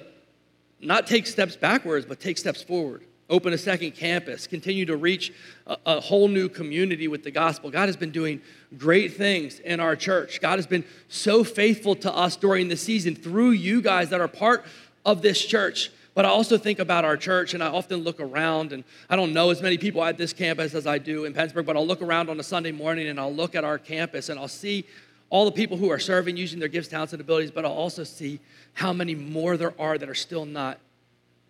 not 0.81 1.07
take 1.07 1.25
steps 1.25 1.55
backwards, 1.55 2.05
but 2.05 2.19
take 2.19 2.37
steps 2.37 2.61
forward. 2.61 3.05
Open 3.29 3.53
a 3.53 3.57
second 3.57 3.91
campus, 3.95 4.45
continue 4.45 4.85
to 4.85 4.97
reach 4.97 5.33
a, 5.65 5.77
a 5.85 5.99
whole 5.99 6.27
new 6.27 6.47
community 6.47 7.07
with 7.07 7.23
the 7.23 7.31
gospel. 7.31 7.71
God 7.71 7.87
has 7.87 7.95
been 7.95 8.11
doing 8.11 8.41
great 8.77 9.15
things 9.15 9.59
in 9.59 9.79
our 9.79 9.95
church. 9.95 10.41
God 10.41 10.59
has 10.59 10.67
been 10.67 10.83
so 11.07 11.43
faithful 11.43 11.95
to 11.95 12.13
us 12.13 12.35
during 12.35 12.67
the 12.67 12.77
season 12.77 13.15
through 13.15 13.51
you 13.51 13.81
guys 13.81 14.09
that 14.09 14.21
are 14.21 14.27
part 14.27 14.65
of 15.05 15.21
this 15.21 15.43
church. 15.43 15.91
But 16.15 16.23
I 16.23 16.29
also 16.29 16.57
think 16.57 16.79
about 16.79 17.03
our 17.03 17.17
church, 17.17 17.53
and 17.53 17.61
I 17.61 17.67
often 17.67 17.99
look 17.99 18.21
around, 18.21 18.71
and 18.71 18.85
I 19.09 19.17
don't 19.17 19.33
know 19.33 19.49
as 19.49 19.61
many 19.61 19.77
people 19.77 20.01
at 20.01 20.17
this 20.17 20.31
campus 20.31 20.73
as 20.73 20.87
I 20.87 20.97
do 20.97 21.25
in 21.25 21.33
Pennsburg, 21.33 21.65
but 21.65 21.75
I'll 21.75 21.85
look 21.85 22.01
around 22.01 22.29
on 22.29 22.39
a 22.39 22.43
Sunday 22.43 22.71
morning 22.71 23.07
and 23.09 23.19
I'll 23.19 23.33
look 23.33 23.53
at 23.53 23.65
our 23.65 23.77
campus 23.77 24.29
and 24.29 24.39
I'll 24.39 24.47
see 24.47 24.85
all 25.29 25.43
the 25.43 25.51
people 25.51 25.75
who 25.75 25.91
are 25.91 25.99
serving 25.99 26.37
using 26.37 26.57
their 26.57 26.69
gifts, 26.69 26.87
talents, 26.87 27.11
and 27.11 27.19
abilities, 27.19 27.51
but 27.51 27.65
I'll 27.65 27.73
also 27.73 28.05
see 28.05 28.39
how 28.73 28.93
many 28.93 29.13
more 29.13 29.57
there 29.57 29.73
are 29.77 29.97
that 29.97 30.07
are 30.07 30.15
still 30.15 30.45
not 30.45 30.79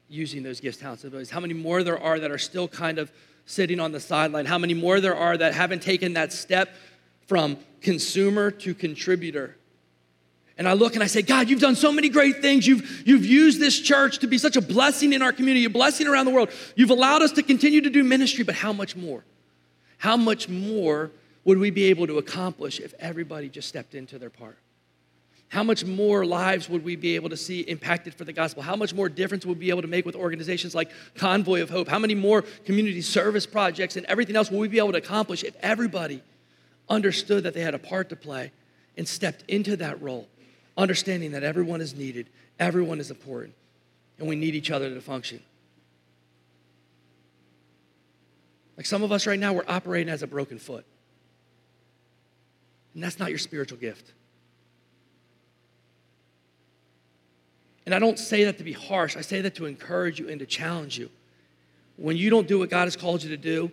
using 0.09 0.41
those 0.41 0.59
gifts, 0.59 0.77
talents, 0.77 1.03
and 1.03 1.09
abilities, 1.09 1.29
how 1.29 1.39
many 1.39 1.53
more 1.53 1.83
there 1.83 2.01
are 2.01 2.19
that 2.19 2.31
are 2.31 2.39
still 2.39 2.67
kind 2.67 2.97
of 2.97 3.11
sitting 3.45 3.79
on 3.79 3.91
the 3.91 3.99
sideline, 3.99 4.47
how 4.47 4.57
many 4.57 4.73
more 4.73 4.99
there 4.99 5.15
are 5.15 5.37
that 5.37 5.53
haven't 5.53 5.83
taken 5.83 6.13
that 6.13 6.33
step 6.33 6.73
from 7.27 7.57
consumer 7.81 8.49
to 8.49 8.73
contributor 8.73 9.57
and 10.57 10.67
I 10.67 10.73
look 10.73 10.93
and 10.93 11.03
I 11.03 11.07
say, 11.07 11.21
God, 11.21 11.49
you've 11.49 11.59
done 11.59 11.75
so 11.75 11.91
many 11.91 12.07
great 12.07 12.41
things. 12.41 12.65
You've, 12.65 13.03
you've 13.05 13.25
used 13.25 13.59
this 13.59 13.77
church 13.79 14.19
to 14.19 14.27
be 14.27 14.37
such 14.37 14.55
a 14.55 14.61
blessing 14.61 15.11
in 15.11 15.21
our 15.21 15.33
community, 15.33 15.65
a 15.65 15.69
blessing 15.69 16.07
around 16.07 16.25
the 16.25 16.31
world. 16.31 16.49
You've 16.75 16.91
allowed 16.91 17.21
us 17.21 17.33
to 17.33 17.43
continue 17.43 17.81
to 17.81 17.89
do 17.89 18.03
ministry, 18.03 18.43
but 18.43 18.55
how 18.55 18.71
much 18.71 18.95
more? 18.95 19.23
How 19.97 20.15
much 20.15 20.47
more 20.47 21.11
would 21.43 21.57
we 21.57 21.71
be 21.71 21.85
able 21.85 22.07
to 22.07 22.17
accomplish 22.17 22.79
if 22.79 22.93
everybody 22.99 23.49
just 23.49 23.67
stepped 23.67 23.95
into 23.95 24.17
their 24.17 24.29
part? 24.29 24.57
How 25.49 25.63
much 25.63 25.85
more 25.85 26.25
lives 26.25 26.69
would 26.69 26.83
we 26.83 26.95
be 26.95 27.15
able 27.15 27.29
to 27.29 27.37
see 27.37 27.61
impacted 27.61 28.13
for 28.15 28.23
the 28.23 28.33
gospel? 28.33 28.63
How 28.63 28.75
much 28.75 28.93
more 28.93 29.09
difference 29.09 29.45
would 29.45 29.59
we 29.59 29.65
be 29.65 29.69
able 29.69 29.83
to 29.83 29.87
make 29.87 30.05
with 30.05 30.15
organizations 30.15 30.73
like 30.73 30.89
Convoy 31.15 31.61
of 31.61 31.69
Hope? 31.69 31.87
How 31.87 31.99
many 31.99 32.15
more 32.15 32.41
community 32.65 33.01
service 33.01 33.45
projects 33.45 33.95
and 33.95 34.05
everything 34.07 34.35
else 34.35 34.49
will 34.49 34.59
we 34.59 34.67
be 34.67 34.79
able 34.79 34.93
to 34.93 34.97
accomplish 34.97 35.43
if 35.43 35.55
everybody 35.61 36.21
understood 36.89 37.43
that 37.43 37.53
they 37.53 37.61
had 37.61 37.75
a 37.75 37.79
part 37.79 38.09
to 38.09 38.15
play 38.15 38.51
and 38.97 39.07
stepped 39.07 39.43
into 39.47 39.75
that 39.77 40.01
role, 40.01 40.27
understanding 40.77 41.31
that 41.31 41.43
everyone 41.43 41.81
is 41.81 41.95
needed, 41.95 42.27
everyone 42.59 42.99
is 42.99 43.09
important, 43.09 43.53
and 44.19 44.27
we 44.27 44.35
need 44.35 44.55
each 44.55 44.71
other 44.71 44.93
to 44.93 45.01
function? 45.01 45.41
Like 48.77 48.85
some 48.85 49.03
of 49.03 49.11
us 49.11 49.25
right 49.25 49.39
now, 49.39 49.53
we're 49.53 49.63
operating 49.67 50.09
as 50.09 50.21
a 50.21 50.27
broken 50.27 50.59
foot. 50.59 50.85
And 52.93 53.03
that's 53.03 53.19
not 53.19 53.29
your 53.29 53.39
spiritual 53.39 53.77
gift. 53.77 54.13
And 57.85 57.93
I 57.93 57.99
don't 57.99 58.17
say 58.17 58.45
that 58.45 58.57
to 58.57 58.63
be 58.63 58.73
harsh, 58.73 59.15
I 59.15 59.21
say 59.21 59.41
that 59.41 59.55
to 59.55 59.65
encourage 59.65 60.19
you 60.19 60.27
and 60.29 60.39
to 60.39 60.45
challenge 60.45 60.97
you. 60.97 61.09
When 61.97 62.17
you 62.17 62.29
don't 62.29 62.47
do 62.47 62.59
what 62.59 62.69
God 62.69 62.85
has 62.85 62.95
called 62.95 63.23
you 63.23 63.29
to 63.29 63.37
do, 63.37 63.71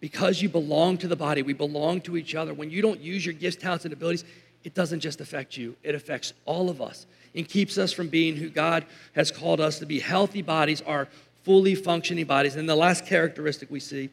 because 0.00 0.42
you 0.42 0.48
belong 0.50 0.98
to 0.98 1.08
the 1.08 1.16
body, 1.16 1.42
we 1.42 1.54
belong 1.54 2.00
to 2.02 2.16
each 2.16 2.34
other. 2.34 2.52
When 2.52 2.68
you 2.68 2.82
don't 2.82 3.00
use 3.00 3.24
your 3.24 3.32
gifts, 3.32 3.56
talents, 3.56 3.84
and 3.84 3.92
abilities, 3.94 4.24
it 4.64 4.74
doesn't 4.74 5.00
just 5.00 5.20
affect 5.20 5.56
you, 5.56 5.76
it 5.82 5.94
affects 5.94 6.32
all 6.46 6.70
of 6.70 6.80
us 6.80 7.06
and 7.34 7.48
keeps 7.48 7.78
us 7.78 7.92
from 7.92 8.08
being 8.08 8.36
who 8.36 8.48
God 8.48 8.84
has 9.14 9.30
called 9.30 9.60
us 9.60 9.78
to 9.80 9.86
be. 9.86 10.00
Healthy 10.00 10.42
bodies 10.42 10.82
are 10.82 11.08
fully 11.42 11.74
functioning 11.74 12.24
bodies. 12.24 12.56
And 12.56 12.68
the 12.68 12.74
last 12.74 13.06
characteristic 13.06 13.70
we 13.70 13.80
see 13.80 14.10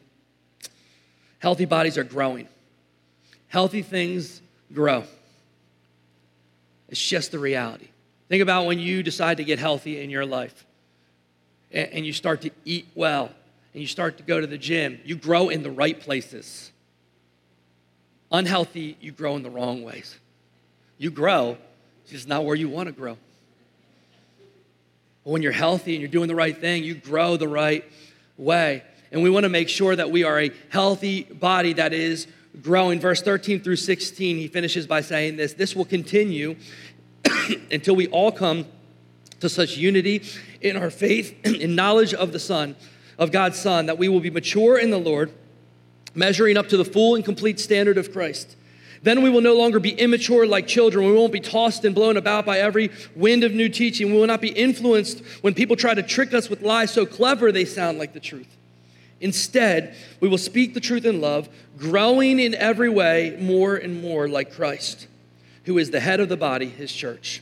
healthy 1.40 1.66
bodies 1.66 1.98
are 1.98 2.04
growing. 2.04 2.48
Healthy 3.48 3.82
things 3.82 4.42
grow. 4.74 5.04
It's 6.90 7.02
just 7.02 7.32
the 7.32 7.40
reality. 7.40 7.88
Think 8.30 8.44
about 8.44 8.66
when 8.66 8.80
you 8.80 9.02
decide 9.02 9.38
to 9.38 9.44
get 9.44 9.60
healthy 9.60 10.02
in 10.02 10.10
your 10.10 10.26
life 10.26 10.66
and 11.72 12.06
you 12.06 12.14
start 12.14 12.42
to 12.42 12.52
eat 12.64 12.88
well 12.96 13.32
and 13.74 13.82
you 13.82 13.88
start 13.88 14.18
to 14.18 14.24
go 14.24 14.40
to 14.40 14.48
the 14.48 14.58
gym. 14.58 15.00
You 15.04 15.16
grow 15.16 15.50
in 15.50 15.64
the 15.64 15.72
right 15.72 16.00
places. 16.00 16.72
Unhealthy, 18.32 18.98
you 19.02 19.12
grow 19.12 19.36
in 19.36 19.44
the 19.44 19.50
wrong 19.50 19.84
ways. 19.84 20.18
You 21.02 21.10
grow, 21.10 21.58
it's 22.04 22.12
just 22.12 22.28
not 22.28 22.46
where 22.46 22.56
you 22.56 22.70
want 22.70 22.86
to 22.86 22.92
grow. 22.92 23.18
But 25.24 25.32
when 25.32 25.42
you're 25.42 25.52
healthy 25.52 25.96
and 25.96 26.00
you're 26.00 26.12
doing 26.12 26.28
the 26.28 26.36
right 26.36 26.56
thing, 26.56 26.84
you 26.84 26.94
grow 26.94 27.38
the 27.38 27.48
right 27.48 27.84
way. 28.38 28.84
And 29.12 29.24
we 29.24 29.32
want 29.32 29.46
to 29.46 29.50
make 29.50 29.68
sure 29.68 29.96
that 29.96 30.12
we 30.12 30.24
are 30.24 30.40
a 30.40 30.52
healthy 30.70 31.24
body 31.24 31.74
that 31.74 31.92
is 31.92 32.28
growing. 32.62 33.00
Verse 33.00 33.20
13 33.24 33.62
through 33.62 33.78
16, 33.78 34.38
he 34.38 34.48
finishes 34.48 34.86
by 34.86 35.02
saying 35.02 35.38
this 35.38 35.54
this 35.54 35.76
will 35.76 35.86
continue 35.86 36.56
until 37.72 37.96
we 37.96 38.08
all 38.10 38.32
come 38.32 38.68
to 39.40 39.50
such 39.50 39.78
unity 39.78 40.22
in 40.62 40.78
our 40.78 40.92
faith 40.92 41.36
and 41.44 41.76
knowledge 41.76 42.14
of 42.14 42.32
the 42.32 42.40
Son, 42.40 42.76
of 43.18 43.32
God's 43.32 43.58
Son, 43.58 43.88
that 43.88 43.98
we 43.98 44.08
will 44.08 44.20
be 44.20 44.30
mature 44.30 44.78
in 44.78 44.92
the 44.92 45.00
Lord, 45.00 45.32
measuring 46.14 46.58
up 46.58 46.70
to 46.70 46.78
the 46.78 46.86
full 46.86 47.16
and 47.16 47.26
complete 47.26 47.60
standard 47.60 47.98
of 47.98 48.14
Christ. 48.14 48.56
Then 49.04 49.24
we 49.24 49.30
will 49.30 49.42
no 49.42 49.56
longer 49.56 49.80
be 49.80 49.92
immature 49.92 50.46
like 50.46 50.68
children. 50.68 51.06
We 51.06 51.14
won't 51.14 51.34
be 51.34 51.40
tossed 51.40 51.86
and 51.86 51.96
blown 51.96 52.18
about 52.18 52.46
by 52.46 52.60
every 52.60 52.92
wind 53.16 53.44
of 53.44 53.54
new 53.54 53.68
teaching. 53.68 54.12
We 54.12 54.20
will 54.20 54.28
not 54.28 54.42
be 54.42 54.50
influenced 54.50 55.22
when 55.42 55.54
people 55.54 55.76
try 55.76 55.94
to 55.94 56.04
trick 56.04 56.34
us 56.34 56.50
with 56.50 56.62
lies 56.62 56.92
so 56.92 57.06
clever 57.06 57.52
they 57.52 57.66
sound 57.66 57.98
like 57.98 58.14
the 58.14 58.20
truth. 58.20 58.58
Instead, 59.20 59.96
we 60.20 60.28
will 60.28 60.38
speak 60.38 60.74
the 60.74 60.80
truth 60.80 61.06
in 61.06 61.22
love, 61.22 61.50
growing 61.78 62.40
in 62.40 62.54
every 62.56 62.90
way 62.90 63.38
more 63.40 63.76
and 63.76 64.02
more 64.02 64.28
like 64.28 64.54
Christ 64.54 65.08
who 65.66 65.78
is 65.78 65.92
the 65.92 66.00
head 66.00 66.20
of 66.20 66.30
the 66.30 66.38
body, 66.38 66.68
his 66.68 66.92
church. 66.92 67.42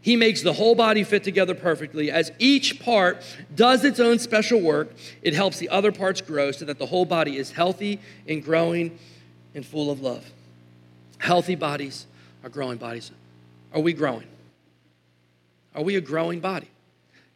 He 0.00 0.16
makes 0.16 0.42
the 0.42 0.52
whole 0.52 0.74
body 0.74 1.02
fit 1.02 1.24
together 1.24 1.54
perfectly. 1.54 2.10
As 2.10 2.30
each 2.38 2.80
part 2.80 3.22
does 3.54 3.84
its 3.84 4.00
own 4.00 4.18
special 4.18 4.60
work, 4.60 4.92
it 5.22 5.34
helps 5.34 5.58
the 5.58 5.70
other 5.70 5.92
parts 5.92 6.20
grow 6.20 6.52
so 6.52 6.66
that 6.66 6.78
the 6.78 6.86
whole 6.86 7.06
body 7.06 7.38
is 7.38 7.52
healthy 7.52 8.00
and 8.28 8.44
growing 8.44 8.98
and 9.54 9.64
full 9.64 9.90
of 9.90 10.00
love. 10.00 10.30
Healthy 11.24 11.54
bodies 11.54 12.04
are 12.42 12.50
growing 12.50 12.76
bodies. 12.76 13.10
Are 13.72 13.80
we 13.80 13.94
growing? 13.94 14.26
Are 15.74 15.82
we 15.82 15.96
a 15.96 16.00
growing 16.02 16.38
body? 16.38 16.68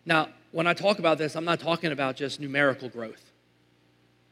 Now, 0.04 0.28
when 0.52 0.66
I 0.66 0.74
talk 0.74 0.98
about 0.98 1.16
this, 1.16 1.34
I'm 1.34 1.46
not 1.46 1.58
talking 1.58 1.90
about 1.90 2.14
just 2.14 2.38
numerical 2.38 2.90
growth, 2.90 3.32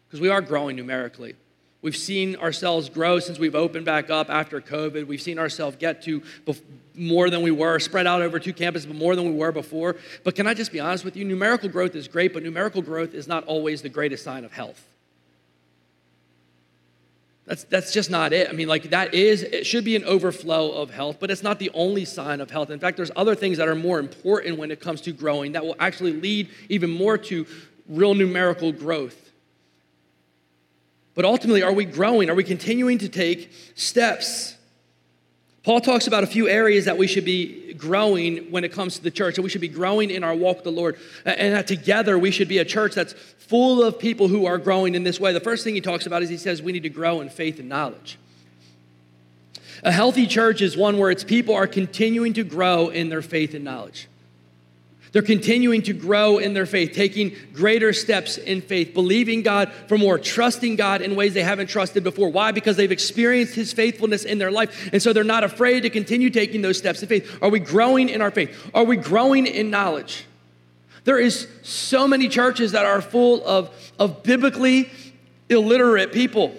because 0.07 0.21
we 0.21 0.29
are 0.29 0.42
growing 0.42 0.77
numerically. 0.77 1.37
We've 1.81 1.97
seen 1.97 2.37
ourselves 2.37 2.90
grow 2.90 3.19
since 3.19 3.38
we've 3.38 3.55
opened 3.55 3.87
back 3.87 4.11
up 4.11 4.29
after 4.29 4.61
COVID. 4.61 5.07
We've 5.07 5.23
seen 5.23 5.38
ourselves 5.38 5.79
get 5.79 6.03
to 6.03 6.23
more 6.95 7.31
than 7.31 7.40
we 7.40 7.51
were, 7.51 7.79
spread 7.79 8.07
out 8.07 8.21
over 8.21 8.38
two 8.38 8.53
campuses, 8.53 8.87
but 8.87 8.97
more 8.97 9.16
than 9.16 9.25
we 9.25 9.38
were 9.38 9.53
before. 9.53 9.97
But 10.23 10.35
can 10.35 10.47
I 10.47 10.53
just 10.53 10.71
be 10.71 10.81
honest 10.81 11.03
with 11.03 11.16
you? 11.16 11.25
Numerical 11.25 11.71
growth 11.71 11.95
is 11.95 12.09
great, 12.09 12.35
but 12.35 12.42
numerical 12.42 12.83
growth 12.83 13.14
is 13.14 13.27
not 13.27 13.42
always 13.45 13.81
the 13.81 13.88
greatest 13.88 14.23
sign 14.23 14.45
of 14.45 14.53
health. 14.53 14.85
That's, 17.46 17.62
that's 17.64 17.92
just 17.92 18.11
not 18.11 18.32
it. 18.32 18.48
I 18.48 18.52
mean, 18.52 18.66
like, 18.66 18.90
that 18.90 19.14
is, 19.14 19.44
it 19.44 19.64
should 19.66 19.85
be 19.85 19.94
an 19.94 20.04
overflow 20.04 20.72
of 20.72 20.90
health, 20.90 21.18
but 21.20 21.30
it's 21.30 21.44
not 21.44 21.61
the 21.61 21.70
only 21.74 22.04
sign 22.04 22.40
of 22.40 22.50
health. 22.50 22.70
In 22.70 22.80
fact, 22.80 22.96
there's 22.96 23.12
other 23.14 23.37
things 23.37 23.59
that 23.59 23.68
are 23.68 23.76
more 23.76 24.00
important 24.00 24.59
when 24.59 24.72
it 24.72 24.80
comes 24.80 25.00
to 25.02 25.12
growing 25.12 25.52
that 25.52 25.64
will 25.64 25.76
actually 25.78 26.12
lead 26.14 26.48
even 26.68 26.90
more 26.90 27.16
to 27.16 27.46
real 27.88 28.14
numerical 28.14 28.72
growth. 28.72 29.30
But 31.14 31.24
ultimately, 31.24 31.62
are 31.62 31.72
we 31.72 31.85
growing? 31.85 32.28
Are 32.30 32.35
we 32.35 32.42
continuing 32.42 32.98
to 32.98 33.09
take 33.09 33.52
steps? 33.76 34.56
Paul 35.66 35.81
talks 35.81 36.07
about 36.07 36.22
a 36.22 36.29
few 36.29 36.48
areas 36.48 36.85
that 36.85 36.96
we 36.96 37.09
should 37.09 37.24
be 37.24 37.74
growing 37.74 38.52
when 38.52 38.62
it 38.62 38.70
comes 38.70 38.98
to 38.98 39.02
the 39.02 39.11
church, 39.11 39.35
that 39.35 39.42
we 39.42 39.48
should 39.48 39.61
be 39.61 39.66
growing 39.66 40.11
in 40.11 40.22
our 40.22 40.33
walk 40.33 40.59
with 40.59 40.64
the 40.64 40.70
Lord, 40.70 40.96
and 41.24 41.55
that 41.55 41.66
together 41.66 42.16
we 42.16 42.31
should 42.31 42.46
be 42.46 42.59
a 42.59 42.64
church 42.64 42.94
that's 42.94 43.14
full 43.14 43.83
of 43.83 43.98
people 43.98 44.29
who 44.29 44.46
are 44.46 44.59
growing 44.59 44.94
in 44.94 45.02
this 45.02 45.18
way. 45.18 45.33
The 45.33 45.40
first 45.40 45.64
thing 45.64 45.74
he 45.74 45.81
talks 45.81 46.07
about 46.07 46.22
is 46.22 46.29
he 46.29 46.37
says 46.37 46.62
we 46.62 46.70
need 46.70 46.85
to 46.85 46.88
grow 46.88 47.20
in 47.20 47.31
faith 47.31 47.59
and 47.59 47.68
knowledge. 47.68 48.16
A 49.83 49.90
healthy 49.90 50.29
church 50.29 50.62
is 50.62 50.76
one 50.76 50.98
where 50.98 51.11
its 51.11 51.24
people 51.24 51.57
are 51.57 51.66
continuing 51.66 52.33
to 52.35 52.44
grow 52.44 52.88
in 52.88 53.09
their 53.09 53.20
faith 53.20 53.52
and 53.52 53.64
knowledge. 53.64 54.07
They're 55.16 55.22
continuing 55.22 55.81
to 55.85 55.94
grow 55.94 56.37
in 56.37 56.52
their 56.52 56.66
faith, 56.66 56.92
taking 56.92 57.35
greater 57.55 57.94
steps 57.94 58.37
in 58.37 58.61
faith, 58.61 58.92
believing 58.92 59.40
God 59.40 59.72
for 59.88 59.96
more, 59.96 60.18
trusting 60.18 60.76
God 60.76 61.00
in 61.00 61.16
ways 61.16 61.33
they 61.33 61.42
haven't 61.42 61.68
trusted 61.68 62.05
before. 62.05 62.29
Why? 62.29 62.52
Because 62.52 62.76
they've 62.76 62.92
experienced 62.92 63.55
His 63.55 63.72
faithfulness 63.72 64.26
in 64.26 64.37
their 64.37 64.50
life. 64.50 64.90
And 64.92 65.02
so 65.02 65.14
they're 65.14 65.24
not 65.24 65.42
afraid 65.42 65.85
to 65.85 65.88
continue 65.88 66.29
taking 66.29 66.61
those 66.61 66.76
steps 66.76 67.02
of 67.02 67.09
faith. 67.09 67.38
Are 67.40 67.48
we 67.48 67.61
growing 67.61 68.11
in 68.11 68.20
our 68.20 68.31
faith? 68.31 68.70
Are 68.74 68.85
we 68.85 68.96
growing 68.96 69.46
in 69.46 69.70
knowledge? 69.70 70.26
There 71.05 71.18
is 71.18 71.48
so 71.62 72.07
many 72.07 72.29
churches 72.29 72.72
that 72.72 72.85
are 72.85 73.00
full 73.00 73.42
of, 73.46 73.70
of 73.98 74.22
biblically 74.22 74.90
illiterate 75.48 76.12
people 76.12 76.55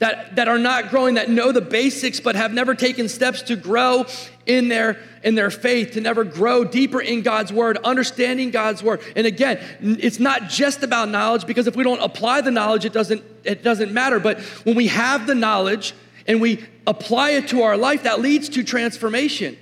that, 0.00 0.34
that 0.34 0.48
are 0.48 0.58
not 0.58 0.90
growing, 0.90 1.14
that 1.14 1.30
know 1.30 1.52
the 1.52 1.60
basics 1.60 2.18
but 2.18 2.34
have 2.34 2.52
never 2.52 2.74
taken 2.74 3.08
steps 3.08 3.42
to 3.42 3.54
grow 3.54 4.06
in 4.46 4.68
their, 4.68 4.98
in 5.22 5.34
their 5.34 5.50
faith, 5.50 5.92
to 5.92 6.00
never 6.00 6.24
grow 6.24 6.64
deeper 6.64 7.00
in 7.00 7.22
God's 7.22 7.52
word, 7.52 7.78
understanding 7.78 8.50
God's 8.50 8.82
word. 8.82 9.00
And 9.14 9.26
again, 9.26 9.60
it's 9.80 10.18
not 10.18 10.48
just 10.48 10.82
about 10.82 11.08
knowledge 11.08 11.46
because 11.46 11.66
if 11.66 11.76
we 11.76 11.84
don't 11.84 12.00
apply 12.00 12.40
the 12.40 12.50
knowledge, 12.50 12.84
it 12.84 12.92
doesn't, 12.92 13.22
it 13.44 13.62
doesn't 13.62 13.92
matter. 13.92 14.18
But 14.18 14.40
when 14.64 14.76
we 14.76 14.88
have 14.88 15.26
the 15.26 15.34
knowledge 15.34 15.94
and 16.26 16.40
we 16.40 16.64
apply 16.86 17.30
it 17.30 17.48
to 17.48 17.62
our 17.62 17.76
life, 17.76 18.04
that 18.04 18.20
leads 18.20 18.48
to 18.50 18.64
transformation. 18.64 19.56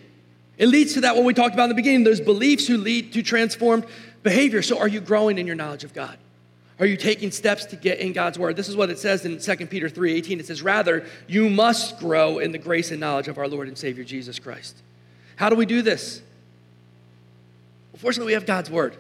It 0.57 0.67
leads 0.67 0.95
to 0.95 1.03
that 1.03 1.15
what 1.15 1.25
we 1.25 1.35
talked 1.35 1.55
about 1.55 1.65
in 1.65 1.71
the 1.71 1.77
beginning, 1.77 2.05
those 2.05 2.21
beliefs 2.21 2.67
who 2.67 2.77
lead 2.77 3.13
to 3.13 3.23
transformed 3.23 3.87
behavior. 4.23 4.63
So 4.63 4.79
are 4.79 4.89
you 4.89 5.01
growing 5.01 5.39
in 5.39 5.47
your 5.47 5.57
knowledge 5.57 5.85
of 5.85 5.95
God? 5.95 6.19
Are 6.81 6.87
you 6.87 6.97
taking 6.97 7.31
steps 7.33 7.67
to 7.67 7.77
get 7.77 7.99
in 7.99 8.13
God's 8.13 8.39
word? 8.39 8.57
This 8.57 8.69
is 8.69 8.77
what 8.77 8.89
it 8.89 8.99
says 8.99 9.25
in 9.25 9.41
2 9.41 9.69
Peter 9.69 9.89
3:18. 9.89 10.39
It 10.39 10.47
says, 10.47 10.63
"Rather, 10.63 11.05
you 11.27 11.51
must 11.51 11.99
grow 11.99 12.39
in 12.39 12.53
the 12.53 12.59
grace 12.59 12.91
and 12.91 13.01
knowledge 13.01 13.27
of 13.27 13.37
our 13.37 13.49
Lord 13.49 13.67
and 13.67 13.77
Savior 13.77 14.05
Jesus 14.05 14.39
Christ." 14.39 14.77
How 15.37 15.51
do 15.51 15.57
we 15.57 15.67
do 15.67 15.83
this? 15.83 16.21
Well, 17.93 18.01
fortunately, 18.01 18.31
we 18.31 18.35
have 18.35 18.47
God's 18.47 18.71
word. 18.71 18.97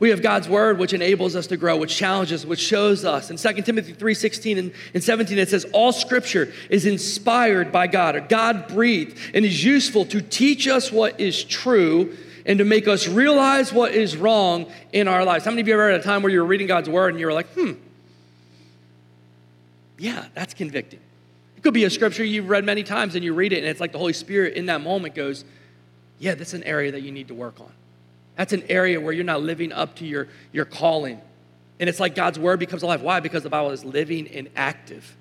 We 0.00 0.10
have 0.10 0.22
God's 0.22 0.48
word 0.48 0.78
which 0.78 0.92
enables 0.92 1.34
us 1.34 1.46
to 1.48 1.56
grow, 1.56 1.76
which 1.76 1.96
challenges, 1.96 2.44
which 2.44 2.60
shows 2.60 3.04
us. 3.04 3.30
In 3.30 3.38
2 3.38 3.64
Timothy 3.64 3.94
3:16 3.94 4.58
and, 4.58 4.72
and 4.94 5.02
17 5.02 5.38
it 5.38 5.48
says 5.48 5.66
all 5.72 5.92
scripture 5.92 6.52
is 6.68 6.86
inspired 6.86 7.72
by 7.72 7.86
God 7.86 8.14
or 8.14 8.20
God 8.20 8.68
breathed 8.68 9.18
and 9.34 9.44
is 9.44 9.64
useful 9.64 10.04
to 10.06 10.20
teach 10.20 10.68
us 10.68 10.92
what 10.92 11.18
is 11.18 11.42
true 11.42 12.16
and 12.48 12.58
to 12.58 12.64
make 12.64 12.88
us 12.88 13.06
realize 13.06 13.72
what 13.72 13.92
is 13.92 14.16
wrong 14.16 14.66
in 14.92 15.06
our 15.06 15.22
lives. 15.22 15.44
How 15.44 15.50
many 15.50 15.60
of 15.60 15.68
you 15.68 15.74
ever 15.74 15.90
had 15.92 16.00
a 16.00 16.02
time 16.02 16.22
where 16.22 16.32
you 16.32 16.40
were 16.40 16.46
reading 16.46 16.66
God's 16.66 16.88
word 16.88 17.10
and 17.10 17.20
you 17.20 17.26
were 17.26 17.32
like, 17.34 17.46
hmm, 17.52 17.72
yeah, 19.98 20.24
that's 20.34 20.54
convicting. 20.54 21.00
It 21.56 21.62
could 21.62 21.74
be 21.74 21.84
a 21.84 21.90
scripture 21.90 22.24
you've 22.24 22.48
read 22.48 22.64
many 22.64 22.82
times 22.82 23.14
and 23.14 23.22
you 23.22 23.34
read 23.34 23.52
it, 23.52 23.58
and 23.58 23.66
it's 23.66 23.80
like 23.80 23.92
the 23.92 23.98
Holy 23.98 24.14
Spirit 24.14 24.54
in 24.54 24.66
that 24.66 24.80
moment 24.80 25.14
goes, 25.14 25.44
yeah, 26.18 26.34
that's 26.34 26.54
an 26.54 26.64
area 26.64 26.90
that 26.92 27.02
you 27.02 27.12
need 27.12 27.28
to 27.28 27.34
work 27.34 27.60
on. 27.60 27.70
That's 28.36 28.52
an 28.52 28.62
area 28.68 28.98
where 28.98 29.12
you're 29.12 29.24
not 29.24 29.42
living 29.42 29.72
up 29.72 29.96
to 29.96 30.06
your, 30.06 30.28
your 30.52 30.64
calling. 30.64 31.20
And 31.80 31.88
it's 31.88 32.00
like 32.00 32.14
God's 32.14 32.38
word 32.38 32.60
becomes 32.60 32.82
alive. 32.82 33.02
Why? 33.02 33.20
Because 33.20 33.42
the 33.42 33.50
Bible 33.50 33.72
is 33.72 33.84
living 33.84 34.26
and 34.28 34.48
active. 34.56 35.16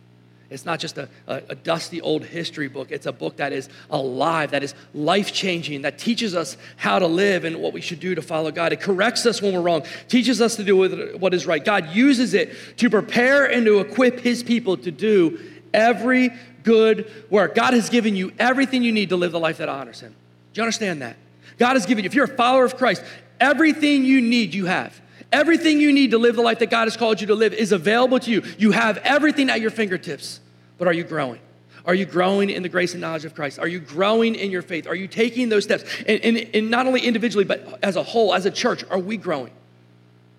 It's 0.49 0.65
not 0.65 0.79
just 0.79 0.97
a, 0.97 1.09
a, 1.27 1.41
a, 1.49 1.55
dusty 1.55 1.99
old 1.99 2.23
history 2.23 2.69
book. 2.69 2.89
It's 2.89 3.05
a 3.05 3.11
book 3.11 3.37
that 3.37 3.51
is 3.51 3.67
alive, 3.89 4.51
that 4.51 4.63
is 4.63 4.73
life 4.93 5.33
changing, 5.33 5.81
that 5.81 5.97
teaches 5.97 6.35
us 6.35 6.55
how 6.77 6.99
to 6.99 7.07
live 7.07 7.43
and 7.43 7.57
what 7.57 7.73
we 7.73 7.81
should 7.81 7.99
do 7.99 8.15
to 8.15 8.21
follow 8.21 8.49
God. 8.51 8.71
It 8.71 8.79
corrects 8.79 9.25
us 9.25 9.41
when 9.41 9.53
we're 9.53 9.61
wrong, 9.61 9.83
teaches 10.07 10.39
us 10.39 10.55
to 10.55 10.63
do 10.63 11.17
what 11.17 11.33
is 11.33 11.45
right. 11.45 11.63
God 11.63 11.89
uses 11.89 12.33
it 12.33 12.55
to 12.77 12.89
prepare 12.89 13.45
and 13.45 13.65
to 13.65 13.79
equip 13.79 14.21
His 14.21 14.41
people 14.41 14.77
to 14.77 14.91
do 14.91 15.37
every 15.73 16.31
good 16.63 17.11
work. 17.29 17.53
God 17.53 17.73
has 17.73 17.89
given 17.89 18.15
you 18.15 18.31
everything 18.39 18.83
you 18.83 18.93
need 18.93 19.09
to 19.09 19.17
live 19.17 19.33
the 19.33 19.39
life 19.39 19.57
that 19.57 19.67
honors 19.67 19.99
Him. 19.99 20.15
Do 20.53 20.59
you 20.59 20.63
understand 20.63 21.01
that? 21.01 21.17
God 21.57 21.73
has 21.73 21.85
given 21.85 22.05
you, 22.05 22.07
if 22.07 22.13
you're 22.13 22.25
a 22.25 22.37
follower 22.37 22.63
of 22.63 22.77
Christ, 22.77 23.03
everything 23.39 24.05
you 24.05 24.21
need, 24.21 24.53
you 24.53 24.65
have. 24.65 25.01
Everything 25.31 25.81
you 25.81 25.91
need 25.91 26.11
to 26.11 26.17
live 26.17 26.35
the 26.35 26.41
life 26.41 26.59
that 26.59 26.69
God 26.69 26.85
has 26.85 26.95
called 26.95 27.19
you 27.19 27.27
to 27.27 27.35
live 27.35 27.53
is 27.53 27.71
available 27.71 28.19
to 28.19 28.31
you. 28.31 28.43
You 28.57 28.71
have 28.71 28.97
everything 28.99 29.49
at 29.49 29.59
your 29.59 29.71
fingertips, 29.71 30.39
but 30.77 30.87
are 30.87 30.93
you 30.93 31.03
growing? 31.03 31.39
Are 31.85 31.93
you 31.93 32.05
growing 32.05 32.49
in 32.49 32.63
the 32.63 32.69
grace 32.69 32.93
and 32.93 33.01
knowledge 33.01 33.25
of 33.25 33.33
Christ? 33.33 33.59
Are 33.59 33.67
you 33.67 33.79
growing 33.79 34.35
in 34.35 34.51
your 34.51 34.61
faith? 34.61 34.87
Are 34.87 34.95
you 34.95 35.07
taking 35.07 35.49
those 35.49 35.63
steps? 35.63 35.83
And, 36.05 36.19
and, 36.21 36.37
and 36.53 36.69
not 36.69 36.85
only 36.85 37.01
individually, 37.01 37.45
but 37.45 37.79
as 37.81 37.95
a 37.95 38.03
whole, 38.03 38.33
as 38.33 38.45
a 38.45 38.51
church, 38.51 38.83
are 38.89 38.99
we 38.99 39.15
growing? 39.15 39.51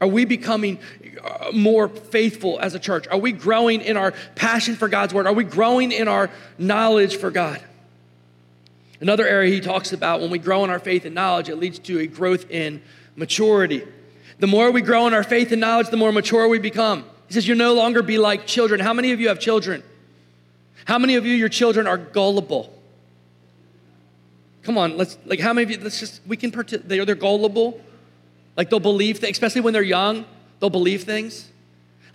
Are 0.00 0.06
we 0.06 0.24
becoming 0.24 0.78
uh, 1.24 1.50
more 1.52 1.88
faithful 1.88 2.58
as 2.60 2.74
a 2.74 2.78
church? 2.78 3.08
Are 3.08 3.18
we 3.18 3.32
growing 3.32 3.80
in 3.80 3.96
our 3.96 4.12
passion 4.36 4.76
for 4.76 4.88
God's 4.88 5.12
word? 5.12 5.26
Are 5.26 5.32
we 5.32 5.44
growing 5.44 5.90
in 5.90 6.06
our 6.06 6.30
knowledge 6.58 7.16
for 7.16 7.30
God? 7.30 7.62
Another 9.00 9.26
area 9.26 9.52
he 9.52 9.60
talks 9.60 9.92
about 9.92 10.20
when 10.20 10.30
we 10.30 10.38
grow 10.38 10.64
in 10.64 10.70
our 10.70 10.78
faith 10.78 11.04
and 11.04 11.14
knowledge, 11.14 11.48
it 11.48 11.56
leads 11.56 11.78
to 11.80 11.98
a 12.00 12.06
growth 12.06 12.50
in 12.50 12.82
maturity. 13.16 13.82
The 14.38 14.46
more 14.46 14.70
we 14.70 14.82
grow 14.82 15.06
in 15.06 15.14
our 15.14 15.24
faith 15.24 15.52
and 15.52 15.60
knowledge, 15.60 15.88
the 15.88 15.96
more 15.96 16.12
mature 16.12 16.48
we 16.48 16.58
become. 16.58 17.04
He 17.26 17.34
says, 17.34 17.46
You'll 17.46 17.58
no 17.58 17.74
longer 17.74 18.02
be 18.02 18.18
like 18.18 18.46
children. 18.46 18.80
How 18.80 18.92
many 18.92 19.12
of 19.12 19.20
you 19.20 19.28
have 19.28 19.38
children? 19.38 19.82
How 20.84 20.98
many 20.98 21.16
of 21.16 21.26
you, 21.26 21.34
your 21.34 21.48
children, 21.48 21.86
are 21.86 21.98
gullible? 21.98 22.72
Come 24.62 24.78
on, 24.78 24.96
let's, 24.96 25.18
like, 25.24 25.40
how 25.40 25.52
many 25.52 25.64
of 25.64 25.70
you, 25.70 25.78
let's 25.82 26.00
just, 26.00 26.20
we 26.26 26.36
can, 26.36 26.50
part- 26.50 26.68
they're, 26.68 27.04
they're 27.04 27.14
gullible. 27.14 27.80
Like, 28.56 28.70
they'll 28.70 28.80
believe 28.80 29.18
things, 29.18 29.32
especially 29.36 29.60
when 29.60 29.72
they're 29.72 29.82
young, 29.82 30.24
they'll 30.60 30.70
believe 30.70 31.04
things. 31.04 31.50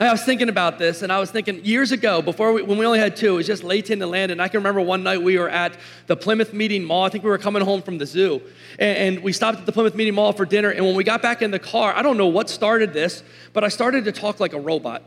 I 0.08 0.12
was 0.12 0.24
thinking 0.24 0.50
about 0.50 0.80
this, 0.80 1.02
and 1.02 1.12
I 1.12 1.20
was 1.20 1.30
thinking 1.30 1.64
years 1.64 1.92
ago, 1.92 2.22
before 2.22 2.52
we, 2.52 2.62
when 2.62 2.78
we 2.78 2.86
only 2.86 3.00
had 3.00 3.16
two, 3.16 3.34
it 3.34 3.38
was 3.38 3.48
just 3.48 3.64
Layton 3.64 4.02
and 4.02 4.10
Landon. 4.10 4.40
I 4.40 4.48
can 4.48 4.60
remember 4.60 4.82
one 4.82 5.04
night 5.04 5.22
we 5.22 5.38
were 5.38 5.50
at 5.50 5.78
the 6.08 6.16
Plymouth 6.16 6.52
Meeting 6.52 6.84
Mall. 6.84 7.04
I 7.04 7.10
think 7.10 7.24
we 7.24 7.30
were 7.30 7.38
coming 7.38 7.62
home 7.62 7.82
from 7.82 7.98
the 8.00 8.06
zoo, 8.06 8.42
and, 8.80 9.16
and, 9.16 9.24
we 9.24 9.34
stopped 9.34 9.60
at 9.60 9.66
the 9.66 9.72
Plymouth 9.72 9.96
Meeting 9.96 10.16
Mall 10.16 10.34
for 10.34 10.46
dinner. 10.46 10.70
And 10.70 10.86
when 10.86 10.96
we 10.96 11.04
got 11.04 11.22
back 11.22 11.42
in 11.42 11.52
the 11.52 11.60
car, 11.60 11.94
I 11.96 12.02
don't 12.02 12.18
know 12.18 12.28
what 12.28 12.50
started 12.50 12.92
this, 12.92 13.24
but 13.54 13.64
I 13.64 13.68
started 13.68 14.06
to 14.06 14.12
talk 14.12 14.40
like 14.40 14.54
a 14.54 14.60
robot. 14.60 15.04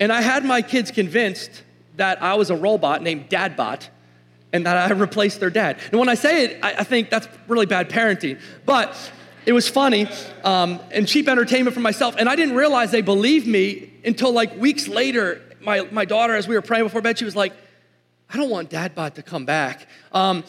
And 0.00 0.12
I 0.12 0.22
had 0.22 0.44
my 0.44 0.62
kids 0.62 0.90
convinced 0.90 1.62
that 1.96 2.22
I 2.22 2.34
was 2.34 2.50
a 2.50 2.56
robot 2.56 3.02
named 3.02 3.28
Dadbot, 3.28 3.88
and 4.52 4.66
that 4.66 4.90
I 4.90 4.94
replaced 4.94 5.40
their 5.40 5.50
dad. 5.50 5.78
And 5.90 5.98
when 5.98 6.08
I 6.08 6.14
say 6.14 6.44
it, 6.44 6.58
I, 6.62 6.76
I 6.78 6.84
think 6.84 7.10
that's 7.10 7.28
really 7.48 7.66
bad 7.66 7.88
parenting, 7.88 8.40
but 8.64 8.96
it 9.46 9.52
was 9.52 9.68
funny 9.68 10.06
um, 10.44 10.80
and 10.90 11.06
cheap 11.06 11.28
entertainment 11.28 11.74
for 11.74 11.80
myself. 11.80 12.14
And 12.18 12.28
I 12.28 12.36
didn't 12.36 12.54
realize 12.54 12.90
they 12.90 13.02
believed 13.02 13.46
me 13.46 13.92
until 14.04 14.32
like 14.32 14.56
weeks 14.56 14.88
later. 14.88 15.42
My, 15.60 15.82
my 15.90 16.04
daughter, 16.04 16.34
as 16.34 16.48
we 16.48 16.54
were 16.54 16.62
praying 16.62 16.84
before 16.84 17.00
bed, 17.00 17.18
she 17.18 17.24
was 17.24 17.36
like, 17.36 17.52
I 18.28 18.36
don't 18.36 18.50
want 18.50 18.70
Dadbot 18.70 19.14
to 19.14 19.22
come 19.22 19.44
back. 19.44 19.86
Um, 20.12 20.44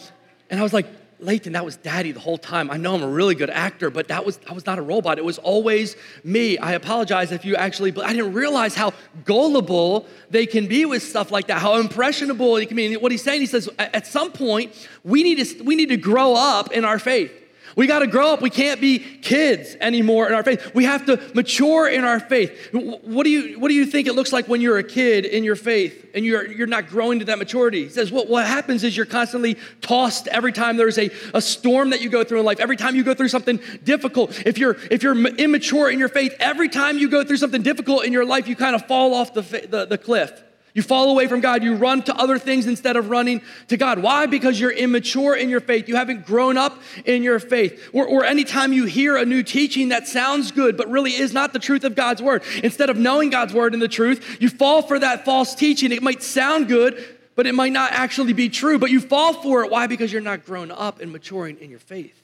and 0.50 0.60
I 0.60 0.64
was 0.64 0.74
like, 0.74 0.88
Layton, 1.20 1.54
that 1.54 1.64
was 1.64 1.78
daddy 1.78 2.12
the 2.12 2.20
whole 2.20 2.38
time. 2.38 2.70
I 2.70 2.78
know 2.78 2.96
I'm 2.96 3.04
a 3.04 3.08
really 3.08 3.36
good 3.36 3.50
actor, 3.50 3.90
but 3.90 4.10
that 4.10 4.26
was, 4.26 4.40
I 4.50 4.54
was 4.54 4.66
not 4.66 4.78
a 4.78 4.82
robot. 4.82 5.18
It 5.18 5.26
was 5.26 5.38
always 5.38 5.96
me. 6.24 6.58
I 6.58 6.74
apologize 6.74 7.32
if 7.32 7.46
you 7.46 7.56
actually, 7.56 7.92
but 7.92 8.06
I 8.06 8.14
didn't 8.14 8.34
realize 8.34 8.76
how 8.76 8.94
gullible 9.24 10.06
they 10.30 10.46
can 10.46 10.68
be 10.68 10.86
with 10.86 11.02
stuff 11.02 11.32
like 11.32 11.48
that, 11.48 11.60
how 11.60 11.80
impressionable 11.80 12.56
they 12.56 12.66
can 12.66 12.76
be. 12.76 12.94
And 12.94 13.02
what 13.02 13.12
he's 13.12 13.24
saying, 13.24 13.42
he 13.42 13.48
says, 13.48 13.70
at 13.80 14.06
some 14.06 14.32
point, 14.32 14.74
we 15.04 15.24
need 15.24 15.44
to, 15.44 15.64
we 15.64 15.76
need 15.76 15.90
to 15.90 15.98
grow 15.98 16.36
up 16.36 16.72
in 16.72 16.84
our 16.84 17.00
faith. 17.00 17.32
We 17.76 17.88
got 17.88 18.00
to 18.00 18.08
grow 18.08 18.34
up. 18.34 18.42
We 18.42 18.50
can't 18.50 18.80
be 18.80 19.00
kids 19.00 19.76
anymore 19.80 20.28
in 20.28 20.34
our 20.34 20.44
faith. 20.44 20.74
We 20.74 20.86
have 20.86 21.06
to 21.08 21.20
mature 21.34 21.88
in 21.88 22.04
our 22.04 22.20
faith. 22.20 22.70
What 22.72 23.24
do 23.24 23.30
you, 23.30 23.60
what 23.60 23.70
do 23.70 23.74
you 23.74 23.86
think 23.86 24.08
it 24.08 24.14
looks 24.14 24.32
like 24.32 24.48
when 24.48 24.62
you're 24.62 24.78
a 24.78 24.84
kid 24.84 25.26
in 25.26 25.44
your 25.44 25.56
faith 25.56 26.12
and 26.14 26.24
you're, 26.26 26.46
you're 26.52 26.68
not 26.68 26.88
growing 26.88 27.20
to 27.20 27.26
that 27.26 27.40
maturity? 27.40 27.84
He 27.84 27.90
says, 27.90 28.12
what, 28.12 28.30
what 28.30 28.46
happens 28.46 28.84
is 28.84 28.96
you're 28.96 29.06
constantly 29.06 29.58
tossed 29.82 30.28
every 30.28 30.52
time 30.52 30.78
there's 30.78 30.98
a, 30.98 31.10
a 31.34 31.42
storm 31.42 31.90
that 31.90 32.02
you 32.02 32.10
go 32.10 32.24
through 32.24 32.40
in 32.40 32.46
life, 32.46 32.60
every 32.60 32.78
time 32.78 32.96
you 32.96 33.04
go 33.04 33.14
through 33.14 33.30
something 33.30 33.60
difficult. 33.84 34.46
If 34.46 34.58
you're, 34.58 34.78
if 34.92 35.04
you're 35.04 35.18
immature 35.36 35.90
in 35.90 36.00
your 36.00 36.10
faith, 36.10 36.36
every 36.40 36.70
time 36.70 36.98
you 36.98 37.10
go 37.10 37.24
through 37.24 37.38
something 37.38 37.64
difficult 37.64 38.06
in 38.06 38.14
your 38.14 38.26
life, 38.26 38.48
you 38.48 38.56
kind 38.56 38.76
of 38.76 38.86
fall 38.88 39.14
off 39.14 39.34
the, 39.34 39.42
the, 39.42 39.86
the 39.86 39.98
cliff. 39.98 40.32
You 40.74 40.82
fall 40.82 41.12
away 41.12 41.28
from 41.28 41.40
God. 41.40 41.64
You 41.64 41.76
run 41.76 42.02
to 42.04 42.16
other 42.16 42.40
things 42.40 42.66
instead 42.66 42.96
of 42.96 43.10
running 43.10 43.42
to 43.68 43.78
God. 43.78 44.00
Why? 44.00 44.26
Because 44.26 44.60
you're 44.60 44.72
immature 44.72 45.36
in 45.36 45.50
your 45.50 45.60
faith. 45.60 45.88
You 45.88 45.96
haven't 45.96 46.26
grown 46.26 46.58
up 46.58 46.82
in 47.06 47.22
your 47.22 47.40
faith. 47.40 47.90
Or, 47.94 48.08
or 48.08 48.26
anytime 48.26 48.74
you 48.74 48.86
hear 48.86 49.16
a 49.16 49.26
new 49.26 49.44
teaching 49.44 49.90
that 49.90 50.08
sounds 50.08 50.52
good, 50.52 50.76
but 50.76 50.90
really 50.90 51.12
is 51.12 51.32
not 51.32 51.54
the 51.54 51.60
truth 51.60 51.84
of 51.84 51.94
God's 51.94 52.24
word, 52.24 52.42
instead 52.64 52.90
of 52.90 52.98
knowing 52.98 53.30
God's 53.30 53.54
word 53.54 53.74
and 53.74 53.82
the 53.82 53.88
truth, 53.88 54.38
you 54.42 54.50
fall 54.50 54.82
for 54.82 54.98
that 54.98 55.26
false 55.26 55.54
teaching. 55.54 55.92
It 55.92 56.02
might 56.02 56.24
sound 56.24 56.68
good, 56.68 57.04
but 57.36 57.46
it 57.46 57.54
might 57.54 57.74
not 57.74 57.92
actually 57.92 58.34
be 58.34 58.50
true. 58.50 58.80
But 58.80 58.90
you 58.90 59.00
fall 59.00 59.34
for 59.34 59.64
it. 59.64 59.70
Why? 59.70 59.86
Because 59.86 60.12
you're 60.12 60.22
not 60.22 60.44
grown 60.44 60.72
up 60.72 61.02
and 61.02 61.12
maturing 61.12 61.60
in 61.60 61.70
your 61.70 61.80
faith 61.80 62.23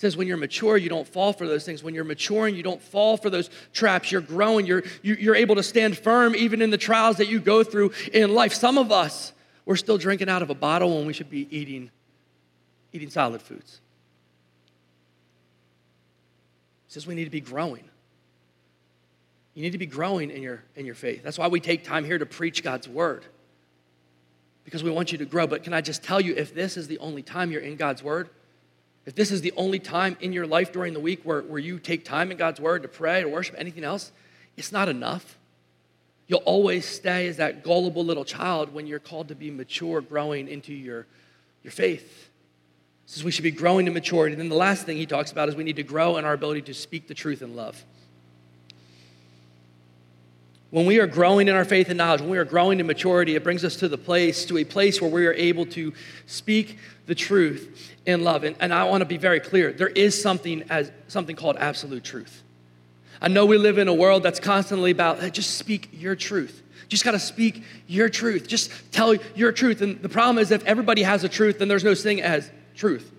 says 0.00 0.16
when 0.16 0.26
you're 0.26 0.38
mature, 0.38 0.78
you 0.78 0.88
don't 0.88 1.06
fall 1.06 1.30
for 1.34 1.46
those 1.46 1.66
things. 1.66 1.82
When 1.82 1.94
you're 1.94 2.04
maturing, 2.04 2.56
you 2.56 2.62
don't 2.62 2.80
fall 2.80 3.18
for 3.18 3.28
those 3.28 3.50
traps. 3.74 4.10
You're 4.10 4.22
growing. 4.22 4.64
You're, 4.64 4.82
you're 5.02 5.36
able 5.36 5.56
to 5.56 5.62
stand 5.62 5.98
firm 5.98 6.34
even 6.34 6.62
in 6.62 6.70
the 6.70 6.78
trials 6.78 7.18
that 7.18 7.28
you 7.28 7.38
go 7.38 7.62
through 7.62 7.92
in 8.10 8.34
life. 8.34 8.54
Some 8.54 8.78
of 8.78 8.90
us, 8.90 9.34
we're 9.66 9.76
still 9.76 9.98
drinking 9.98 10.30
out 10.30 10.40
of 10.40 10.48
a 10.48 10.54
bottle 10.54 10.96
when 10.96 11.06
we 11.06 11.12
should 11.12 11.28
be 11.28 11.46
eating, 11.54 11.90
eating 12.94 13.10
solid 13.10 13.42
foods. 13.42 13.78
He 16.86 16.94
says 16.94 17.06
we 17.06 17.14
need 17.14 17.26
to 17.26 17.30
be 17.30 17.42
growing. 17.42 17.84
You 19.52 19.62
need 19.62 19.72
to 19.72 19.78
be 19.78 19.84
growing 19.84 20.30
in 20.30 20.40
your, 20.42 20.62
in 20.76 20.86
your 20.86 20.94
faith. 20.94 21.22
That's 21.22 21.38
why 21.38 21.48
we 21.48 21.60
take 21.60 21.84
time 21.84 22.06
here 22.06 22.16
to 22.16 22.24
preach 22.24 22.62
God's 22.62 22.88
word. 22.88 23.26
Because 24.64 24.82
we 24.82 24.90
want 24.90 25.12
you 25.12 25.18
to 25.18 25.26
grow. 25.26 25.46
But 25.46 25.62
can 25.62 25.74
I 25.74 25.82
just 25.82 26.02
tell 26.02 26.22
you, 26.22 26.34
if 26.36 26.54
this 26.54 26.78
is 26.78 26.88
the 26.88 26.96
only 27.00 27.22
time 27.22 27.50
you're 27.50 27.60
in 27.60 27.76
God's 27.76 28.02
word, 28.02 28.30
if 29.06 29.14
this 29.14 29.30
is 29.30 29.40
the 29.40 29.52
only 29.56 29.78
time 29.78 30.16
in 30.20 30.32
your 30.32 30.46
life 30.46 30.72
during 30.72 30.92
the 30.92 31.00
week 31.00 31.22
where, 31.24 31.42
where 31.42 31.58
you 31.58 31.78
take 31.78 32.04
time 32.04 32.30
in 32.30 32.36
God's 32.36 32.60
word 32.60 32.82
to 32.82 32.88
pray, 32.88 33.22
to 33.22 33.28
worship, 33.28 33.54
anything 33.58 33.84
else, 33.84 34.12
it's 34.56 34.72
not 34.72 34.88
enough. 34.88 35.38
You'll 36.28 36.40
always 36.40 36.86
stay 36.86 37.26
as 37.26 37.38
that 37.38 37.64
gullible 37.64 38.04
little 38.04 38.24
child 38.24 38.72
when 38.72 38.86
you're 38.86 39.00
called 39.00 39.28
to 39.28 39.34
be 39.34 39.50
mature, 39.50 40.00
growing 40.00 40.48
into 40.48 40.72
your, 40.72 41.06
your 41.64 41.72
faith. 41.72 42.28
Says 43.06 43.24
we 43.24 43.32
should 43.32 43.42
be 43.42 43.50
growing 43.50 43.86
to 43.86 43.90
maturity. 43.90 44.34
And 44.34 44.40
then 44.40 44.48
the 44.48 44.54
last 44.54 44.86
thing 44.86 44.96
he 44.96 45.06
talks 45.06 45.32
about 45.32 45.48
is 45.48 45.56
we 45.56 45.64
need 45.64 45.76
to 45.76 45.82
grow 45.82 46.16
in 46.16 46.24
our 46.24 46.32
ability 46.32 46.62
to 46.62 46.74
speak 46.74 47.08
the 47.08 47.14
truth 47.14 47.42
in 47.42 47.56
love. 47.56 47.84
When 50.70 50.86
we 50.86 51.00
are 51.00 51.06
growing 51.06 51.48
in 51.48 51.54
our 51.54 51.64
faith 51.64 51.88
and 51.88 51.98
knowledge, 51.98 52.20
when 52.20 52.30
we 52.30 52.38
are 52.38 52.44
growing 52.44 52.78
in 52.78 52.86
maturity, 52.86 53.34
it 53.34 53.42
brings 53.42 53.64
us 53.64 53.76
to 53.76 53.88
the 53.88 53.98
place, 53.98 54.44
to 54.46 54.58
a 54.58 54.64
place 54.64 55.00
where 55.00 55.10
we 55.10 55.26
are 55.26 55.32
able 55.32 55.66
to 55.66 55.92
speak 56.26 56.78
the 57.06 57.14
truth 57.14 57.92
in 58.06 58.22
love. 58.22 58.44
And, 58.44 58.54
and 58.60 58.72
I 58.72 58.84
want 58.84 59.00
to 59.00 59.06
be 59.06 59.16
very 59.16 59.40
clear. 59.40 59.72
There 59.72 59.88
is 59.88 60.20
something 60.20 60.62
as 60.70 60.92
something 61.08 61.34
called 61.34 61.56
absolute 61.56 62.04
truth. 62.04 62.42
I 63.20 63.28
know 63.28 63.46
we 63.46 63.58
live 63.58 63.78
in 63.78 63.88
a 63.88 63.94
world 63.94 64.22
that's 64.22 64.40
constantly 64.40 64.92
about 64.92 65.18
hey, 65.18 65.30
just 65.30 65.56
speak 65.56 65.88
your 65.92 66.14
truth. 66.14 66.62
just 66.88 67.04
got 67.04 67.12
to 67.12 67.18
speak 67.18 67.64
your 67.88 68.08
truth. 68.08 68.46
Just 68.46 68.70
tell 68.92 69.16
your 69.34 69.50
truth. 69.50 69.82
And 69.82 70.00
the 70.00 70.08
problem 70.08 70.38
is 70.38 70.52
if 70.52 70.64
everybody 70.64 71.02
has 71.02 71.24
a 71.24 71.28
truth, 71.28 71.58
then 71.58 71.66
there's 71.66 71.84
no 71.84 71.96
thing 71.96 72.22
as 72.22 72.48
truth. 72.76 73.12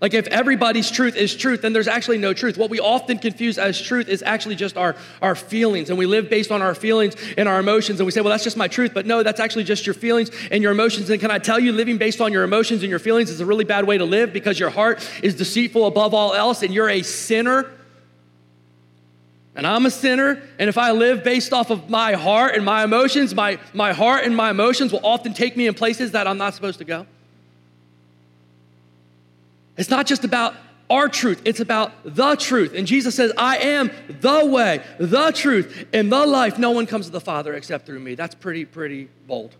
Like, 0.00 0.14
if 0.14 0.28
everybody's 0.28 0.92
truth 0.92 1.16
is 1.16 1.34
truth, 1.34 1.62
then 1.62 1.72
there's 1.72 1.88
actually 1.88 2.18
no 2.18 2.32
truth. 2.32 2.56
What 2.56 2.70
we 2.70 2.78
often 2.78 3.18
confuse 3.18 3.58
as 3.58 3.80
truth 3.80 4.08
is 4.08 4.22
actually 4.22 4.54
just 4.54 4.76
our, 4.76 4.94
our 5.20 5.34
feelings. 5.34 5.90
And 5.90 5.98
we 5.98 6.06
live 6.06 6.30
based 6.30 6.52
on 6.52 6.62
our 6.62 6.74
feelings 6.74 7.16
and 7.36 7.48
our 7.48 7.58
emotions. 7.58 7.98
And 7.98 8.06
we 8.06 8.12
say, 8.12 8.20
well, 8.20 8.30
that's 8.30 8.44
just 8.44 8.56
my 8.56 8.68
truth. 8.68 8.94
But 8.94 9.06
no, 9.06 9.24
that's 9.24 9.40
actually 9.40 9.64
just 9.64 9.86
your 9.86 9.94
feelings 9.94 10.30
and 10.52 10.62
your 10.62 10.70
emotions. 10.70 11.10
And 11.10 11.20
can 11.20 11.32
I 11.32 11.38
tell 11.38 11.58
you, 11.58 11.72
living 11.72 11.98
based 11.98 12.20
on 12.20 12.32
your 12.32 12.44
emotions 12.44 12.82
and 12.82 12.90
your 12.90 13.00
feelings 13.00 13.28
is 13.28 13.40
a 13.40 13.46
really 13.46 13.64
bad 13.64 13.86
way 13.88 13.98
to 13.98 14.04
live 14.04 14.32
because 14.32 14.56
your 14.60 14.70
heart 14.70 15.04
is 15.20 15.34
deceitful 15.34 15.84
above 15.84 16.14
all 16.14 16.32
else 16.32 16.62
and 16.62 16.72
you're 16.72 16.88
a 16.88 17.02
sinner. 17.02 17.68
And 19.56 19.66
I'm 19.66 19.84
a 19.84 19.90
sinner. 19.90 20.40
And 20.60 20.68
if 20.68 20.78
I 20.78 20.92
live 20.92 21.24
based 21.24 21.52
off 21.52 21.70
of 21.70 21.90
my 21.90 22.12
heart 22.12 22.54
and 22.54 22.64
my 22.64 22.84
emotions, 22.84 23.34
my, 23.34 23.58
my 23.74 23.92
heart 23.92 24.22
and 24.22 24.36
my 24.36 24.50
emotions 24.50 24.92
will 24.92 25.04
often 25.04 25.34
take 25.34 25.56
me 25.56 25.66
in 25.66 25.74
places 25.74 26.12
that 26.12 26.28
I'm 26.28 26.38
not 26.38 26.54
supposed 26.54 26.78
to 26.78 26.84
go. 26.84 27.04
It's 29.78 29.90
not 29.90 30.06
just 30.06 30.24
about 30.24 30.54
our 30.90 31.08
truth, 31.08 31.42
it's 31.44 31.60
about 31.60 31.92
the 32.04 32.34
truth. 32.36 32.74
And 32.74 32.86
Jesus 32.86 33.14
says, 33.14 33.32
I 33.36 33.58
am 33.58 33.90
the 34.20 34.46
way, 34.46 34.82
the 34.98 35.32
truth, 35.32 35.86
and 35.92 36.10
the 36.10 36.26
life. 36.26 36.58
No 36.58 36.70
one 36.70 36.86
comes 36.86 37.06
to 37.06 37.12
the 37.12 37.20
Father 37.20 37.54
except 37.54 37.86
through 37.86 38.00
me. 38.00 38.14
That's 38.14 38.34
pretty, 38.34 38.64
pretty 38.64 39.08
bold. 39.26 39.54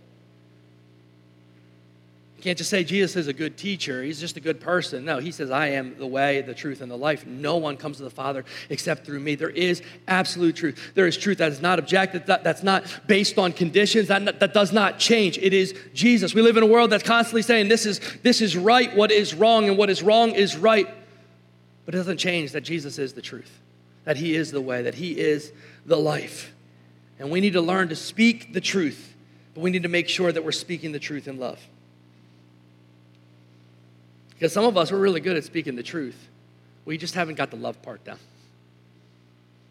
You 2.39 2.45
can't 2.45 2.57
just 2.57 2.71
say 2.71 2.85
Jesus 2.85 3.17
is 3.17 3.27
a 3.27 3.33
good 3.33 3.57
teacher. 3.57 4.01
He's 4.01 4.21
just 4.21 4.37
a 4.37 4.41
good 4.41 4.61
person. 4.61 5.05
No, 5.05 5.19
he 5.19 5.33
says, 5.33 5.51
I 5.51 5.71
am 5.71 5.99
the 5.99 6.07
way, 6.07 6.41
the 6.41 6.55
truth, 6.55 6.81
and 6.81 6.89
the 6.89 6.97
life. 6.97 7.27
No 7.27 7.57
one 7.57 7.77
comes 7.77 7.97
to 7.97 8.05
the 8.05 8.11
Father 8.11 8.45
except 8.71 9.05
through 9.05 9.19
me. 9.19 9.35
There 9.35 9.51
is 9.51 9.83
absolute 10.07 10.55
truth. 10.55 10.93
There 10.95 11.09
is 11.09 11.17
truth 11.17 11.39
that 11.39 11.51
is 11.51 11.61
not 11.61 11.81
objective, 11.81 12.27
that, 12.27 12.45
that's 12.45 12.63
not 12.63 12.85
based 13.09 13.39
on 13.39 13.53
conditions, 13.53 14.07
that, 14.07 14.39
that 14.39 14.55
does 14.55 14.73
not 14.73 15.01
change. 15.01 15.37
It 15.39 15.53
is 15.53 15.75
Jesus. 15.95 16.33
We 16.33 16.41
live 16.41 16.57
in 16.57 16.63
a 16.63 16.67
world 16.67 16.91
that's 16.91 17.03
constantly 17.03 17.43
saying 17.43 17.67
this 17.67 17.85
is, 17.85 18.01
this 18.23 18.41
is 18.41 18.57
right, 18.57 18.95
what 18.95 19.11
is 19.11 19.35
wrong, 19.35 19.69
and 19.69 19.77
what 19.77 19.91
is 19.91 20.01
wrong 20.01 20.31
is 20.31 20.57
right. 20.57 20.87
But 21.87 21.97
it 21.97 21.99
doesn't 21.99 22.19
change 22.19 22.53
that 22.53 22.61
Jesus 22.61 23.01
is 23.01 23.15
the 23.15 23.23
truth, 23.23 23.51
that 24.05 24.17
he 24.17 24.37
is 24.37 24.53
the 24.53 24.61
way, 24.61 24.83
that 24.83 24.95
he 24.95 25.19
is 25.19 25.51
the 25.87 25.97
life. 25.97 26.55
And 27.19 27.33
we 27.33 27.41
need 27.41 27.55
to 27.55 27.61
learn 27.61 27.89
to 27.89 27.97
speak 27.97 28.53
the 28.53 28.61
truth, 28.61 29.17
but 29.55 29.61
we 29.61 29.73
need 29.73 29.83
to 29.83 29.89
make 29.89 30.09
sure 30.09 30.31
that 30.31 30.45
we're 30.45 30.53
speaking 30.53 30.93
the 30.93 31.01
truth 31.01 31.27
in 31.27 31.41
love. 31.41 31.59
Because 34.39 34.53
some 34.53 34.65
of 34.65 34.77
us, 34.77 34.93
we're 34.93 34.99
really 34.99 35.21
good 35.21 35.37
at 35.37 35.43
speaking 35.43 35.75
the 35.75 35.83
truth. 35.83 36.29
We 36.85 36.97
just 36.97 37.15
haven't 37.15 37.35
got 37.35 37.51
the 37.51 37.57
love 37.57 37.83
part 37.83 38.05
down. 38.05 38.21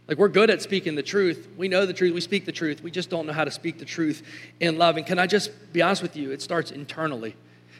Like 0.09 0.18
we're 0.18 0.28
good 0.28 0.49
at 0.49 0.61
speaking 0.61 0.95
the 0.95 1.03
truth. 1.03 1.47
We 1.57 1.70
know 1.70 1.86
the 1.86 1.93
truth. 1.93 2.13
We 2.13 2.22
speak 2.22 2.45
the 2.45 2.51
truth. 2.51 2.84
We 2.84 2.91
just 2.91 3.09
don't 3.09 3.26
know 3.26 3.34
how 3.34 3.45
to 3.45 3.51
speak 3.51 3.80
the 3.80 3.86
truth 3.86 4.24
in 4.59 4.78
love. 4.78 4.97
And 4.97 5.05
can 5.05 5.20
I 5.20 5.28
just 5.28 5.51
be 5.72 5.82
honest 5.82 6.01
with 6.01 6.18
you? 6.18 6.32
It 6.32 6.41
starts 6.41 6.72
internally. 6.72 7.36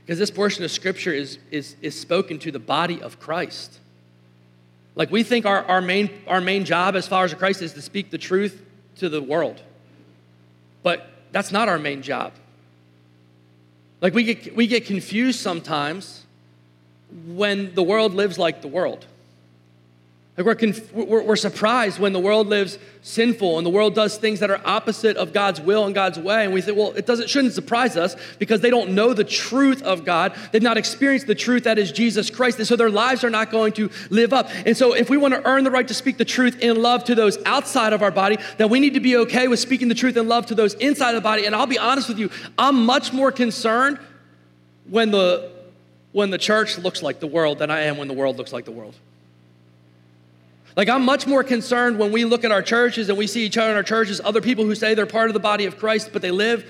Because 0.06 0.18
this 0.18 0.32
portion 0.32 0.64
of 0.64 0.72
scripture 0.72 1.12
is, 1.12 1.40
is, 1.52 1.76
is 1.82 2.00
spoken 2.00 2.40
to 2.40 2.52
the 2.52 2.60
body 2.60 3.02
of 3.02 3.20
Christ. 3.20 3.80
Like 4.96 5.12
we 5.12 5.24
think 5.24 5.46
our, 5.46 5.64
our, 5.66 5.82
main, 5.82 6.10
our 6.26 6.40
main 6.40 6.64
job 6.64 6.96
as 6.96 7.06
followers 7.08 7.34
of 7.34 7.40
Christ 7.40 7.62
is 7.62 7.74
to 7.74 7.82
speak 7.82 8.12
the 8.12 8.18
truth 8.18 8.62
to 8.98 9.10
the 9.10 9.22
world. 9.22 9.62
But 10.84 11.10
that's 11.34 11.52
not 11.52 11.68
our 11.68 11.78
main 11.78 12.02
job. 12.02 12.32
Like 14.00 14.14
we 14.14 14.24
get, 14.24 14.56
we 14.56 14.68
get 14.68 14.86
confused 14.86 15.40
sometimes 15.40 16.24
when 17.28 17.74
the 17.74 17.84
world 17.84 18.14
lives 18.14 18.38
like 18.38 18.62
the 18.62 18.68
world. 18.68 19.06
Like 20.38 20.46
we're, 20.46 20.56
conf- 20.56 20.94
we're, 20.94 21.24
we're, 21.24 21.36
surprised 21.36 21.98
when 21.98 22.14
the 22.14 22.20
world 22.20 22.46
lives 22.46 22.78
sinful 23.02 23.58
and 23.58 23.66
the 23.66 23.72
world 23.72 23.96
does 23.96 24.18
things 24.18 24.40
that 24.42 24.52
are 24.52 24.62
opposite 24.66 25.18
of 25.18 25.34
God's 25.34 25.60
will 25.60 25.86
and 25.86 25.96
God's 25.96 26.20
way. 26.20 26.46
And 26.46 26.54
we 26.54 26.62
say, 26.62 26.74
well, 26.74 26.92
it 26.92 27.08
doesn't, 27.08 27.28
shouldn't 27.28 27.54
surprise 27.54 27.98
us 27.98 28.16
because 28.38 28.62
they 28.62 28.70
don't 28.70 28.92
know 28.92 29.14
the 29.14 29.24
truth 29.24 29.82
of 29.82 30.06
God. 30.06 30.36
They've 30.52 30.62
not 30.62 30.78
experienced 30.78 31.26
the 31.26 31.34
truth 31.34 31.64
that 31.64 31.80
is 31.80 31.92
Jesus 31.92 32.30
Christ. 32.30 32.60
And 32.60 32.68
so 32.68 32.76
their 32.76 32.92
lives 32.92 33.24
are 33.24 33.32
not 33.32 33.50
going 33.50 33.74
to 33.74 33.90
live 34.12 34.32
up. 34.32 34.48
And 34.64 34.78
so 34.78 34.94
if 34.94 35.10
we 35.10 35.18
want 35.18 35.34
to 35.34 35.44
earn 35.44 35.64
the 35.64 35.72
right 35.72 35.88
to 35.88 35.96
speak 35.96 36.18
the 36.18 36.26
truth 36.26 36.60
in 36.60 36.84
love 36.84 37.04
to 37.06 37.16
those 37.16 37.40
outside 37.46 37.94
of 37.94 38.04
our 38.04 38.12
body, 38.12 38.38
then 38.58 38.70
we 38.70 38.80
need 38.80 38.94
to 38.94 39.00
be 39.00 39.18
okay 39.18 39.48
with 39.48 39.60
speaking 39.60 39.88
the 39.88 39.96
truth 39.96 40.18
in 40.18 40.28
love 40.28 40.46
to 40.48 40.56
those 40.56 40.76
inside 40.76 41.10
of 41.10 41.16
the 41.16 41.22
body. 41.22 41.48
And 41.48 41.56
I'll 41.56 41.66
be 41.66 41.80
honest 41.80 42.10
with 42.10 42.20
you, 42.20 42.30
I'm 42.60 42.86
much 42.86 43.12
more 43.12 43.32
concerned 43.32 43.98
when 44.88 45.10
the 45.10 45.57
when 46.12 46.30
the 46.30 46.38
church 46.38 46.78
looks 46.78 47.02
like 47.02 47.20
the 47.20 47.28
world 47.28 47.60
than 47.60 47.70
I 47.70 47.82
am 47.82 47.98
when 47.98 48.08
the 48.08 48.14
world 48.14 48.38
looks 48.38 48.54
like 48.54 48.66
the 48.66 48.72
world. 48.72 48.96
Like, 50.76 50.90
I'm 50.90 51.04
much 51.04 51.26
more 51.26 51.44
concerned 51.44 51.98
when 51.98 52.12
we 52.12 52.24
look 52.24 52.44
at 52.44 52.52
our 52.52 52.62
churches 52.62 53.10
and 53.10 53.18
we 53.18 53.26
see 53.26 53.44
each 53.44 53.58
other 53.58 53.72
in 53.72 53.78
our 53.78 53.84
churches, 53.84 54.22
other 54.24 54.42
people 54.42 54.64
who 54.64 54.76
say 54.76 54.94
they're 54.94 55.08
part 55.08 55.30
of 55.30 55.34
the 55.34 55.40
body 55.40 55.66
of 55.66 55.78
Christ, 55.78 56.12
but 56.14 56.22
they 56.22 56.30
live 56.30 56.70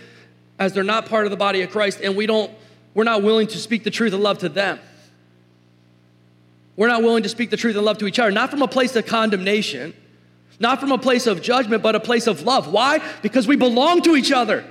as 0.59 0.73
they're 0.73 0.83
not 0.83 1.07
part 1.07 1.25
of 1.25 1.31
the 1.31 1.37
body 1.37 1.61
of 1.61 1.69
Christ, 1.69 1.99
and 2.01 2.15
we 2.15 2.25
don't, 2.25 2.51
we're 2.93 3.03
not 3.03 3.21
willing 3.21 3.47
to 3.47 3.57
speak 3.57 3.83
the 3.83 3.91
truth 3.91 4.13
of 4.13 4.21
love 4.21 4.39
to 4.39 4.49
them. 4.49 4.79
We're 6.77 6.87
not 6.87 7.03
willing 7.03 7.23
to 7.23 7.29
speak 7.29 7.49
the 7.49 7.57
truth 7.57 7.75
and 7.75 7.83
love 7.83 7.97
to 7.97 8.07
each 8.07 8.17
other, 8.17 8.31
not 8.31 8.49
from 8.49 8.61
a 8.61 8.67
place 8.67 8.95
of 8.95 9.05
condemnation, 9.05 9.93
not 10.59 10.79
from 10.79 10.91
a 10.91 10.97
place 10.97 11.27
of 11.27 11.41
judgment, 11.41 11.83
but 11.83 11.95
a 11.95 11.99
place 11.99 12.27
of 12.27 12.43
love. 12.43 12.71
Why? 12.71 13.01
Because 13.21 13.47
we 13.47 13.55
belong 13.55 14.01
to 14.03 14.15
each 14.15 14.31
other. 14.31 14.63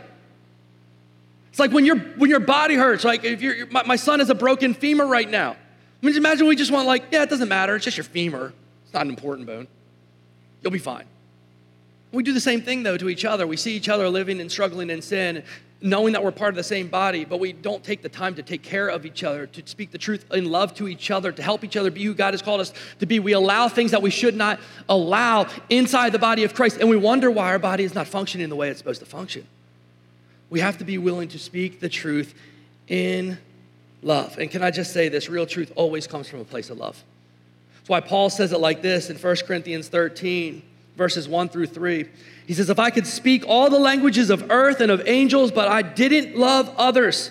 It's 1.56 1.58
like 1.58 1.72
when, 1.72 1.86
your 1.86 1.96
when 2.18 2.28
your 2.28 2.40
body 2.40 2.74
hurts, 2.74 3.02
like 3.02 3.24
if 3.24 3.40
you're, 3.40 3.64
my, 3.68 3.82
my 3.84 3.96
son 3.96 4.18
has 4.18 4.28
a 4.28 4.34
broken 4.34 4.74
femur 4.74 5.06
right 5.06 5.26
now. 5.26 5.52
I 5.52 6.06
mean, 6.06 6.14
imagine 6.14 6.46
we 6.46 6.54
just 6.54 6.70
want 6.70 6.86
like, 6.86 7.04
yeah, 7.10 7.22
it 7.22 7.30
doesn't 7.30 7.48
matter. 7.48 7.74
It's 7.74 7.86
just 7.86 7.96
your 7.96 8.04
femur. 8.04 8.52
It's 8.84 8.92
not 8.92 9.04
an 9.06 9.08
important 9.08 9.46
bone. 9.46 9.66
You'll 10.60 10.70
be 10.70 10.78
fine. 10.78 11.06
We 12.12 12.22
do 12.22 12.34
the 12.34 12.42
same 12.42 12.60
thing 12.60 12.82
though 12.82 12.98
to 12.98 13.08
each 13.08 13.24
other. 13.24 13.46
We 13.46 13.56
see 13.56 13.74
each 13.74 13.88
other 13.88 14.06
living 14.10 14.38
and 14.42 14.52
struggling 14.52 14.90
in 14.90 15.00
sin, 15.00 15.44
knowing 15.80 16.12
that 16.12 16.22
we're 16.22 16.30
part 16.30 16.50
of 16.50 16.56
the 16.56 16.62
same 16.62 16.88
body, 16.88 17.24
but 17.24 17.40
we 17.40 17.54
don't 17.54 17.82
take 17.82 18.02
the 18.02 18.10
time 18.10 18.34
to 18.34 18.42
take 18.42 18.62
care 18.62 18.88
of 18.88 19.06
each 19.06 19.24
other, 19.24 19.46
to 19.46 19.62
speak 19.66 19.92
the 19.92 19.96
truth 19.96 20.30
in 20.32 20.50
love 20.50 20.74
to 20.74 20.88
each 20.88 21.10
other, 21.10 21.32
to 21.32 21.42
help 21.42 21.64
each 21.64 21.78
other 21.78 21.90
be 21.90 22.04
who 22.04 22.12
God 22.12 22.34
has 22.34 22.42
called 22.42 22.60
us 22.60 22.74
to 22.98 23.06
be. 23.06 23.18
We 23.18 23.32
allow 23.32 23.70
things 23.70 23.92
that 23.92 24.02
we 24.02 24.10
should 24.10 24.36
not 24.36 24.60
allow 24.90 25.46
inside 25.70 26.12
the 26.12 26.18
body 26.18 26.44
of 26.44 26.52
Christ, 26.52 26.76
and 26.80 26.90
we 26.90 26.98
wonder 26.98 27.30
why 27.30 27.46
our 27.46 27.58
body 27.58 27.84
is 27.84 27.94
not 27.94 28.08
functioning 28.08 28.50
the 28.50 28.56
way 28.56 28.68
it's 28.68 28.76
supposed 28.76 29.00
to 29.00 29.06
function. 29.06 29.46
We 30.50 30.60
have 30.60 30.78
to 30.78 30.84
be 30.84 30.98
willing 30.98 31.28
to 31.28 31.38
speak 31.38 31.80
the 31.80 31.88
truth 31.88 32.34
in 32.88 33.38
love. 34.02 34.38
And 34.38 34.50
can 34.50 34.62
I 34.62 34.70
just 34.70 34.92
say 34.92 35.08
this 35.08 35.28
real 35.28 35.46
truth 35.46 35.72
always 35.74 36.06
comes 36.06 36.28
from 36.28 36.40
a 36.40 36.44
place 36.44 36.70
of 36.70 36.78
love. 36.78 37.02
That's 37.76 37.88
why 37.88 38.00
Paul 38.00 38.30
says 38.30 38.52
it 38.52 38.60
like 38.60 38.82
this 38.82 39.10
in 39.10 39.16
1 39.16 39.36
Corinthians 39.46 39.88
13, 39.88 40.62
verses 40.96 41.28
1 41.28 41.48
through 41.48 41.66
3. 41.66 42.06
He 42.46 42.54
says, 42.54 42.70
If 42.70 42.78
I 42.78 42.90
could 42.90 43.06
speak 43.06 43.44
all 43.46 43.70
the 43.70 43.78
languages 43.78 44.30
of 44.30 44.50
earth 44.50 44.80
and 44.80 44.90
of 44.90 45.06
angels, 45.06 45.50
but 45.50 45.68
I 45.68 45.82
didn't 45.82 46.36
love 46.36 46.72
others, 46.76 47.30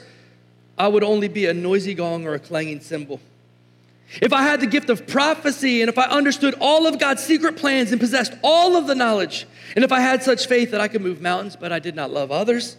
I 0.78 0.88
would 0.88 1.04
only 1.04 1.28
be 1.28 1.46
a 1.46 1.54
noisy 1.54 1.94
gong 1.94 2.28
or 2.28 2.34
a 2.34 2.40
clanging 2.40 2.82
cymbal. 2.82 3.22
If 4.22 4.34
I 4.34 4.44
had 4.44 4.62
the 4.62 4.68
gift 4.68 4.90
of 4.90 5.08
prophecy 5.08 5.82
and 5.82 5.90
if 5.90 5.98
I 5.98 6.06
understood 6.06 6.56
all 6.60 6.86
of 6.88 7.00
God's 7.00 7.24
secret 7.24 7.58
plans 7.58 7.92
and 7.92 8.00
possessed 8.00 8.34
all 8.44 8.76
of 8.76 8.88
the 8.88 8.96
knowledge, 8.96 9.48
and 9.76 9.84
if 9.84 9.92
I 9.92 10.00
had 10.00 10.22
such 10.22 10.48
faith 10.48 10.72
that 10.72 10.82
I 10.82 10.88
could 10.88 11.02
move 11.02 11.22
mountains, 11.22 11.56
but 11.56 11.72
I 11.72 11.80
did 11.80 11.96
not 11.96 12.12
love 12.12 12.32
others, 12.32 12.78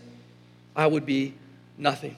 I 0.77 0.87
would 0.87 1.07
be 1.07 1.35
nothing. 1.79 2.17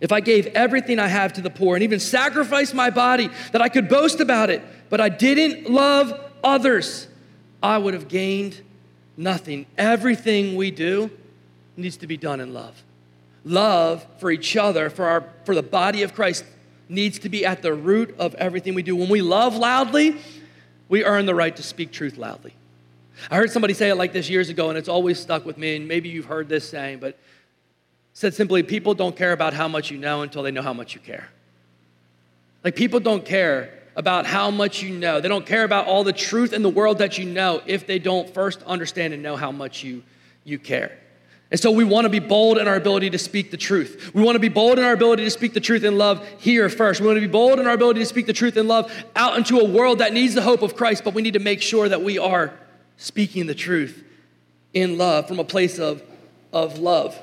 If 0.00 0.12
I 0.12 0.20
gave 0.20 0.46
everything 0.46 0.98
I 0.98 1.08
have 1.08 1.34
to 1.34 1.42
the 1.42 1.50
poor 1.50 1.76
and 1.76 1.82
even 1.82 2.00
sacrificed 2.00 2.74
my 2.74 2.88
body 2.88 3.28
that 3.52 3.60
I 3.60 3.68
could 3.68 3.88
boast 3.88 4.20
about 4.20 4.48
it, 4.48 4.62
but 4.88 5.00
I 5.00 5.10
didn't 5.10 5.70
love 5.70 6.18
others, 6.42 7.06
I 7.62 7.76
would 7.76 7.92
have 7.92 8.08
gained 8.08 8.62
nothing. 9.16 9.66
Everything 9.76 10.56
we 10.56 10.70
do 10.70 11.10
needs 11.76 11.98
to 11.98 12.06
be 12.06 12.16
done 12.16 12.40
in 12.40 12.54
love. 12.54 12.82
Love 13.44 14.06
for 14.18 14.30
each 14.30 14.56
other, 14.56 14.88
for, 14.88 15.06
our, 15.06 15.24
for 15.44 15.54
the 15.54 15.62
body 15.62 16.02
of 16.02 16.14
Christ, 16.14 16.44
needs 16.88 17.18
to 17.20 17.28
be 17.28 17.44
at 17.44 17.62
the 17.62 17.74
root 17.74 18.14
of 18.18 18.34
everything 18.36 18.74
we 18.74 18.82
do. 18.82 18.96
When 18.96 19.08
we 19.08 19.22
love 19.22 19.56
loudly, 19.56 20.16
we 20.88 21.04
earn 21.04 21.26
the 21.26 21.34
right 21.34 21.54
to 21.56 21.62
speak 21.62 21.92
truth 21.92 22.16
loudly. 22.16 22.54
I 23.30 23.36
heard 23.36 23.50
somebody 23.50 23.74
say 23.74 23.90
it 23.90 23.96
like 23.96 24.12
this 24.12 24.30
years 24.30 24.48
ago, 24.48 24.70
and 24.70 24.78
it's 24.78 24.88
always 24.88 25.20
stuck 25.20 25.44
with 25.44 25.58
me, 25.58 25.76
and 25.76 25.86
maybe 25.86 26.08
you've 26.08 26.24
heard 26.24 26.48
this 26.48 26.68
saying, 26.68 26.98
but 27.00 27.18
Said 28.12 28.34
simply, 28.34 28.62
people 28.62 28.94
don't 28.94 29.16
care 29.16 29.32
about 29.32 29.54
how 29.54 29.68
much 29.68 29.90
you 29.90 29.98
know 29.98 30.22
until 30.22 30.42
they 30.42 30.50
know 30.50 30.62
how 30.62 30.72
much 30.72 30.94
you 30.94 31.00
care. 31.00 31.28
Like, 32.64 32.76
people 32.76 33.00
don't 33.00 33.24
care 33.24 33.72
about 33.96 34.26
how 34.26 34.50
much 34.50 34.82
you 34.82 34.96
know. 34.96 35.20
They 35.20 35.28
don't 35.28 35.46
care 35.46 35.64
about 35.64 35.86
all 35.86 36.04
the 36.04 36.12
truth 36.12 36.52
in 36.52 36.62
the 36.62 36.68
world 36.68 36.98
that 36.98 37.18
you 37.18 37.24
know 37.24 37.62
if 37.66 37.86
they 37.86 37.98
don't 37.98 38.32
first 38.32 38.62
understand 38.64 39.14
and 39.14 39.22
know 39.22 39.36
how 39.36 39.52
much 39.52 39.82
you, 39.82 40.02
you 40.44 40.58
care. 40.58 40.98
And 41.50 41.58
so 41.58 41.72
we 41.72 41.82
want 41.82 42.04
to 42.04 42.08
be 42.08 42.20
bold 42.20 42.58
in 42.58 42.68
our 42.68 42.76
ability 42.76 43.10
to 43.10 43.18
speak 43.18 43.50
the 43.50 43.56
truth. 43.56 44.12
We 44.14 44.22
want 44.22 44.36
to 44.36 44.40
be 44.40 44.48
bold 44.48 44.78
in 44.78 44.84
our 44.84 44.92
ability 44.92 45.24
to 45.24 45.30
speak 45.30 45.52
the 45.52 45.60
truth 45.60 45.82
in 45.82 45.98
love 45.98 46.26
here 46.38 46.68
first. 46.68 47.00
We 47.00 47.08
want 47.08 47.16
to 47.16 47.26
be 47.26 47.26
bold 47.26 47.58
in 47.58 47.66
our 47.66 47.74
ability 47.74 48.00
to 48.00 48.06
speak 48.06 48.26
the 48.26 48.32
truth 48.32 48.56
in 48.56 48.68
love 48.68 48.92
out 49.16 49.36
into 49.36 49.58
a 49.58 49.64
world 49.64 49.98
that 49.98 50.12
needs 50.12 50.34
the 50.34 50.42
hope 50.42 50.62
of 50.62 50.76
Christ, 50.76 51.02
but 51.02 51.12
we 51.12 51.22
need 51.22 51.34
to 51.34 51.40
make 51.40 51.60
sure 51.60 51.88
that 51.88 52.02
we 52.02 52.18
are 52.18 52.54
speaking 52.98 53.46
the 53.46 53.54
truth 53.54 54.04
in 54.72 54.96
love 54.96 55.26
from 55.26 55.40
a 55.40 55.44
place 55.44 55.80
of, 55.80 56.02
of 56.52 56.78
love. 56.78 57.18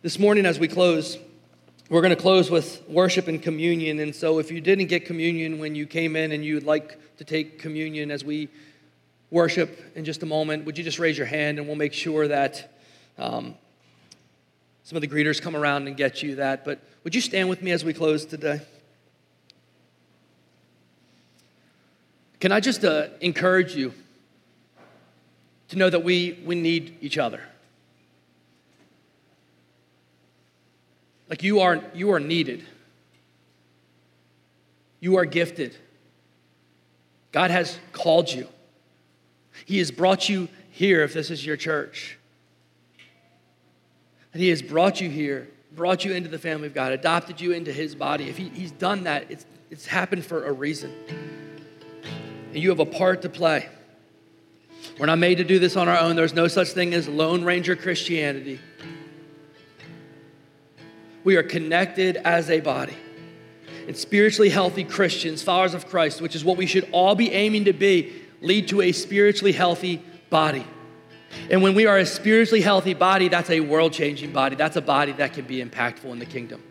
This 0.00 0.16
morning, 0.16 0.46
as 0.46 0.60
we 0.60 0.68
close, 0.68 1.18
we're 1.90 2.02
going 2.02 2.14
to 2.14 2.22
close 2.22 2.52
with 2.52 2.88
worship 2.88 3.26
and 3.26 3.42
communion. 3.42 3.98
And 3.98 4.14
so, 4.14 4.38
if 4.38 4.48
you 4.48 4.60
didn't 4.60 4.86
get 4.86 5.04
communion 5.04 5.58
when 5.58 5.74
you 5.74 5.86
came 5.86 6.14
in 6.14 6.30
and 6.30 6.44
you'd 6.44 6.62
like 6.62 7.16
to 7.16 7.24
take 7.24 7.58
communion 7.58 8.12
as 8.12 8.24
we 8.24 8.48
worship 9.32 9.92
in 9.96 10.04
just 10.04 10.22
a 10.22 10.26
moment, 10.26 10.64
would 10.66 10.78
you 10.78 10.84
just 10.84 11.00
raise 11.00 11.18
your 11.18 11.26
hand 11.26 11.58
and 11.58 11.66
we'll 11.66 11.74
make 11.74 11.92
sure 11.92 12.28
that 12.28 12.78
um, 13.18 13.56
some 14.84 14.94
of 14.94 15.00
the 15.00 15.08
greeters 15.08 15.42
come 15.42 15.56
around 15.56 15.88
and 15.88 15.96
get 15.96 16.22
you 16.22 16.36
that. 16.36 16.64
But 16.64 16.80
would 17.02 17.12
you 17.12 17.20
stand 17.20 17.48
with 17.48 17.60
me 17.60 17.72
as 17.72 17.84
we 17.84 17.92
close 17.92 18.24
today? 18.24 18.60
Can 22.38 22.52
I 22.52 22.60
just 22.60 22.84
uh, 22.84 23.08
encourage 23.20 23.74
you 23.74 23.92
to 25.70 25.76
know 25.76 25.90
that 25.90 26.04
we, 26.04 26.40
we 26.46 26.54
need 26.54 26.98
each 27.00 27.18
other? 27.18 27.42
Like 31.28 31.42
you 31.42 31.60
are, 31.60 31.82
you 31.94 32.12
are 32.12 32.20
needed. 32.20 32.64
You 35.00 35.16
are 35.16 35.24
gifted. 35.24 35.76
God 37.32 37.50
has 37.50 37.78
called 37.92 38.32
you. 38.32 38.48
He 39.64 39.78
has 39.78 39.90
brought 39.90 40.28
you 40.28 40.48
here 40.70 41.02
if 41.02 41.12
this 41.12 41.30
is 41.30 41.44
your 41.44 41.56
church. 41.56 42.18
And 44.32 44.42
He 44.42 44.48
has 44.48 44.62
brought 44.62 45.00
you 45.00 45.10
here, 45.10 45.48
brought 45.72 46.04
you 46.04 46.12
into 46.12 46.28
the 46.28 46.38
family 46.38 46.66
of 46.66 46.74
God, 46.74 46.92
adopted 46.92 47.40
you 47.40 47.52
into 47.52 47.72
His 47.72 47.94
body. 47.94 48.28
If 48.28 48.36
he, 48.36 48.48
He's 48.48 48.70
done 48.70 49.04
that, 49.04 49.30
it's, 49.30 49.46
it's 49.70 49.86
happened 49.86 50.24
for 50.24 50.46
a 50.46 50.52
reason. 50.52 50.92
And 52.52 52.56
you 52.56 52.70
have 52.70 52.80
a 52.80 52.86
part 52.86 53.22
to 53.22 53.28
play. 53.28 53.68
We're 54.98 55.06
not 55.06 55.18
made 55.18 55.36
to 55.36 55.44
do 55.44 55.58
this 55.58 55.76
on 55.76 55.88
our 55.88 55.98
own. 55.98 56.16
There's 56.16 56.34
no 56.34 56.48
such 56.48 56.68
thing 56.68 56.94
as 56.94 57.08
Lone 57.08 57.44
Ranger 57.44 57.76
Christianity. 57.76 58.58
We 61.24 61.36
are 61.36 61.42
connected 61.42 62.16
as 62.16 62.50
a 62.50 62.60
body. 62.60 62.96
And 63.86 63.96
spiritually 63.96 64.50
healthy 64.50 64.84
Christians, 64.84 65.42
followers 65.42 65.74
of 65.74 65.88
Christ, 65.88 66.20
which 66.20 66.36
is 66.36 66.44
what 66.44 66.56
we 66.56 66.66
should 66.66 66.88
all 66.92 67.14
be 67.14 67.32
aiming 67.32 67.64
to 67.64 67.72
be, 67.72 68.12
lead 68.40 68.68
to 68.68 68.82
a 68.82 68.92
spiritually 68.92 69.52
healthy 69.52 70.02
body. 70.30 70.66
And 71.50 71.62
when 71.62 71.74
we 71.74 71.86
are 71.86 71.98
a 71.98 72.06
spiritually 72.06 72.60
healthy 72.60 72.94
body, 72.94 73.28
that's 73.28 73.50
a 73.50 73.60
world 73.60 73.92
changing 73.92 74.32
body. 74.32 74.56
That's 74.56 74.76
a 74.76 74.82
body 74.82 75.12
that 75.12 75.32
can 75.32 75.46
be 75.46 75.62
impactful 75.62 76.10
in 76.10 76.18
the 76.18 76.26
kingdom. 76.26 76.62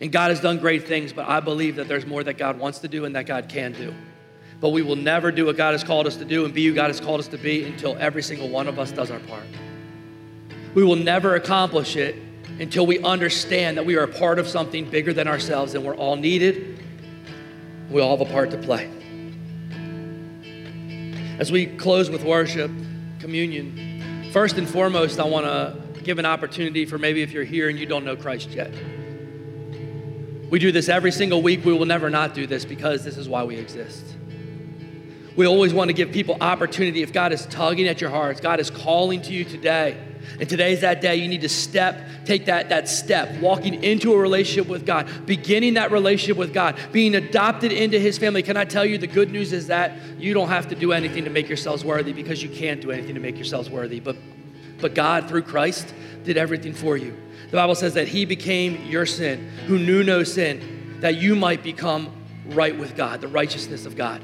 And 0.00 0.12
God 0.12 0.30
has 0.30 0.40
done 0.40 0.58
great 0.58 0.86
things, 0.86 1.12
but 1.12 1.28
I 1.28 1.40
believe 1.40 1.76
that 1.76 1.88
there's 1.88 2.06
more 2.06 2.22
that 2.22 2.38
God 2.38 2.58
wants 2.58 2.78
to 2.80 2.88
do 2.88 3.04
and 3.04 3.16
that 3.16 3.26
God 3.26 3.48
can 3.48 3.72
do. 3.72 3.94
But 4.60 4.70
we 4.70 4.82
will 4.82 4.96
never 4.96 5.32
do 5.32 5.46
what 5.46 5.56
God 5.56 5.72
has 5.72 5.82
called 5.82 6.06
us 6.06 6.16
to 6.16 6.24
do 6.24 6.44
and 6.44 6.54
be 6.54 6.66
who 6.66 6.74
God 6.74 6.88
has 6.88 7.00
called 7.00 7.18
us 7.18 7.28
to 7.28 7.38
be 7.38 7.64
until 7.64 7.96
every 7.98 8.22
single 8.22 8.48
one 8.48 8.68
of 8.68 8.78
us 8.78 8.92
does 8.92 9.10
our 9.10 9.20
part. 9.20 9.46
We 10.74 10.84
will 10.84 10.96
never 10.96 11.34
accomplish 11.34 11.96
it 11.96 12.14
until 12.60 12.86
we 12.86 12.98
understand 13.00 13.78
that 13.78 13.86
we 13.86 13.96
are 13.96 14.04
a 14.04 14.08
part 14.08 14.38
of 14.38 14.46
something 14.46 14.88
bigger 14.88 15.14
than 15.14 15.26
ourselves 15.26 15.74
and 15.74 15.82
we're 15.82 15.96
all 15.96 16.14
needed. 16.14 16.78
We 17.90 18.02
all 18.02 18.16
have 18.16 18.28
a 18.28 18.30
part 18.30 18.50
to 18.50 18.58
play. 18.58 18.88
As 21.38 21.50
we 21.50 21.66
close 21.66 22.10
with 22.10 22.22
worship, 22.22 22.70
communion, 23.18 24.30
first 24.32 24.58
and 24.58 24.68
foremost, 24.68 25.18
I 25.18 25.24
want 25.24 25.46
to 25.46 26.02
give 26.02 26.18
an 26.18 26.26
opportunity 26.26 26.84
for 26.84 26.98
maybe 26.98 27.22
if 27.22 27.32
you're 27.32 27.44
here 27.44 27.70
and 27.70 27.78
you 27.78 27.86
don't 27.86 28.04
know 28.04 28.14
Christ 28.14 28.50
yet. 28.50 28.72
We 30.50 30.58
do 30.58 30.70
this 30.70 30.90
every 30.90 31.12
single 31.12 31.40
week. 31.40 31.64
We 31.64 31.72
will 31.72 31.86
never 31.86 32.10
not 32.10 32.34
do 32.34 32.46
this 32.46 32.66
because 32.66 33.04
this 33.04 33.16
is 33.16 33.26
why 33.26 33.42
we 33.44 33.56
exist. 33.56 34.04
We 35.34 35.46
always 35.46 35.72
want 35.72 35.88
to 35.88 35.94
give 35.94 36.12
people 36.12 36.36
opportunity. 36.42 37.02
If 37.02 37.12
God 37.12 37.32
is 37.32 37.46
tugging 37.46 37.88
at 37.88 38.02
your 38.02 38.10
hearts, 38.10 38.40
God 38.40 38.60
is 38.60 38.68
calling 38.68 39.22
to 39.22 39.32
you 39.32 39.44
today, 39.44 39.96
and 40.38 40.48
today's 40.48 40.80
that 40.80 41.00
day, 41.00 41.16
you 41.16 41.28
need 41.28 41.40
to 41.42 41.48
step, 41.48 42.00
take 42.24 42.46
that, 42.46 42.68
that 42.68 42.88
step, 42.88 43.40
walking 43.40 43.82
into 43.82 44.12
a 44.14 44.18
relationship 44.18 44.68
with 44.68 44.86
God, 44.86 45.08
beginning 45.26 45.74
that 45.74 45.90
relationship 45.90 46.36
with 46.36 46.54
God, 46.54 46.78
being 46.92 47.14
adopted 47.14 47.72
into 47.72 47.98
His 47.98 48.18
family. 48.18 48.42
Can 48.42 48.56
I 48.56 48.64
tell 48.64 48.84
you 48.84 48.98
the 48.98 49.06
good 49.06 49.30
news 49.30 49.52
is 49.52 49.66
that 49.66 49.92
you 50.18 50.34
don't 50.34 50.48
have 50.48 50.68
to 50.68 50.74
do 50.74 50.92
anything 50.92 51.24
to 51.24 51.30
make 51.30 51.48
yourselves 51.48 51.84
worthy 51.84 52.12
because 52.12 52.42
you 52.42 52.48
can't 52.48 52.80
do 52.80 52.90
anything 52.90 53.14
to 53.14 53.20
make 53.20 53.36
yourselves 53.36 53.68
worthy. 53.68 54.00
But, 54.00 54.16
but 54.80 54.94
God, 54.94 55.28
through 55.28 55.42
Christ, 55.42 55.92
did 56.24 56.36
everything 56.36 56.72
for 56.72 56.96
you. 56.96 57.16
The 57.50 57.56
Bible 57.56 57.74
says 57.74 57.94
that 57.94 58.08
He 58.08 58.24
became 58.24 58.86
your 58.86 59.06
sin, 59.06 59.50
who 59.66 59.78
knew 59.78 60.02
no 60.02 60.22
sin, 60.22 60.98
that 61.00 61.16
you 61.16 61.34
might 61.34 61.62
become 61.62 62.14
right 62.46 62.76
with 62.76 62.96
God, 62.96 63.20
the 63.20 63.28
righteousness 63.28 63.86
of 63.86 63.96
God. 63.96 64.22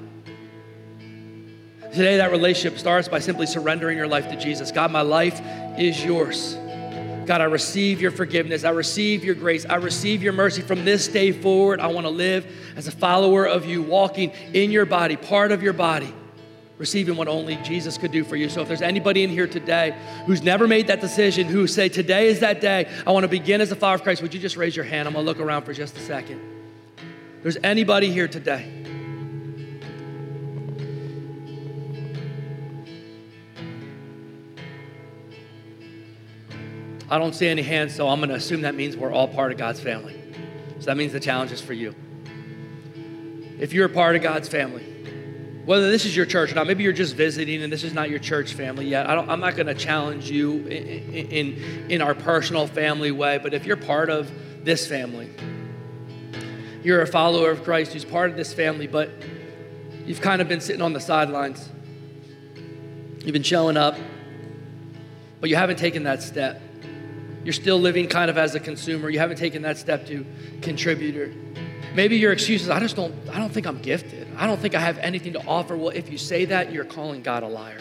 Today, 1.97 2.19
that 2.19 2.31
relationship 2.31 2.79
starts 2.79 3.09
by 3.09 3.21
simply 3.21 3.47
surrendering 3.47 3.97
your 3.97 4.07
life 4.07 4.29
to 4.29 4.37
Jesus. 4.37 4.71
God, 4.71 4.91
my 4.91 5.01
life 5.01 5.41
is 5.79 6.05
yours. 6.05 6.55
God, 7.25 7.41
I 7.41 7.45
receive 7.45 8.03
your 8.03 8.11
forgiveness. 8.11 8.65
I 8.65 8.71
receive 8.71 9.25
your 9.25 9.35
grace. 9.35 9.65
I 9.65 9.77
receive 9.77 10.23
your 10.23 10.35
mercy. 10.35 10.61
From 10.61 10.85
this 10.85 11.09
day 11.09 11.33
forward, 11.33 11.81
I 11.81 11.87
want 11.87 12.05
to 12.05 12.11
live 12.11 12.47
as 12.77 12.87
a 12.87 12.91
follower 12.91 13.47
of 13.47 13.65
you, 13.65 13.81
walking 13.81 14.33
in 14.53 14.71
your 14.71 14.85
body, 14.85 15.17
part 15.17 15.53
of 15.53 15.63
your 15.63 15.73
body, 15.73 16.13
receiving 16.77 17.17
what 17.17 17.29
only 17.29 17.57
Jesus 17.57 17.97
could 17.97 18.13
do 18.13 18.25
for 18.25 18.37
you. 18.37 18.51
So 18.51 18.61
if 18.61 18.69
there's 18.69 18.83
anybody 18.83 19.25
in 19.25 19.31
here 19.31 19.47
today 19.47 19.97
who's 20.27 20.43
never 20.43 20.69
made 20.69 20.89
that 20.89 21.01
decision, 21.01 21.47
who 21.47 21.67
say, 21.67 21.89
Today 21.89 22.29
is 22.29 22.41
that 22.41 22.61
day, 22.61 22.91
I 23.07 23.11
want 23.11 23.25
to 23.25 23.29
begin 23.29 23.63
as 23.63 23.73
a 23.73 23.77
follower 23.77 23.95
of 23.95 24.03
Christ, 24.03 24.21
would 24.21 24.35
you 24.35 24.41
just 24.41 24.59
raise 24.59 24.77
your 24.77 24.85
hand? 24.85 25.09
I'm 25.09 25.15
going 25.15 25.25
to 25.25 25.31
look 25.31 25.41
around 25.41 25.63
for 25.63 25.73
just 25.73 25.97
a 25.97 26.01
second. 26.01 26.43
If 27.39 27.43
there's 27.43 27.59
anybody 27.65 28.13
here 28.13 28.29
today. 28.29 28.76
I 37.09 37.19
don't 37.19 37.35
see 37.35 37.47
any 37.47 37.63
hands, 37.63 37.95
so 37.95 38.09
I'm 38.09 38.19
going 38.19 38.31
to 38.31 38.35
assume 38.35 38.63
that 38.63 38.75
means 38.75 38.97
we're 38.97 39.13
all 39.13 39.29
part 39.29 39.53
of 39.53 39.59
God's 39.59 39.81
family. 39.81 40.21
So 40.81 40.87
that 40.87 40.97
means 40.97 41.13
the 41.13 41.21
challenge 41.21 41.53
is 41.53 41.61
for 41.61 41.73
you. 41.73 41.95
If 43.59 43.73
you're 43.73 43.87
a 43.87 43.91
part 43.91 44.17
of 44.17 44.23
God's 44.23 44.49
family, 44.49 44.83
whether 45.65 45.91
this 45.91 46.05
is 46.05 46.17
your 46.17 46.27
church 46.27 46.53
or 46.53 46.55
not, 46.55 46.67
maybe 46.67 46.85
you're 46.85 46.93
just 46.93 47.15
visiting 47.15 47.63
and 47.63 47.73
this 47.73 47.83
is 47.83 47.93
not 47.93 48.11
your 48.11 48.19
church 48.19 48.55
family 48.55 48.87
yet. 48.87 49.09
I 49.09 49.33
am 49.33 49.41
not 49.41 49.57
going 49.57 49.67
to 49.67 49.75
challenge 49.75 50.31
you 50.31 50.59
in, 50.67 51.27
in, 51.27 51.91
in 51.91 52.03
our 52.03 52.15
personal 52.15 52.67
family 52.67 53.11
way, 53.11 53.39
but 53.39 53.55
if 53.55 53.67
you're 53.67 53.77
part 53.77 54.11
of 54.11 54.31
this 54.65 54.87
family, 54.87 55.31
you're 56.85 57.03
a 57.03 57.07
follower 57.07 57.51
of 57.51 57.65
Christ 57.65 57.93
who's 57.93 58.05
part 58.05 58.31
of 58.31 58.37
this 58.37 58.53
family, 58.53 58.87
but 58.87 59.11
you've 60.05 60.21
kind 60.21 60.41
of 60.41 60.49
been 60.49 60.61
sitting 60.61 60.83
on 60.83 60.93
the 60.93 61.01
sidelines. 61.01 61.69
You've 63.25 63.33
been 63.33 63.43
showing 63.43 63.77
up, 63.77 63.97
but 65.41 65.51
you 65.51 65.57
haven't 65.57 65.79
taken 65.79 66.05
that 66.05 66.23
step. 66.23 66.63
You're 67.47 67.53
still 67.53 67.79
living 67.79 68.09
kind 68.09 68.29
of 68.29 68.37
as 68.39 68.57
a 68.57 68.61
consumer. 68.61 69.09
You 69.09 69.21
haven't 69.21 69.37
taken 69.37 69.63
that 69.63 69.79
step 69.79 70.05
to 70.09 70.27
contributor. 70.63 71.33
Maybe 71.95 72.17
your 72.17 72.33
excuse 72.33 72.63
is, 72.63 72.71
I 72.71 72.81
just 72.81 72.97
don't, 72.97 73.15
I 73.31 73.39
don't 73.39 73.53
think 73.53 73.69
I'm 73.69 73.81
gifted. 73.81 74.27
I 74.37 74.49
don't 74.49 74.59
think 74.61 74.75
I 74.75 74.81
have 74.81 74.99
anything 74.99 75.35
to 75.35 75.47
offer. 75.47 75.77
Well, 75.77 75.91
if 75.91 76.11
you 76.11 76.19
say 76.19 76.47
that, 76.47 76.73
you're 76.73 76.85
calling 76.85 77.23
God 77.23 77.45
a 77.45 77.47
liar. 77.47 77.79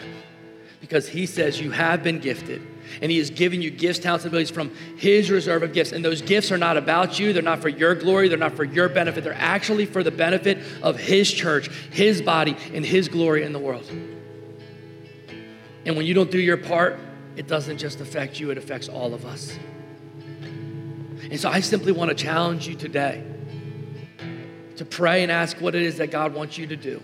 Because 0.80 1.08
he 1.08 1.26
says 1.26 1.60
you 1.60 1.72
have 1.72 2.04
been 2.04 2.20
gifted. 2.20 2.64
And 3.02 3.10
he 3.10 3.18
has 3.18 3.30
given 3.30 3.60
you 3.60 3.72
gifts, 3.72 3.98
talents, 3.98 4.24
and 4.24 4.30
abilities 4.30 4.52
from 4.52 4.72
his 4.98 5.32
reserve 5.32 5.64
of 5.64 5.72
gifts. 5.72 5.90
And 5.90 6.04
those 6.04 6.22
gifts 6.22 6.52
are 6.52 6.58
not 6.58 6.76
about 6.76 7.18
you. 7.18 7.32
They're 7.32 7.42
not 7.42 7.60
for 7.60 7.68
your 7.68 7.96
glory. 7.96 8.28
They're 8.28 8.38
not 8.38 8.54
for 8.54 8.62
your 8.62 8.88
benefit. 8.88 9.24
They're 9.24 9.34
actually 9.34 9.86
for 9.86 10.04
the 10.04 10.12
benefit 10.12 10.58
of 10.80 10.96
his 10.96 11.28
church, 11.32 11.70
his 11.90 12.22
body, 12.22 12.56
and 12.72 12.86
his 12.86 13.08
glory 13.08 13.42
in 13.42 13.52
the 13.52 13.58
world. 13.58 13.90
And 15.84 15.96
when 15.96 16.06
you 16.06 16.14
don't 16.14 16.30
do 16.30 16.38
your 16.38 16.56
part, 16.56 17.00
it 17.36 17.46
doesn't 17.46 17.78
just 17.78 18.00
affect 18.00 18.40
you, 18.40 18.50
it 18.50 18.58
affects 18.58 18.88
all 18.88 19.14
of 19.14 19.24
us. 19.26 19.58
And 21.30 21.38
so 21.38 21.48
I 21.48 21.60
simply 21.60 21.92
want 21.92 22.10
to 22.10 22.14
challenge 22.14 22.66
you 22.66 22.74
today 22.74 23.24
to 24.76 24.84
pray 24.84 25.22
and 25.22 25.32
ask 25.32 25.60
what 25.60 25.74
it 25.74 25.82
is 25.82 25.98
that 25.98 26.10
God 26.10 26.34
wants 26.34 26.56
you 26.56 26.66
to 26.66 26.76
do, 26.76 27.02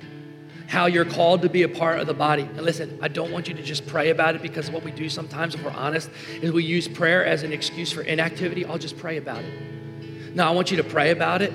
how 0.68 0.87
you're 0.87 1.05
called 1.05 1.43
to 1.43 1.49
be 1.49 1.62
a 1.62 1.68
part 1.68 1.99
of 1.99 2.07
the 2.07 2.14
body. 2.14 2.43
And 2.43 2.62
listen, 2.62 2.99
I 3.03 3.09
don't 3.09 3.33
want 3.33 3.49
you 3.49 3.55
to 3.55 3.62
just 3.62 3.87
pray 3.87 4.11
about 4.11 4.35
it 4.35 4.43
because 4.43 4.70
what 4.70 4.85
we 4.85 4.91
do 4.91 5.09
sometimes, 5.09 5.55
if 5.55 5.64
we're 5.64 5.70
honest, 5.70 6.11
is 6.41 6.53
we 6.53 6.64
use 6.64 6.87
prayer 6.87 7.24
as 7.24 7.43
an 7.43 7.53
excuse 7.53 7.93
for 7.93 8.03
inactivity. 8.03 8.64
I'll 8.64 8.78
just 8.78 8.99
pray 8.99 9.16
about 9.16 9.43
it. 9.43 10.35
No, 10.35 10.47
I 10.47 10.51
want 10.53 10.70
you 10.70 10.78
to 10.78 10.85
pray 10.85 11.11
about 11.11 11.43
it, 11.43 11.53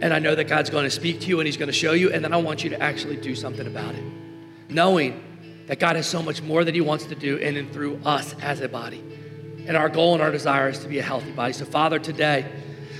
and 0.00 0.12
I 0.12 0.18
know 0.18 0.34
that 0.34 0.44
God's 0.44 0.70
going 0.70 0.84
to 0.84 0.90
speak 0.90 1.20
to 1.20 1.28
you 1.28 1.40
and 1.40 1.46
He's 1.46 1.56
going 1.56 1.68
to 1.68 1.72
show 1.72 1.92
you, 1.92 2.12
and 2.12 2.22
then 2.22 2.34
I 2.34 2.36
want 2.38 2.62
you 2.64 2.70
to 2.70 2.82
actually 2.82 3.16
do 3.16 3.34
something 3.34 3.66
about 3.66 3.94
it, 3.94 4.04
knowing 4.68 5.22
that 5.68 5.78
God 5.78 5.96
has 5.96 6.06
so 6.06 6.22
much 6.22 6.42
more 6.42 6.64
that 6.64 6.74
He 6.74 6.80
wants 6.80 7.04
to 7.04 7.14
do 7.14 7.36
in 7.36 7.56
and 7.56 7.70
through 7.72 8.00
us 8.04 8.34
as 8.40 8.60
a 8.60 8.68
body. 8.68 9.04
And 9.66 9.76
our 9.76 9.90
goal 9.90 10.14
and 10.14 10.22
our 10.22 10.30
desire 10.30 10.70
is 10.70 10.78
to 10.80 10.88
be 10.88 10.98
a 10.98 11.02
healthy 11.02 11.30
body. 11.30 11.52
So, 11.52 11.66
Father, 11.66 11.98
today, 11.98 12.46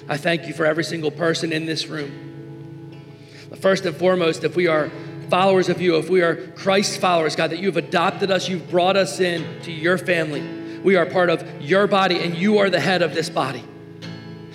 I 0.06 0.18
thank 0.18 0.46
you 0.46 0.52
for 0.52 0.66
every 0.66 0.84
single 0.84 1.10
person 1.10 1.50
in 1.50 1.64
this 1.64 1.86
room. 1.86 3.02
But 3.48 3.58
First 3.58 3.86
and 3.86 3.96
foremost, 3.96 4.44
if 4.44 4.54
we 4.54 4.66
are 4.66 4.90
followers 5.30 5.70
of 5.70 5.80
you, 5.80 5.96
if 5.96 6.10
we 6.10 6.20
are 6.20 6.36
Christ 6.52 7.00
followers, 7.00 7.36
God, 7.36 7.50
that 7.50 7.58
you've 7.58 7.78
adopted 7.78 8.30
us, 8.30 8.48
you've 8.48 8.70
brought 8.70 8.96
us 8.96 9.18
in 9.18 9.62
to 9.62 9.72
your 9.72 9.96
family. 9.96 10.42
We 10.82 10.96
are 10.96 11.06
part 11.06 11.30
of 11.30 11.62
your 11.62 11.86
body, 11.86 12.20
and 12.20 12.36
you 12.36 12.58
are 12.58 12.68
the 12.68 12.80
head 12.80 13.00
of 13.00 13.14
this 13.14 13.30
body. 13.30 13.64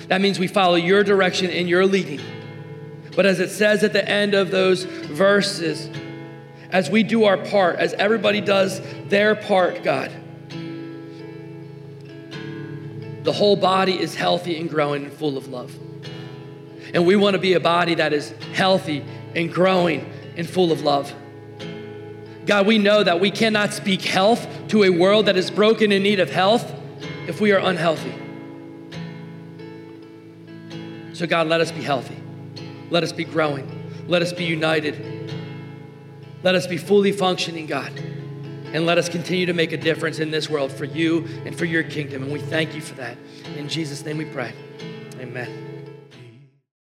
That 0.08 0.22
means 0.22 0.38
we 0.38 0.48
follow 0.48 0.76
your 0.76 1.04
direction 1.04 1.50
and 1.50 1.68
your 1.68 1.88
leading. 1.88 2.22
But 3.16 3.26
as 3.26 3.40
it 3.40 3.50
says 3.50 3.84
at 3.84 3.94
the 3.94 4.08
end 4.08 4.36
of 4.36 4.52
those 4.52 4.84
verses, 4.84 5.90
as 6.74 6.90
we 6.90 7.04
do 7.04 7.26
our 7.26 7.38
part, 7.38 7.78
as 7.78 7.94
everybody 7.94 8.42
does 8.42 8.82
their 9.08 9.36
part, 9.36 9.84
God, 9.84 10.12
the 13.24 13.32
whole 13.32 13.56
body 13.56 13.98
is 13.98 14.16
healthy 14.16 14.60
and 14.60 14.70
growing 14.70 15.06
and 15.06 15.14
full 15.14 15.38
of 15.38 15.48
love. 15.48 15.74
And 16.94 17.06
we 17.06 17.16
want 17.16 17.36
to 17.36 17.40
be 17.40 17.54
a 17.54 17.60
body 17.60 17.96
that 17.96 18.12
is 18.12 18.32
healthy 18.54 19.06
and 19.36 19.54
growing 19.54 20.12
and 20.36 20.50
full 20.50 20.72
of 20.72 20.82
love. 20.82 21.14
God, 22.48 22.66
we 22.66 22.80
know 22.80 23.04
that 23.04 23.20
we 23.20 23.32
cannot 23.32 23.72
speak 23.72 24.02
health 24.02 24.48
to 24.70 24.84
a 24.84 24.90
world 24.90 25.28
that 25.28 25.38
is 25.38 25.50
broken 25.52 25.92
in 25.92 26.02
need 26.04 26.20
of 26.20 26.30
health 26.30 26.74
if 27.28 27.40
we 27.40 27.52
are 27.52 27.60
unhealthy. 27.60 28.14
So, 31.14 31.28
God, 31.28 31.48
let 31.48 31.62
us 31.62 31.72
be 31.72 31.84
healthy. 31.84 32.18
Let 32.90 33.04
us 33.04 33.12
be 33.12 33.24
growing. 33.24 33.70
Let 34.08 34.24
us 34.24 34.34
be 34.34 34.44
united. 34.44 35.24
Let 36.44 36.56
us 36.56 36.68
be 36.68 36.78
fully 36.78 37.12
functioning, 37.12 37.66
God. 37.66 37.92
And 38.74 38.86
let 38.86 38.98
us 38.98 39.08
continue 39.08 39.46
to 39.46 39.54
make 39.54 39.72
a 39.72 39.78
difference 39.78 40.20
in 40.20 40.32
this 40.32 40.50
world 40.50 40.72
for 40.72 40.86
you 40.86 41.26
and 41.46 41.58
for 41.58 41.66
your 41.66 41.84
kingdom. 41.84 42.24
And 42.24 42.32
we 42.32 42.40
thank 42.40 42.76
you 42.76 42.82
for 42.82 42.96
that. 42.96 43.18
In 43.56 43.70
Jesus' 43.70 44.04
name 44.04 44.18
we 44.18 44.26
pray. 44.26 44.54
Amen. 45.20 45.73